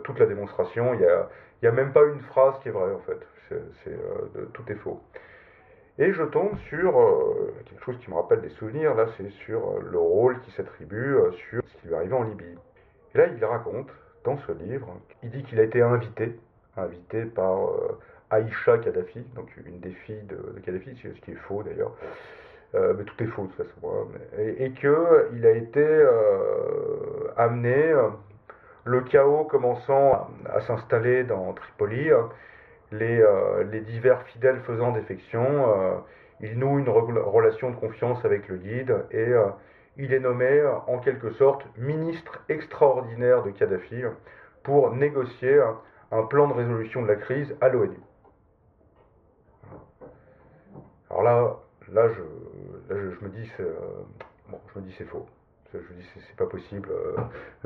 toute 0.04 0.18
la 0.18 0.26
démonstration. 0.26 0.94
Il 0.94 1.00
y 1.00 1.06
a, 1.06 1.28
il 1.62 1.66
n'y 1.66 1.68
a 1.68 1.72
même 1.72 1.92
pas 1.92 2.04
une 2.04 2.20
phrase 2.20 2.54
qui 2.62 2.68
est 2.68 2.72
vraie 2.72 2.92
en 2.92 3.00
fait. 3.00 3.20
Euh, 3.52 4.46
tout 4.52 4.62
est 4.68 4.76
faux. 4.76 5.00
Et 5.98 6.12
je 6.12 6.22
tombe 6.22 6.56
sur 6.68 6.98
euh, 6.98 7.52
quelque 7.66 7.84
chose 7.84 7.98
qui 7.98 8.10
me 8.10 8.14
rappelle 8.14 8.40
des 8.40 8.50
souvenirs, 8.50 8.94
là 8.94 9.06
c'est 9.16 9.30
sur 9.44 9.58
euh, 9.58 9.80
le 9.90 9.98
rôle 9.98 10.40
qui 10.40 10.50
s'attribue 10.52 11.16
sur 11.50 11.62
ce 11.66 11.80
qui 11.80 11.88
lui 11.88 11.94
arrive 11.94 12.14
en 12.14 12.22
Libye. 12.22 12.56
Et 13.14 13.18
là 13.18 13.26
il 13.26 13.44
raconte 13.44 13.88
dans 14.24 14.38
ce 14.38 14.52
livre, 14.52 14.96
il 15.22 15.30
dit 15.30 15.42
qu'il 15.42 15.58
a 15.58 15.64
été 15.64 15.82
invité, 15.82 16.38
invité 16.76 17.24
par 17.24 17.70
Aïcha 18.30 18.78
Kadhafi, 18.78 19.20
donc 19.34 19.48
une 19.66 19.80
des 19.80 19.90
filles 19.90 20.22
de, 20.28 20.60
Kadhafi, 20.60 20.96
ce 20.96 21.20
qui 21.20 21.32
est 21.32 21.40
faux 21.48 21.62
d'ailleurs, 21.62 21.96
mais 22.74 23.04
tout 23.04 23.22
est 23.22 23.26
faux 23.26 23.44
de 23.44 23.48
toute 23.48 23.66
façon, 23.66 23.90
hein. 23.90 24.06
et, 24.38 24.66
et 24.66 24.72
qu'il 24.72 25.46
a 25.46 25.50
été 25.50 26.06
amené 27.36 27.94
le 28.84 29.02
chaos 29.02 29.44
commençant 29.44 30.28
à, 30.48 30.60
s'installer 30.62 31.24
dans 31.24 31.52
Tripoli, 31.52 32.10
euh, 32.10 32.22
euh, 32.92 33.64
les, 33.64 33.80
divers 33.80 34.22
fidèles 34.22 34.60
faisant 34.60 34.92
défection, 34.92 35.44
euh, 35.44 35.96
il 36.40 36.58
noue 36.58 36.78
une 36.78 36.88
relation 36.88 37.70
de 37.70 37.76
confiance 37.76 38.24
avec 38.24 38.48
le 38.48 38.56
guide 38.56 39.04
et 39.10 39.26
il 39.98 40.14
est 40.14 40.20
nommé 40.20 40.62
en 40.86 40.98
quelque 40.98 41.32
sorte 41.32 41.62
ministre 41.76 42.42
extraordinaire 42.48 43.42
de 43.42 43.50
Kadhafi 43.50 44.04
pour 44.62 44.90
négocier 44.94 45.60
un 46.10 46.22
plan 46.22 46.48
de 46.48 46.54
résolution 46.54 47.02
de 47.02 47.08
la 47.08 47.16
crise 47.16 47.54
à 47.60 47.68
l'ONU. 47.68 48.00
Alors 51.10 51.62
là, 51.92 52.08
je, 52.08 52.22
me 53.22 53.28
dis, 53.28 53.52
je 53.58 54.78
me 54.78 54.82
dis 54.82 54.94
c'est 54.96 55.04
faux. 55.04 55.26
Je 55.72 55.78
me 55.78 56.00
dis, 56.00 56.08
c'est 56.26 56.36
pas 56.36 56.46
possible, 56.46 56.88
euh, 56.90 57.16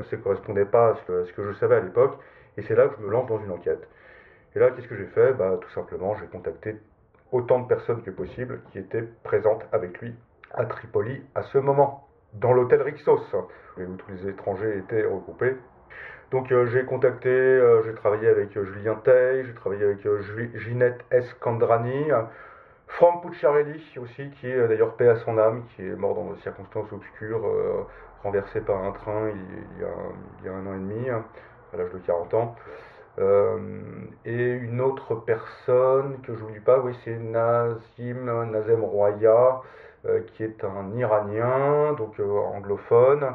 ça 0.03 0.15
ne 0.15 0.21
correspondait 0.21 0.65
pas 0.65 0.89
à 0.89 0.95
ce, 0.95 1.31
que, 1.31 1.43
je 1.43 1.53
savais 1.53 1.75
à 1.75 1.79
l'époque. 1.79 2.17
Et 2.57 2.61
c'est 2.61 2.75
là 2.75 2.87
que 2.87 2.95
je 2.99 3.05
me 3.05 3.11
lance 3.11 3.27
dans 3.27 3.39
une 3.39 3.51
enquête. 3.51 3.87
Et 4.55 4.59
là, 4.59 4.71
qu'est-ce 4.71 4.87
que 4.87 4.95
j'ai 4.95 5.07
fait? 5.07 5.33
Bah, 5.33 5.57
Tout 5.59 5.69
simplement, 5.71 6.15
j'ai 6.15 6.27
contacté 6.27 6.77
autant 7.31 7.59
de 7.59 7.67
personnes 7.67 8.01
que 8.03 8.11
possible 8.11 8.61
qui 8.71 8.79
étaient 8.79 9.03
présentes 9.23 9.65
avec 9.71 9.99
lui 9.99 10.13
à 10.53 10.65
Tripoli 10.65 11.21
à 11.33 11.43
ce 11.43 11.57
moment, 11.57 12.07
dans 12.33 12.53
l'hôtel 12.53 12.81
Rixos, 12.81 13.35
où 13.77 13.95
tous 13.95 14.11
les 14.11 14.29
étrangers 14.29 14.77
étaient 14.77 15.05
regroupés. 15.05 15.55
Donc 16.31 16.51
euh, 16.51 16.65
j'ai 16.67 16.85
contacté, 16.85 17.29
euh, 17.29 17.83
j'ai 17.83 17.93
travaillé 17.93 18.27
avec 18.27 18.59
Julien 18.59 18.95
Tay, 18.95 19.43
j'ai 19.45 19.53
travaillé 19.53 19.83
avec 19.83 20.07
Ginette 20.55 21.03
Escandrani, 21.11 22.05
Franck 22.87 23.23
Pucciarelli 23.23 23.81
aussi, 24.01 24.29
qui 24.39 24.47
est 24.47 24.67
d'ailleurs 24.67 24.95
paix 24.95 25.09
à 25.09 25.17
son 25.17 25.37
âme, 25.37 25.63
qui 25.75 25.81
est 25.81 25.95
mort 25.95 26.15
dans 26.15 26.31
des 26.31 26.39
circonstances 26.41 26.91
obscures, 26.91 27.45
euh, 27.45 27.85
renversé 28.23 28.61
par 28.61 28.83
un 28.83 28.91
train 28.91 29.29
il, 29.29 30.45
y 30.45 30.47
a, 30.47 30.53
un 30.53 30.65
an 30.67 30.75
et 30.75 30.79
demi, 30.79 31.09
à 31.09 31.23
l'âge 31.77 31.91
de 31.91 31.99
40 31.99 32.33
ans. 32.35 32.55
Euh, 33.17 33.57
et 34.25 34.51
une 34.51 34.81
autre 34.81 35.15
personne 35.15 36.19
que 36.23 36.35
je 36.35 36.41
n'oublie 36.41 36.59
pas, 36.59 36.79
oui, 36.79 36.97
c'est 37.03 37.17
Nazim, 37.17 38.45
Nazem 38.51 38.83
Roya, 38.83 39.61
euh, 40.05 40.21
qui 40.27 40.43
est 40.43 40.63
un 40.63 40.91
Iranien, 40.95 41.93
donc 41.93 42.19
anglophone 42.19 43.33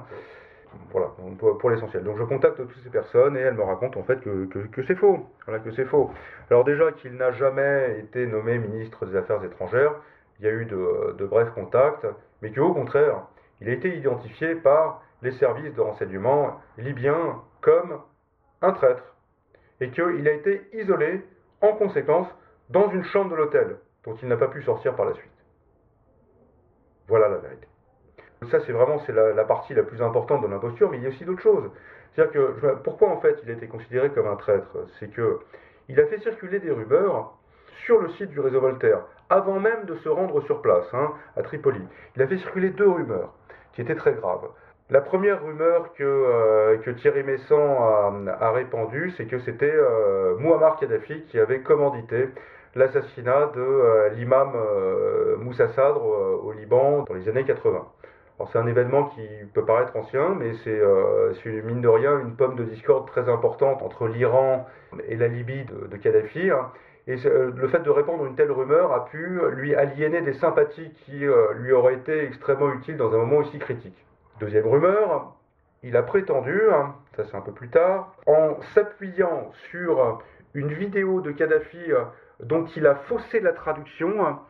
voilà, 0.92 1.12
pour, 1.38 1.70
l'essentiel. 1.70 2.04
Donc 2.04 2.18
je 2.18 2.24
contacte 2.24 2.56
toutes 2.56 2.82
ces 2.82 2.90
personnes 2.90 3.36
et 3.36 3.40
elles 3.40 3.54
me 3.54 3.62
racontent 3.62 3.98
en 4.00 4.02
fait 4.02 4.20
que, 4.20 4.82
c'est 4.86 4.94
faux. 4.94 5.26
Voilà, 5.46 5.60
que 5.60 5.70
c'est 5.72 5.84
faux. 5.84 6.10
Alors 6.50 6.64
déjà 6.64 6.92
qu'il 6.92 7.14
n'a 7.14 7.32
jamais 7.32 8.00
été 8.00 8.26
nommé 8.26 8.58
ministre 8.58 9.06
des 9.06 9.16
Affaires 9.16 9.42
étrangères, 9.44 9.94
il 10.38 10.46
y 10.46 10.48
a 10.48 10.52
eu 10.52 10.64
de, 10.64 11.24
brefs 11.26 11.52
contacts, 11.52 12.06
mais 12.42 12.52
qu'au 12.52 12.72
contraire, 12.72 13.26
il 13.60 13.68
a 13.68 13.72
été 13.72 13.96
identifié 13.96 14.54
par 14.54 15.02
les 15.22 15.32
services 15.32 15.74
de 15.74 15.80
renseignement 15.80 16.60
libyens 16.78 17.42
comme 17.60 18.00
un 18.62 18.72
traître. 18.72 19.02
Et 19.80 19.90
qu'il 19.90 20.28
a 20.28 20.32
été 20.32 20.62
isolé 20.72 21.24
en 21.60 21.72
conséquence 21.72 22.28
dans 22.70 22.90
une 22.90 23.04
chambre 23.04 23.30
de 23.30 23.36
l'hôtel, 23.36 23.76
dont 24.04 24.14
il 24.22 24.28
n'a 24.28 24.36
pas 24.36 24.48
pu 24.48 24.62
sortir 24.62 24.94
par 24.94 25.06
la 25.06 25.14
suite. 25.14 25.30
Voilà 27.08 27.28
la 27.28 27.38
vérité. 27.38 27.69
Ça, 28.50 28.58
c'est 28.66 28.72
vraiment 28.72 28.98
c'est 29.06 29.12
la, 29.12 29.44
partie 29.44 29.74
la 29.74 29.82
plus 29.82 30.00
importante 30.00 30.42
de 30.42 30.46
l'imposture, 30.46 30.90
mais 30.90 30.96
il 30.96 31.02
y 31.02 31.06
a 31.06 31.10
aussi 31.10 31.24
d'autres 31.24 31.42
choses. 31.42 31.70
C'est-à-dire 32.14 32.32
que 32.32 32.74
pourquoi 32.82 33.10
en 33.10 33.20
fait 33.20 33.36
il 33.44 33.50
a 33.50 33.52
été 33.52 33.66
considéré 33.66 34.10
comme 34.10 34.26
un 34.26 34.36
traître? 34.36 34.76
C'est 34.98 35.10
que 35.10 35.40
il 35.88 36.00
a 36.00 36.06
fait 36.06 36.18
circuler 36.20 36.58
des 36.58 36.70
rumeurs 36.70 37.34
sur 37.84 38.00
le 38.00 38.08
site 38.10 38.30
du 38.30 38.40
réseau 38.40 38.60
Voltaire, 38.60 39.00
avant 39.28 39.58
même 39.60 39.84
de 39.84 39.94
se 39.96 40.08
rendre 40.08 40.40
sur 40.42 40.62
place, 40.62 40.86
hein, 40.92 41.12
à 41.36 41.42
Tripoli. 41.42 41.80
Il 42.16 42.22
a 42.22 42.26
fait 42.26 42.38
circuler 42.38 42.70
deux 42.70 42.88
rumeurs 42.88 43.32
qui 43.74 43.82
étaient 43.82 43.94
très 43.94 44.12
graves. 44.12 44.48
La 44.90 45.00
première 45.00 45.42
rumeur 45.44 45.92
que, 45.94 46.02
euh, 46.02 46.94
Thierry 47.00 47.22
Messant 47.22 48.26
a, 48.26 48.50
répandue, 48.50 49.12
c'est 49.16 49.26
que 49.26 49.38
c'était 49.40 49.72
euh, 49.72 50.36
Muammar 50.38 50.80
Kadhafi 50.80 51.22
qui 51.28 51.38
avait 51.38 51.60
commandité 51.60 52.28
l'assassinat 52.74 53.52
de 53.54 53.60
euh, 53.60 54.08
l'imam 54.10 54.52
euh, 54.56 55.36
Moussa 55.36 55.68
Sadr 55.68 56.04
au 56.04 56.50
Liban 56.52 57.04
dans 57.08 57.14
les 57.14 57.28
années 57.28 57.44
80. 57.44 57.86
C'est 58.50 58.58
un 58.58 58.66
événement 58.66 59.04
qui 59.04 59.26
peut 59.52 59.64
paraître 59.64 59.96
ancien, 59.96 60.34
mais 60.38 60.52
c'est 60.64 61.62
mine 61.62 61.80
de 61.80 61.88
rien 61.88 62.18
une 62.20 62.36
pomme 62.36 62.56
de 62.56 62.64
discorde 62.64 63.06
très 63.06 63.28
importante 63.28 63.82
entre 63.82 64.06
l'Iran 64.08 64.66
et 65.08 65.16
la 65.16 65.28
Libye 65.28 65.64
de, 65.64 65.96
Kadhafi. 65.96 66.50
Hein. 66.50 66.70
Et 67.06 67.16
le 67.16 67.68
fait 67.68 67.80
de 67.80 67.90
répandre 67.90 68.24
une 68.26 68.34
telle 68.34 68.52
rumeur 68.52 68.92
a 68.92 69.06
pu 69.06 69.40
lui 69.52 69.74
aliéner 69.74 70.20
des 70.20 70.34
sympathies 70.34 70.92
qui 71.04 71.24
lui 71.56 71.72
auraient 71.72 71.94
été 71.94 72.24
extrêmement 72.24 72.72
utiles 72.72 72.96
dans 72.96 73.12
un 73.14 73.18
moment 73.18 73.38
aussi 73.38 73.58
critique. 73.58 74.06
Deuxième 74.38 74.66
rumeur, 74.66 75.34
il 75.82 75.96
a 75.96 76.02
prétendu, 76.02 76.60
hein, 76.72 76.94
ça 77.16 77.24
c'est 77.24 77.36
un 77.36 77.40
peu 77.40 77.52
plus 77.52 77.68
tard, 77.68 78.14
en 78.26 78.60
s'appuyant 78.74 79.50
sur 79.70 80.22
une 80.54 80.72
vidéo 80.72 81.20
de 81.20 81.30
Kadhafi 81.30 81.92
dont 82.42 82.64
il 82.76 82.86
a 82.86 82.94
faussé 82.94 83.40
la 83.40 83.52
traduction, 83.52 84.24
hein, 84.24 84.40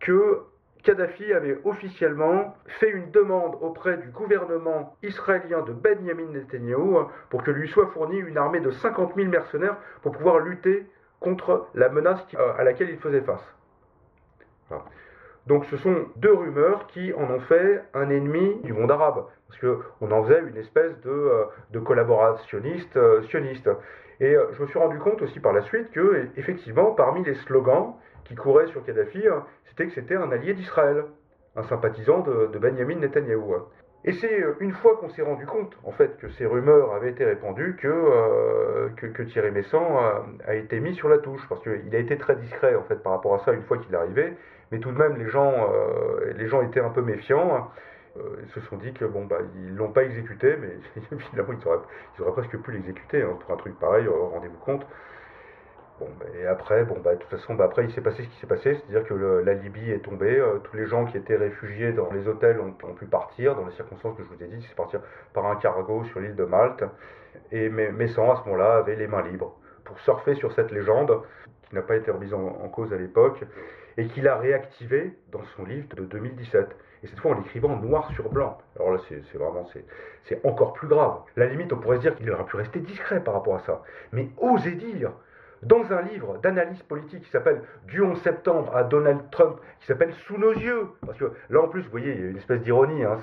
que 0.00 0.42
Kadhafi 0.82 1.32
avait 1.32 1.58
officiellement 1.64 2.56
fait 2.66 2.90
une 2.90 3.10
demande 3.10 3.56
auprès 3.60 3.96
du 3.98 4.08
gouvernement 4.08 4.96
israélien 5.02 5.62
de 5.62 5.72
Benjamin 5.72 6.30
Netanyahu 6.32 6.96
hein, 6.96 7.08
pour 7.30 7.42
que 7.42 7.50
lui 7.50 7.68
soit 7.68 7.86
fournie 7.88 8.18
une 8.18 8.36
armée 8.36 8.60
de 8.60 8.70
50 8.70 9.14
000 9.14 9.28
mercenaires 9.28 9.76
pour 10.02 10.12
pouvoir 10.12 10.40
lutter 10.40 10.86
contre 11.20 11.68
la 11.74 11.88
menace 11.88 12.20
euh, 12.34 12.52
à 12.58 12.64
laquelle 12.64 12.90
il 12.90 12.98
faisait 12.98 13.20
face. 13.20 13.54
Donc 15.46 15.64
ce 15.66 15.76
sont 15.76 16.06
deux 16.16 16.32
rumeurs 16.32 16.86
qui 16.88 17.12
en 17.14 17.30
ont 17.30 17.40
fait 17.40 17.82
un 17.94 18.08
ennemi 18.10 18.60
du 18.62 18.72
monde 18.72 18.90
arabe, 18.90 19.26
parce 19.48 19.60
qu'on 19.60 20.10
en 20.10 20.24
faisait 20.24 20.40
une 20.40 20.56
espèce 20.56 20.98
de, 21.02 21.10
euh, 21.10 21.80
collaborationniste 21.80 22.96
euh, 22.96 23.22
sioniste. 23.24 23.68
Et 24.20 24.36
je 24.52 24.62
me 24.62 24.68
suis 24.68 24.78
rendu 24.78 24.98
compte 25.00 25.20
aussi 25.22 25.40
par 25.40 25.52
la 25.52 25.62
suite 25.62 25.90
que, 25.90 26.28
effectivement, 26.36 26.92
parmi 26.92 27.24
les 27.24 27.34
slogans 27.34 27.94
qui 28.24 28.34
couraient 28.34 28.66
sur 28.68 28.84
Kadhafi, 28.84 29.26
hein, 29.28 29.44
c'était 29.68 29.86
que 29.86 29.92
c'était 29.92 30.16
un 30.16 30.30
allié 30.30 30.54
d'Israël, 30.54 31.04
un 31.56 31.62
sympathisant 31.64 32.20
de, 32.20 32.58
Benjamin 32.58 32.96
Netanyahou. 32.96 33.54
Hein. 33.54 33.64
Et 34.04 34.12
c'est 34.12 34.44
une 34.60 34.72
fois 34.72 34.96
qu'on 34.96 35.10
s'est 35.10 35.22
rendu 35.22 35.46
compte, 35.46 35.76
en 35.84 35.92
fait, 35.92 36.18
que 36.18 36.28
ces 36.30 36.44
rumeurs 36.44 36.92
avaient 36.92 37.10
été 37.10 37.24
répandues, 37.24 37.76
que, 37.76 38.90
que, 38.96 39.22
Thierry 39.22 39.52
Messant 39.52 40.00
a, 40.44 40.54
été 40.54 40.80
mis 40.80 40.94
sur 40.94 41.08
la 41.08 41.18
touche, 41.18 41.46
parce 41.48 41.62
qu'il 41.62 41.94
a 41.94 41.98
été 41.98 42.16
très 42.16 42.34
discret, 42.34 42.74
en 42.74 42.82
fait, 42.82 42.96
par 42.96 43.12
rapport 43.12 43.34
à 43.34 43.38
ça, 43.44 43.52
une 43.52 43.62
fois 43.62 43.78
qu'il 43.78 43.94
arrivé, 43.94 44.32
mais 44.72 44.78
tout 44.78 44.90
de 44.90 44.98
même, 44.98 45.16
les 45.18 45.28
gens, 45.28 45.52
euh, 45.52 46.32
les 46.34 46.48
gens 46.48 46.62
étaient 46.62 46.80
un 46.80 46.88
peu 46.88 47.02
méfiants. 47.02 47.70
Euh, 48.16 48.20
ils 48.42 48.50
se 48.52 48.60
sont 48.68 48.76
dit 48.76 48.92
que 48.92 49.04
bon 49.04 49.24
bah 49.24 49.38
ils 49.54 49.74
l'ont 49.74 49.92
pas 49.92 50.02
exécuté, 50.02 50.56
mais 50.60 50.76
finalement 51.30 51.54
ils 52.18 52.22
auraient, 52.24 52.32
presque 52.32 52.56
pu 52.58 52.72
l'exécuter 52.72 53.22
hein, 53.22 53.38
pour 53.40 53.54
un 53.54 53.56
truc 53.56 53.78
pareil. 53.78 54.06
Euh, 54.06 54.10
rendez-vous 54.10 54.58
compte. 54.58 54.86
Et 56.38 56.46
après, 56.46 56.84
bon, 56.84 56.96
bah, 57.02 57.14
de 57.14 57.20
toute 57.20 57.30
façon, 57.30 57.54
bah, 57.54 57.64
après, 57.64 57.84
il 57.84 57.92
s'est 57.92 58.00
passé 58.00 58.22
ce 58.22 58.28
qui 58.28 58.36
s'est 58.36 58.46
passé, 58.46 58.74
c'est-à-dire 58.74 59.06
que 59.06 59.14
la 59.14 59.54
Libye 59.54 59.90
est 59.90 60.04
tombée, 60.04 60.42
tous 60.64 60.76
les 60.76 60.86
gens 60.86 61.04
qui 61.04 61.16
étaient 61.16 61.36
réfugiés 61.36 61.92
dans 61.92 62.10
les 62.12 62.28
hôtels 62.28 62.60
ont, 62.60 62.72
pu 62.72 63.06
partir, 63.06 63.54
dans 63.54 63.66
les 63.66 63.72
circonstances 63.72 64.16
que 64.16 64.22
je 64.22 64.28
vous 64.28 64.42
ai 64.42 64.48
dit, 64.48 64.64
c'est 64.68 64.76
partir 64.76 65.00
par 65.32 65.46
un 65.46 65.56
cargo 65.56 66.04
sur 66.04 66.20
l'île 66.20 66.36
de 66.36 66.44
Malte, 66.44 66.84
et 67.50 67.68
Messan, 67.68 68.30
à 68.30 68.36
ce 68.36 68.44
moment-là, 68.48 68.76
avait 68.76 68.96
les 68.96 69.06
mains 69.06 69.22
libres 69.22 69.56
pour 69.84 69.98
surfer 70.00 70.34
sur 70.34 70.52
cette 70.52 70.70
légende, 70.70 71.22
qui 71.68 71.74
n'a 71.74 71.82
pas 71.82 71.96
été 71.96 72.10
remise 72.10 72.34
en, 72.34 72.68
cause 72.68 72.92
à 72.92 72.96
l'époque, 72.96 73.42
et 73.96 74.06
qu'il 74.06 74.28
a 74.28 74.36
réactivé 74.36 75.12
dans 75.30 75.44
son 75.56 75.64
livre 75.64 75.94
de 75.96 76.04
2017. 76.04 76.68
Et 77.02 77.08
cette 77.08 77.18
fois 77.18 77.32
en 77.32 77.34
l'écrivant 77.34 77.76
noir 77.76 78.10
sur 78.12 78.28
blanc. 78.28 78.58
Alors 78.76 78.92
là, 78.92 78.98
c'est 79.08 79.36
vraiment, 79.36 79.68
c'est 80.24 80.46
encore 80.46 80.72
plus 80.72 80.86
grave. 80.86 81.20
La 81.36 81.46
limite, 81.46 81.72
on 81.72 81.78
pourrait 81.78 81.96
se 81.96 82.02
dire 82.02 82.14
qu'il 82.14 82.30
aurait 82.30 82.44
pu 82.44 82.56
rester 82.56 82.78
discret 82.78 83.22
par 83.22 83.34
rapport 83.34 83.56
à 83.56 83.60
ça. 83.60 83.82
Mais 84.12 84.28
oser 84.38 84.72
dire, 84.72 85.12
dans 85.62 85.92
un 85.92 86.02
livre 86.02 86.38
d'analyse 86.38 86.82
politique 86.82 87.22
qui 87.22 87.30
s'appelle 87.30 87.62
Du 87.86 88.02
11 88.02 88.20
septembre 88.22 88.74
à 88.76 88.84
Donald 88.84 89.30
Trump, 89.30 89.60
qui 89.80 89.86
s'appelle 89.86 90.12
Sous 90.12 90.38
nos 90.38 90.52
yeux, 90.52 90.88
parce 91.04 91.18
que 91.18 91.32
là 91.50 91.60
en 91.60 91.68
plus, 91.68 91.82
vous 91.82 91.90
voyez, 91.90 92.14
il 92.14 92.20
y 92.20 92.24
a 92.24 92.30
une 92.30 92.36
espèce 92.36 92.60
d'ironie. 92.62 93.04
Hein, 93.04 93.18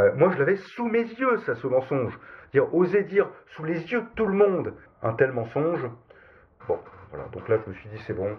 euh, 0.00 0.12
moi, 0.16 0.30
je 0.30 0.38
l'avais 0.38 0.56
sous 0.56 0.86
mes 0.86 1.02
yeux, 1.02 1.38
ça, 1.38 1.54
ce 1.54 1.66
mensonge. 1.66 2.18
Oser 2.72 3.02
dire 3.02 3.28
sous 3.46 3.64
les 3.64 3.90
yeux 3.92 4.02
de 4.02 4.06
tout 4.14 4.26
le 4.26 4.34
monde 4.34 4.74
un 5.02 5.12
tel 5.14 5.32
mensonge. 5.32 5.88
Bon, 6.68 6.78
voilà. 7.10 7.26
Donc 7.32 7.48
là, 7.48 7.58
je 7.64 7.70
me 7.70 7.74
suis 7.74 7.88
dit, 7.88 7.98
c'est 8.06 8.12
bon 8.14 8.36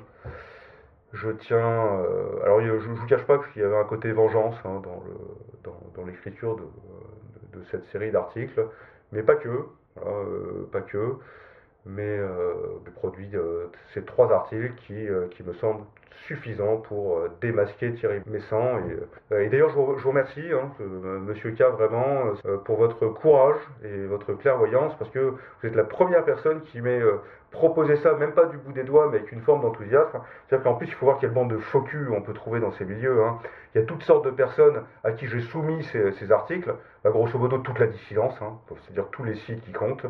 je 1.16 1.30
tiens. 1.32 2.02
Euh, 2.02 2.44
alors, 2.44 2.62
je 2.62 2.90
ne 2.90 2.96
vous 2.96 3.06
cache 3.08 3.26
pas 3.26 3.40
qu'il 3.40 3.62
y 3.62 3.66
avait 3.66 3.78
un 3.78 3.86
côté 3.86 4.12
vengeance 4.12 4.56
hein, 4.66 4.82
dans 5.64 6.06
l'écriture 6.06 6.58
de, 6.58 7.64
cette 7.72 7.86
série 7.86 8.12
d'articles, 8.12 8.68
mais 9.12 9.24
pas 9.24 9.36
que. 9.36 9.66
Euh, 10.06 10.68
pas 10.72 10.82
que. 10.82 11.16
Mais 11.86 12.18
euh, 12.18 12.56
produit 12.96 13.30
ces 13.94 14.04
trois 14.04 14.32
articles 14.32 14.74
qui, 14.88 15.08
qui 15.32 15.44
me 15.44 15.54
semblent 15.54 15.86
suffisant 16.28 16.78
pour 16.78 17.18
euh, 17.18 17.32
démasquer 17.42 17.94
Thierry 17.94 18.22
Messant. 18.26 18.80
Et, 18.80 19.34
euh, 19.34 19.44
et 19.44 19.50
d'ailleurs, 19.50 19.70
je, 19.70 19.76
vous 19.76 20.10
remercie, 20.10 20.46
hein, 20.52 20.72
Monsieur 20.80 21.52
K, 21.52 21.62
vraiment, 21.78 22.34
euh, 22.46 22.58
pour 22.58 22.78
votre 22.78 23.08
courage 23.08 23.60
et 23.84 24.06
votre 24.06 24.34
clairvoyance, 24.34 24.94
parce 24.98 25.12
que 25.12 25.20
vous 25.20 25.68
êtes 25.68 25.76
la 25.76 25.84
première 25.84 26.24
personne 26.26 26.62
qui 26.64 26.82
m'ait 26.82 27.02
proposé 27.52 27.96
ça, 27.98 28.14
même 28.14 28.34
pas 28.34 28.46
du 28.46 28.58
bout 28.58 28.74
des 28.74 28.84
doigts, 28.84 29.10
mais 29.12 29.20
avec 29.20 29.32
une 29.32 29.42
forme 29.42 29.62
d'enthousiasme. 29.62 30.20
C'est-à-dire 30.48 30.64
qu'en 30.64 30.76
plus, 30.76 30.88
il 30.88 30.94
faut 30.94 31.06
voir 31.06 31.20
quelle 31.20 31.32
bande 31.32 31.52
de 31.52 31.58
faux 31.58 31.86
on 32.12 32.22
peut 32.22 32.34
trouver 32.34 32.60
dans 32.60 32.72
ces 32.72 32.86
milieux. 32.86 33.24
Hein. 33.24 33.38
Il 33.74 33.82
y 33.82 33.84
a 33.84 33.86
toutes 33.86 34.04
sortes 34.04 34.26
de 34.26 34.32
personnes 34.32 34.82
à 35.04 35.12
qui 35.12 35.28
j'ai 35.28 35.42
soumis 35.42 35.84
ces, 35.84 36.32
articles, 36.32 36.74
bah, 37.04 37.12
grosso 37.12 37.38
modo 37.38 37.60
toute 37.60 37.80
la 37.80 37.88
dissidence, 37.88 38.36
hein, 38.42 38.54
c'est-à-dire 38.82 39.10
tous 39.12 39.24
les 39.24 39.36
sites 39.36 39.62
qui 39.64 39.72
comptent 39.72 40.06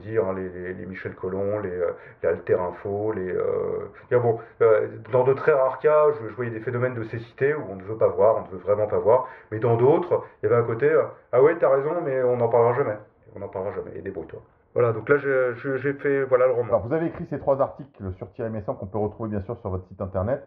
dire 0.00 0.26
hein, 0.26 0.34
les, 0.34 0.74
les, 0.74 0.86
Michel 0.86 1.14
Collomb, 1.14 1.60
les, 1.60 1.70
euh, 1.70 1.92
les 2.22 2.28
Alter 2.28 2.54
Info, 2.54 3.12
les. 3.12 3.30
Euh... 3.30 3.90
bon, 4.10 4.38
euh, 4.60 4.88
dans 5.12 5.24
de 5.24 5.34
très 5.34 5.52
rares 5.52 5.78
cas, 5.78 6.06
je, 6.12 6.34
voyais 6.34 6.50
des 6.50 6.60
phénomènes 6.60 6.94
de 6.94 7.04
cécité 7.04 7.54
où 7.54 7.62
on 7.70 7.76
ne 7.76 7.82
veut 7.82 7.96
pas 7.96 8.08
voir, 8.08 8.36
on 8.36 8.42
ne 8.42 8.48
veut 8.48 8.64
vraiment 8.64 8.86
pas 8.86 8.98
voir, 8.98 9.28
mais 9.50 9.58
dans 9.58 9.76
d'autres, 9.76 10.24
il 10.42 10.48
y 10.48 10.52
avait 10.52 10.62
un 10.62 10.66
côté 10.66 10.90
euh, 10.90 11.04
ah 11.32 11.42
ouais, 11.42 11.56
t'as 11.58 11.70
raison, 11.70 12.00
mais 12.04 12.22
on 12.22 12.36
n'en 12.36 12.48
parlera 12.48 12.74
jamais. 12.74 12.96
On 13.34 13.40
n'en 13.40 13.48
parlera 13.48 13.74
jamais. 13.74 13.92
Et 13.96 14.02
débrouille-toi. 14.02 14.40
Voilà, 14.74 14.92
donc 14.92 15.08
là 15.08 15.16
j'ai 15.16 15.92
fait 15.94 16.24
voilà 16.24 16.46
le 16.46 16.52
roman. 16.52 16.68
Alors, 16.68 16.86
vous 16.86 16.92
avez 16.92 17.06
écrit 17.06 17.26
ces 17.30 17.38
trois 17.38 17.62
articles 17.62 18.12
sur 18.18 18.30
Thierry 18.32 18.50
Messant 18.50 18.74
qu'on 18.74 18.86
peut 18.86 18.98
retrouver 18.98 19.30
bien 19.30 19.40
sûr 19.42 19.58
sur 19.60 19.70
votre 19.70 19.86
site 19.88 20.00
internet, 20.00 20.46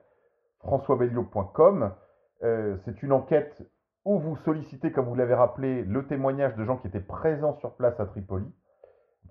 françoisbellio.com. 0.60 1.92
Euh, 2.44 2.78
c'est 2.86 3.02
une 3.02 3.12
enquête 3.12 3.60
où 4.06 4.20
vous 4.20 4.38
sollicitez, 4.38 4.92
comme 4.92 5.06
vous 5.06 5.16
l'avez 5.16 5.34
rappelé, 5.34 5.84
le 5.84 6.06
témoignage 6.06 6.56
de 6.56 6.64
gens 6.64 6.78
qui 6.78 6.88
étaient 6.88 7.00
présents 7.00 7.58
sur 7.60 7.76
place 7.76 8.00
à 8.00 8.06
Tripoli. 8.06 8.46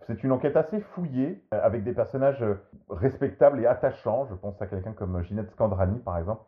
C'est 0.09 0.25
une 0.25 0.33
enquête 0.33 0.57
assez 0.57 0.81
fouillée, 0.81 1.45
euh, 1.53 1.61
avec 1.63 1.85
des 1.85 1.93
personnages 1.93 2.43
euh, 2.43 2.55
respectables 2.89 3.61
et 3.61 3.67
attachants. 3.67 4.27
Je 4.31 4.35
pense 4.35 4.61
à 4.63 4.67
quelqu'un 4.67 4.93
comme 4.93 5.17
euh, 5.17 5.23
Ginette 5.23 5.51
Scandrani, 5.51 5.99
par 6.01 6.17
exemple, 6.17 6.43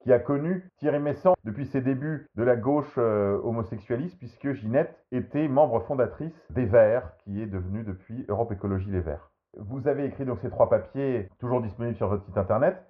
qui 0.00 0.14
a 0.14 0.18
connu 0.18 0.70
Thierry 0.78 0.98
Messant 0.98 1.34
depuis 1.44 1.66
ses 1.66 1.82
débuts 1.82 2.26
de 2.34 2.42
la 2.42 2.56
gauche 2.56 2.98
homosexualiste, 2.98 4.18
puisque 4.18 4.52
Ginette 4.52 4.98
était 5.12 5.46
membre 5.46 5.80
fondatrice 5.80 6.34
des 6.50 6.64
Verts, 6.64 7.16
qui 7.18 7.40
est 7.40 7.46
devenue 7.46 7.84
depuis 7.84 8.24
Europe 8.28 8.50
Écologie 8.50 8.90
Les 8.90 9.00
Verts. 9.00 9.30
Vous 9.56 9.86
avez 9.86 10.06
écrit 10.06 10.24
donc 10.24 10.40
ces 10.40 10.50
trois 10.50 10.68
papiers, 10.68 11.28
toujours 11.38 11.62
disponibles 11.62 11.94
sur 11.94 12.08
votre 12.08 12.24
site 12.24 12.36
internet, 12.36 12.82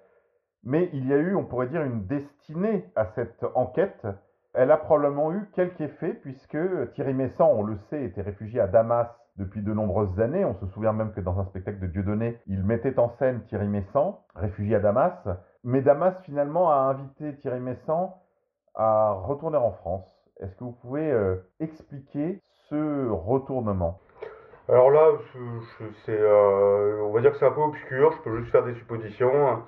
mais 0.63 0.89
il 0.93 1.07
y 1.07 1.13
a 1.13 1.17
eu, 1.17 1.35
on 1.35 1.43
pourrait 1.43 1.67
dire, 1.67 1.83
une 1.83 2.07
destinée 2.07 2.89
à 2.95 3.05
cette 3.05 3.45
enquête. 3.53 4.07
Elle 4.55 4.71
a 4.71 4.77
probablement 4.77 5.31
eu 5.33 5.45
quelque 5.53 5.83
effet, 5.83 6.13
puisque 6.15 6.57
Thierry 6.93 7.13
Messant, 7.13 7.51
on 7.53 7.61
le 7.61 7.75
sait, 7.91 8.05
était 8.05 8.23
réfugié 8.23 8.59
à 8.59 8.65
Damas 8.65 9.15
depuis 9.37 9.61
de 9.61 9.73
nombreuses 9.73 10.19
années. 10.19 10.45
On 10.45 10.55
se 10.55 10.67
souvient 10.73 10.93
même 10.93 11.11
que 11.13 11.21
dans 11.21 11.39
un 11.39 11.45
spectacle 11.45 11.79
de 11.79 11.87
Dieudonné, 11.87 12.39
il 12.47 12.63
mettait 12.63 12.97
en 12.99 13.09
scène 13.17 13.41
Thierry 13.47 13.67
Messant, 13.67 14.25
réfugié 14.35 14.75
à 14.75 14.79
Damas. 14.79 15.13
Mais 15.63 15.81
Damas, 15.81 16.15
finalement, 16.23 16.71
a 16.71 16.75
invité 16.75 17.35
Thierry 17.37 17.59
Messant 17.59 18.21
à 18.75 19.13
retourner 19.13 19.57
en 19.57 19.71
France. 19.71 20.05
Est-ce 20.39 20.55
que 20.55 20.63
vous 20.63 20.77
pouvez 20.81 21.11
euh, 21.11 21.35
expliquer 21.59 22.41
ce 22.69 23.09
retournement? 23.09 23.99
Alors 24.69 24.91
là, 24.91 25.11
c'est, 26.05 26.17
euh, 26.17 27.01
on 27.03 27.11
va 27.11 27.21
dire 27.21 27.31
que 27.31 27.37
c'est 27.37 27.45
un 27.45 27.51
peu 27.51 27.61
obscur, 27.61 28.13
je 28.13 28.21
peux 28.23 28.39
juste 28.39 28.51
faire 28.51 28.63
des 28.63 28.73
suppositions. 28.75 29.61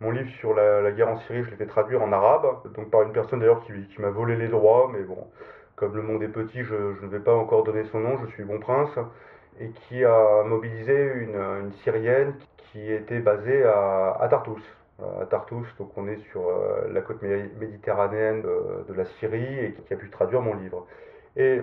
Mon 0.00 0.10
livre 0.10 0.28
sur 0.40 0.54
la, 0.54 0.90
guerre 0.90 1.08
en 1.08 1.18
Syrie, 1.20 1.44
je 1.44 1.50
l'ai 1.50 1.56
fait 1.56 1.66
traduire 1.66 2.02
en 2.02 2.10
arabe, 2.10 2.44
donc 2.74 2.90
par 2.90 3.02
une 3.02 3.12
personne 3.12 3.38
d'ailleurs 3.38 3.64
qui, 3.64 3.72
qui 3.88 4.00
m'a 4.02 4.10
volé 4.10 4.36
les 4.36 4.48
droits, 4.48 4.90
mais 4.92 5.02
bon, 5.04 5.28
comme 5.76 5.96
le 5.96 6.02
monde 6.02 6.22
est 6.22 6.28
petit, 6.28 6.62
je, 6.62 6.74
ne 6.74 7.08
vais 7.08 7.20
pas 7.20 7.34
encore 7.34 7.64
donner 7.64 7.84
son 7.84 8.00
nom, 8.00 8.18
je 8.18 8.26
suis 8.32 8.44
Bon 8.44 8.58
Prince, 8.58 8.96
et 9.60 9.70
qui 9.70 10.04
a 10.04 10.42
mobilisé 10.44 11.12
une, 11.16 11.72
Syrienne 11.82 12.34
qui 12.56 12.92
était 12.92 13.20
basée 13.20 13.64
à, 13.64 14.26
Tartous. 14.30 14.62
À 15.02 15.26
Tartous, 15.26 15.66
donc 15.78 15.90
on 15.96 16.06
est 16.06 16.18
sur 16.30 16.48
euh, 16.48 16.88
la 16.92 17.00
côte 17.00 17.22
méditerranéenne 17.22 18.42
de, 18.42 18.94
la 18.94 19.04
Syrie 19.04 19.58
et 19.58 19.72
qui 19.72 19.92
a 19.92 19.96
pu 19.96 20.08
traduire 20.10 20.40
mon 20.40 20.54
livre. 20.54 20.86
Et 21.36 21.62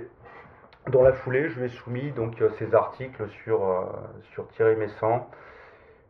dans 0.89 1.01
la 1.01 1.13
foulée, 1.13 1.49
je 1.49 1.59
lui 1.59 1.65
ai 1.65 1.69
soumis 1.69 2.11
donc 2.11 2.41
ces 2.59 2.75
articles 2.75 3.27
sur, 3.43 3.63
euh, 3.69 3.83
sur 4.33 4.47
Thierry 4.49 4.75
Messant 4.75 5.29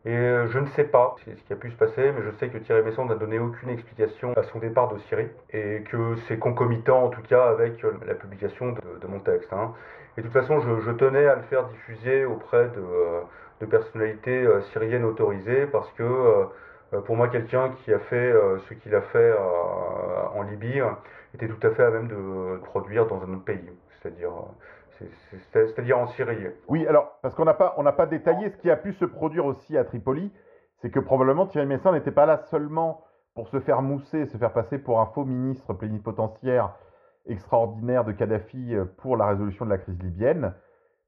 Et 0.04 0.10
euh, 0.10 0.48
je 0.48 0.58
ne 0.58 0.66
sais 0.70 0.84
pas 0.84 1.14
ce 1.24 1.30
qui 1.30 1.52
a 1.52 1.56
pu 1.56 1.70
se 1.70 1.76
passer, 1.76 2.10
mais 2.10 2.22
je 2.24 2.36
sais 2.38 2.48
que 2.48 2.58
Thierry 2.58 2.82
Messon 2.82 3.04
n'a 3.04 3.14
donné 3.14 3.38
aucune 3.38 3.68
explication 3.68 4.32
à 4.36 4.42
son 4.42 4.58
départ 4.58 4.92
de 4.92 4.98
Syrie 4.98 5.28
et 5.52 5.84
que 5.88 6.16
c'est 6.26 6.38
concomitant 6.38 7.04
en 7.04 7.08
tout 7.08 7.22
cas 7.22 7.44
avec 7.44 7.84
euh, 7.84 7.92
la 8.04 8.14
publication 8.14 8.72
de, 8.72 9.06
mon 9.06 9.20
texte. 9.20 9.52
Hein. 9.52 9.72
Et 10.16 10.22
de 10.22 10.26
toute 10.26 10.32
façon, 10.32 10.58
je, 10.60 10.90
tenais 10.90 11.26
à 11.26 11.36
le 11.36 11.42
faire 11.42 11.68
diffuser 11.68 12.24
auprès 12.24 12.68
de, 12.70 12.82
de 13.60 13.66
personnalités 13.66 14.44
syriennes 14.72 15.04
autorisées 15.04 15.66
parce 15.66 15.90
que 15.92 16.46
pour 17.06 17.16
moi, 17.16 17.28
quelqu'un 17.28 17.70
qui 17.70 17.94
a 17.94 17.98
fait 17.98 18.34
ce 18.68 18.74
qu'il 18.74 18.94
a 18.94 19.00
fait 19.00 19.32
en 20.34 20.42
Libye 20.42 20.82
était 21.34 21.48
tout 21.48 21.66
à 21.66 21.70
fait 21.70 21.82
à 21.82 21.90
même 21.90 22.08
de 22.08 22.58
produire 22.64 23.06
dans 23.06 23.22
un 23.22 23.32
autre 23.32 23.44
pays, 23.44 23.70
c'est-à-dire 24.02 24.32
c'est-à-dire 25.52 25.98
en 25.98 26.06
Syrie. 26.08 26.48
Oui, 26.68 26.86
alors, 26.86 27.18
parce 27.22 27.34
qu'on 27.34 27.44
n'a 27.44 27.54
pas, 27.54 27.74
on 27.76 27.84
pas 27.84 28.06
détaillé 28.06 28.50
ce 28.50 28.56
qui 28.56 28.70
a 28.70 28.76
pu 28.76 28.92
se 28.94 29.04
produire 29.04 29.46
aussi 29.46 29.76
à 29.76 29.84
Tripoli, 29.84 30.32
c'est 30.80 30.90
que 30.90 31.00
probablement 31.00 31.46
Thierry 31.46 31.66
Messin 31.66 31.92
n'était 31.92 32.10
pas 32.10 32.26
là 32.26 32.38
seulement 32.50 33.04
pour 33.34 33.48
se 33.48 33.60
faire 33.60 33.82
mousser, 33.82 34.26
se 34.26 34.36
faire 34.36 34.52
passer 34.52 34.78
pour 34.78 35.00
un 35.00 35.06
faux 35.06 35.24
ministre 35.24 35.72
plénipotentiaire 35.74 36.74
extraordinaire 37.26 38.04
de 38.04 38.12
Kadhafi 38.12 38.74
euh, 38.74 38.84
pour 38.98 39.16
la 39.16 39.26
résolution 39.26 39.64
de 39.64 39.70
la 39.70 39.78
crise 39.78 40.00
libyenne. 40.02 40.54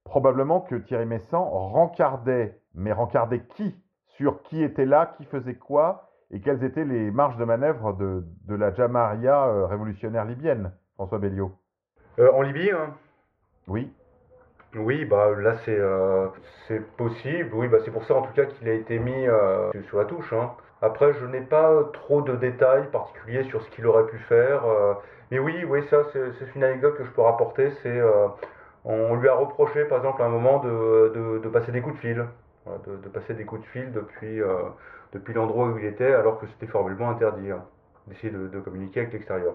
Probablement 0.05 0.61
que 0.61 0.77
Thierry 0.77 1.07
Messin 1.07 1.39
rencardait, 1.39 2.61
mais 2.75 2.93
rencardait 2.93 3.41
qui? 3.57 3.75
Sur 4.07 4.43
qui 4.43 4.63
était 4.63 4.85
là, 4.85 5.15
qui 5.17 5.25
faisait 5.25 5.57
quoi, 5.57 6.11
et 6.31 6.41
quelles 6.41 6.63
étaient 6.63 6.85
les 6.85 7.11
marges 7.11 7.37
de 7.37 7.45
manœuvre 7.45 7.95
de, 7.95 8.25
de 8.47 8.55
la 8.55 8.73
Jamaria 8.73 9.47
euh, 9.47 9.67
révolutionnaire 9.67 10.25
libyenne, 10.25 10.73
François 10.95 11.19
Belliot? 11.19 11.53
Euh, 12.21 12.31
En 12.33 12.43
Libye, 12.43 12.71
hein 12.71 12.95
oui. 13.69 13.91
Oui, 14.77 15.05
bah 15.05 15.31
là 15.39 15.57
c'est 15.65 15.79
euh, 15.79 16.27
c'est 16.67 16.85
possible. 16.97 17.51
Oui, 17.55 17.69
bah 17.69 17.79
c'est 17.85 17.93
pour 17.93 18.05
ça 18.05 18.15
en 18.15 18.23
tout 18.23 18.33
cas 18.33 18.45
qu'il 18.45 18.69
a 18.69 18.73
été 18.73 18.99
mis 18.99 19.27
euh, 19.29 19.71
sur 19.89 19.99
la 19.99 20.05
touche. 20.05 20.33
Hein. 20.33 20.51
Après, 20.83 21.13
je 21.15 21.27
n'ai 21.27 21.41
pas 21.41 21.85
trop 21.93 22.23
de 22.23 22.35
détails 22.35 22.91
particuliers 22.91 23.45
sur 23.45 23.63
ce 23.63 23.71
qu'il 23.71 23.87
aurait 23.87 24.07
pu 24.07 24.19
faire. 24.19 24.67
Euh. 24.67 24.95
mais 25.31 25.39
oui, 25.39 25.65
oui, 25.65 25.85
ça 25.91 26.03
c'est 26.13 26.57
une 26.57 26.65
anecdote 26.65 26.97
que 26.99 27.05
je 27.05 27.11
peux 27.11 27.23
rapporter. 27.23 27.71
C'est 27.83 28.01
on 28.85 29.15
lui 29.17 29.29
a 29.29 29.35
reproché 29.35 29.85
par 29.85 29.99
exemple 29.99 30.21
à 30.23 30.27
un 30.27 30.29
moment 30.29 30.59
de, 30.59 31.49
passer 31.53 31.73
des 31.73 31.81
coups 31.81 31.95
de 31.97 32.01
fil, 32.01 32.27
de, 32.67 33.09
passer 33.09 33.35
des 33.35 33.45
coups 33.45 33.63
de 33.63 33.67
fil 33.69 33.93
depuis 33.93 34.41
depuis 35.13 35.35
l'endroit 35.35 35.69
où 35.69 35.79
il 35.79 35.85
était, 35.85 36.13
alors 36.13 36.41
que 36.41 36.47
c'était 36.49 36.67
formellement 36.67 37.11
interdit 37.11 37.53
hein, 37.53 37.65
d'essayer 38.09 38.33
de 38.33 38.61
communiquer 38.61 39.01
avec 39.01 39.13
l'extérieur. 39.13 39.55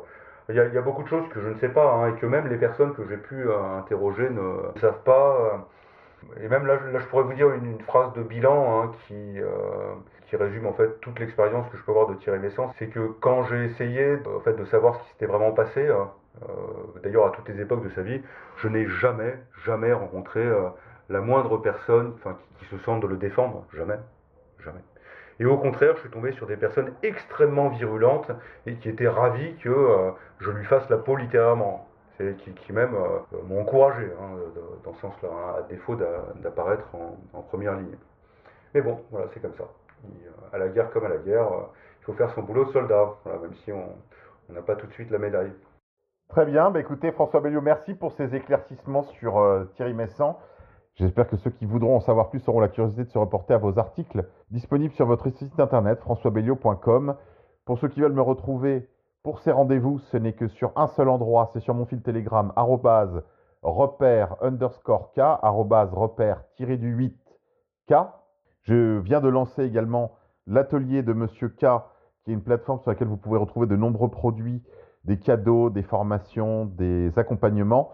Il 0.49 0.55
y, 0.55 0.59
a, 0.59 0.81
beaucoup 0.81 1.03
de 1.03 1.07
choses 1.07 1.29
que 1.29 1.39
je 1.41 1.47
ne 1.47 1.55
sais 1.59 1.69
pas 1.69 1.93
hein, 1.93 2.09
et 2.09 2.19
que 2.19 2.25
même 2.25 2.47
les 2.47 2.57
personnes 2.57 2.95
que 2.95 3.03
j'ai 3.07 3.17
pu 3.17 3.47
euh, 3.47 3.77
interroger 3.77 4.27
ne, 4.31 4.79
savent 4.79 5.03
pas. 5.03 5.37
Euh. 5.37 6.43
et 6.43 6.47
même 6.47 6.65
là, 6.65 6.79
je 6.91 7.05
pourrais 7.05 7.21
vous 7.21 7.33
dire 7.33 7.51
une, 7.51 7.79
phrase 7.81 8.11
de 8.13 8.23
bilan 8.23 8.81
hein, 8.81 8.91
qui, 9.05 9.39
euh, 9.39 9.47
qui 10.27 10.35
résume 10.37 10.65
en 10.65 10.73
fait 10.73 10.99
toute 11.01 11.19
l'expérience 11.19 11.69
que 11.69 11.77
je 11.77 11.83
peux 11.83 11.91
avoir 11.91 12.07
de 12.07 12.15
Thierry 12.15 12.39
Messence. 12.39 12.73
C'est 12.79 12.87
que 12.87 13.11
quand 13.19 13.43
j'ai 13.43 13.63
essayé 13.65 14.17
en 14.35 14.39
fait, 14.39 14.53
de 14.53 14.65
savoir 14.65 14.95
ce 14.95 15.03
qui 15.03 15.09
s'était 15.09 15.27
vraiment 15.27 15.51
passé, 15.51 15.87
d'ailleurs 17.03 17.27
à 17.27 17.29
toutes 17.29 17.47
les 17.47 17.61
époques 17.61 17.83
de 17.83 17.89
sa 17.89 18.01
vie, 18.01 18.21
je 18.57 18.69
n'ai 18.69 18.87
jamais, 18.87 19.37
jamais 19.65 19.93
rencontré 19.93 20.43
la 21.09 21.21
moindre 21.21 21.57
personne 21.57 22.15
qui, 22.23 22.29
qui 22.59 22.65
se 22.75 22.77
sente 22.83 23.01
de 23.01 23.07
le 23.07 23.17
défendre. 23.17 23.65
Jamais. 23.75 23.99
Jamais. 24.63 24.81
Et 25.39 25.45
au 25.45 25.57
contraire, 25.57 25.95
je 25.95 26.01
suis 26.01 26.09
tombé 26.09 26.33
sur 26.33 26.47
des 26.47 26.57
personnes 26.57 26.93
extrêmement 27.01 27.69
virulentes 27.69 28.29
et 28.65 28.75
qui 28.75 28.89
étaient 28.89 29.07
ravies 29.07 29.55
que 29.57 29.69
euh, 29.69 30.11
je 30.39 30.51
lui 30.51 30.65
fasse 30.65 30.89
la 30.89 30.97
peau 30.97 31.15
littéralement. 31.15 31.85
Qui, 32.17 32.51
qui, 32.51 32.73
même 32.73 32.95
euh, 32.95 33.37
m'ont 33.47 33.61
encouragé 33.61 34.11
hein, 34.21 34.35
dans 34.83 34.93
ce 34.93 34.99
sens-là, 34.99 35.29
hein, 35.31 35.55
à 35.59 35.61
défaut 35.69 35.95
d'apparaître 35.95 36.83
en, 36.93 37.41
première 37.43 37.77
ligne. 37.77 37.95
Mais 38.73 38.81
bon, 38.81 38.99
voilà, 39.09 39.27
c'est 39.33 39.39
comme 39.39 39.55
ça. 39.55 39.63
Euh, 40.03 40.29
à 40.51 40.57
la 40.57 40.67
guerre 40.67 40.91
comme 40.91 41.05
à 41.05 41.07
la 41.07 41.15
guerre, 41.15 41.47
il 42.01 42.03
faut 42.03 42.11
faire 42.11 42.29
son 42.31 42.41
boulot 42.41 42.65
de 42.65 42.71
soldat, 42.71 43.13
même 43.25 43.53
si 43.63 43.71
on 43.71 43.87
n'a 44.49 44.61
pas 44.61 44.75
tout 44.75 44.87
de 44.87 44.91
suite 44.91 45.09
la 45.11 45.17
médaille. 45.17 45.53
Très 46.27 46.45
bien, 46.45 46.71
bah 46.71 46.81
écoutez 46.81 47.13
François 47.13 47.39
Belliot, 47.39 47.61
merci 47.61 47.93
pour 47.93 48.11
ces 48.11 48.35
éclaircissements 48.35 49.03
sur 49.03 49.65
Thierry 49.75 49.93
Messant. 49.93 50.41
J'espère 50.95 51.27
que 51.27 51.37
ceux 51.37 51.49
qui 51.49 51.65
voudront 51.65 51.95
en 51.95 52.01
savoir 52.01 52.29
plus 52.29 52.47
auront 52.47 52.59
la 52.59 52.67
curiosité 52.67 53.05
de 53.05 53.09
se 53.09 53.17
reporter 53.17 53.53
à 53.53 53.57
vos 53.57 53.79
articles 53.79 54.25
disponibles 54.51 54.93
sur 54.93 55.05
votre 55.05 55.29
site 55.29 55.59
internet 55.59 55.99
françoisbelliot.com. 55.99 57.15
Pour 57.65 57.79
ceux 57.79 57.87
qui 57.87 58.01
veulent 58.01 58.13
me 58.13 58.21
retrouver 58.21 58.89
pour 59.23 59.39
ces 59.39 59.51
rendez-vous, 59.51 59.99
ce 59.99 60.17
n'est 60.17 60.33
que 60.33 60.47
sur 60.47 60.71
un 60.75 60.87
seul 60.87 61.09
endroit, 61.09 61.49
c'est 61.53 61.59
sur 61.59 61.73
mon 61.73 61.85
fil 61.85 62.01
Telegram, 62.01 62.53
repère 63.61 64.35
underscore 64.41 65.11
K, 65.13 65.19
repère 65.43 66.43
tiré 66.55 66.77
du 66.77 66.89
8 66.89 67.17
K. 67.89 67.93
Je 68.61 68.99
viens 68.99 69.19
de 69.19 69.29
lancer 69.29 69.63
également 69.63 70.11
l'atelier 70.47 71.03
de 71.03 71.13
Monsieur 71.13 71.49
K, 71.49 71.65
qui 72.23 72.31
est 72.31 72.33
une 72.33 72.43
plateforme 72.43 72.79
sur 72.79 72.91
laquelle 72.91 73.07
vous 73.07 73.17
pouvez 73.17 73.37
retrouver 73.37 73.67
de 73.67 73.75
nombreux 73.75 74.09
produits, 74.09 74.63
des 75.03 75.19
cadeaux, 75.19 75.69
des 75.69 75.83
formations, 75.83 76.65
des 76.65 77.17
accompagnements. 77.17 77.91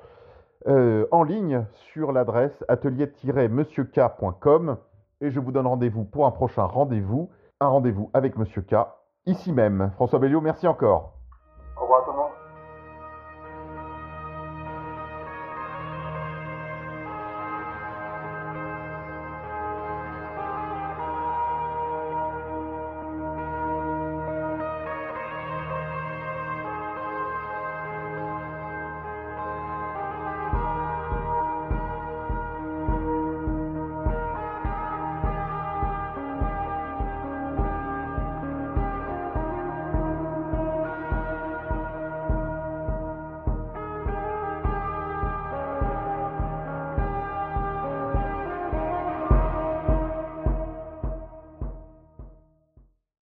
Euh, 0.67 1.05
en 1.11 1.23
ligne 1.23 1.63
sur 1.93 2.11
l'adresse 2.11 2.65
atelier-monsieurk.com 2.67 4.77
et 5.21 5.29
je 5.29 5.39
vous 5.39 5.51
donne 5.51 5.67
rendez-vous 5.67 6.05
pour 6.05 6.25
un 6.25 6.31
prochain 6.31 6.63
rendez-vous, 6.63 7.29
un 7.59 7.67
rendez-vous 7.67 8.09
avec 8.13 8.35
Monsieur 8.35 8.63
K, 8.63 8.73
ici 9.27 9.53
même. 9.53 9.91
François 9.95 10.17
Belliot, 10.17 10.41
merci 10.41 10.67
encore. 10.67 11.14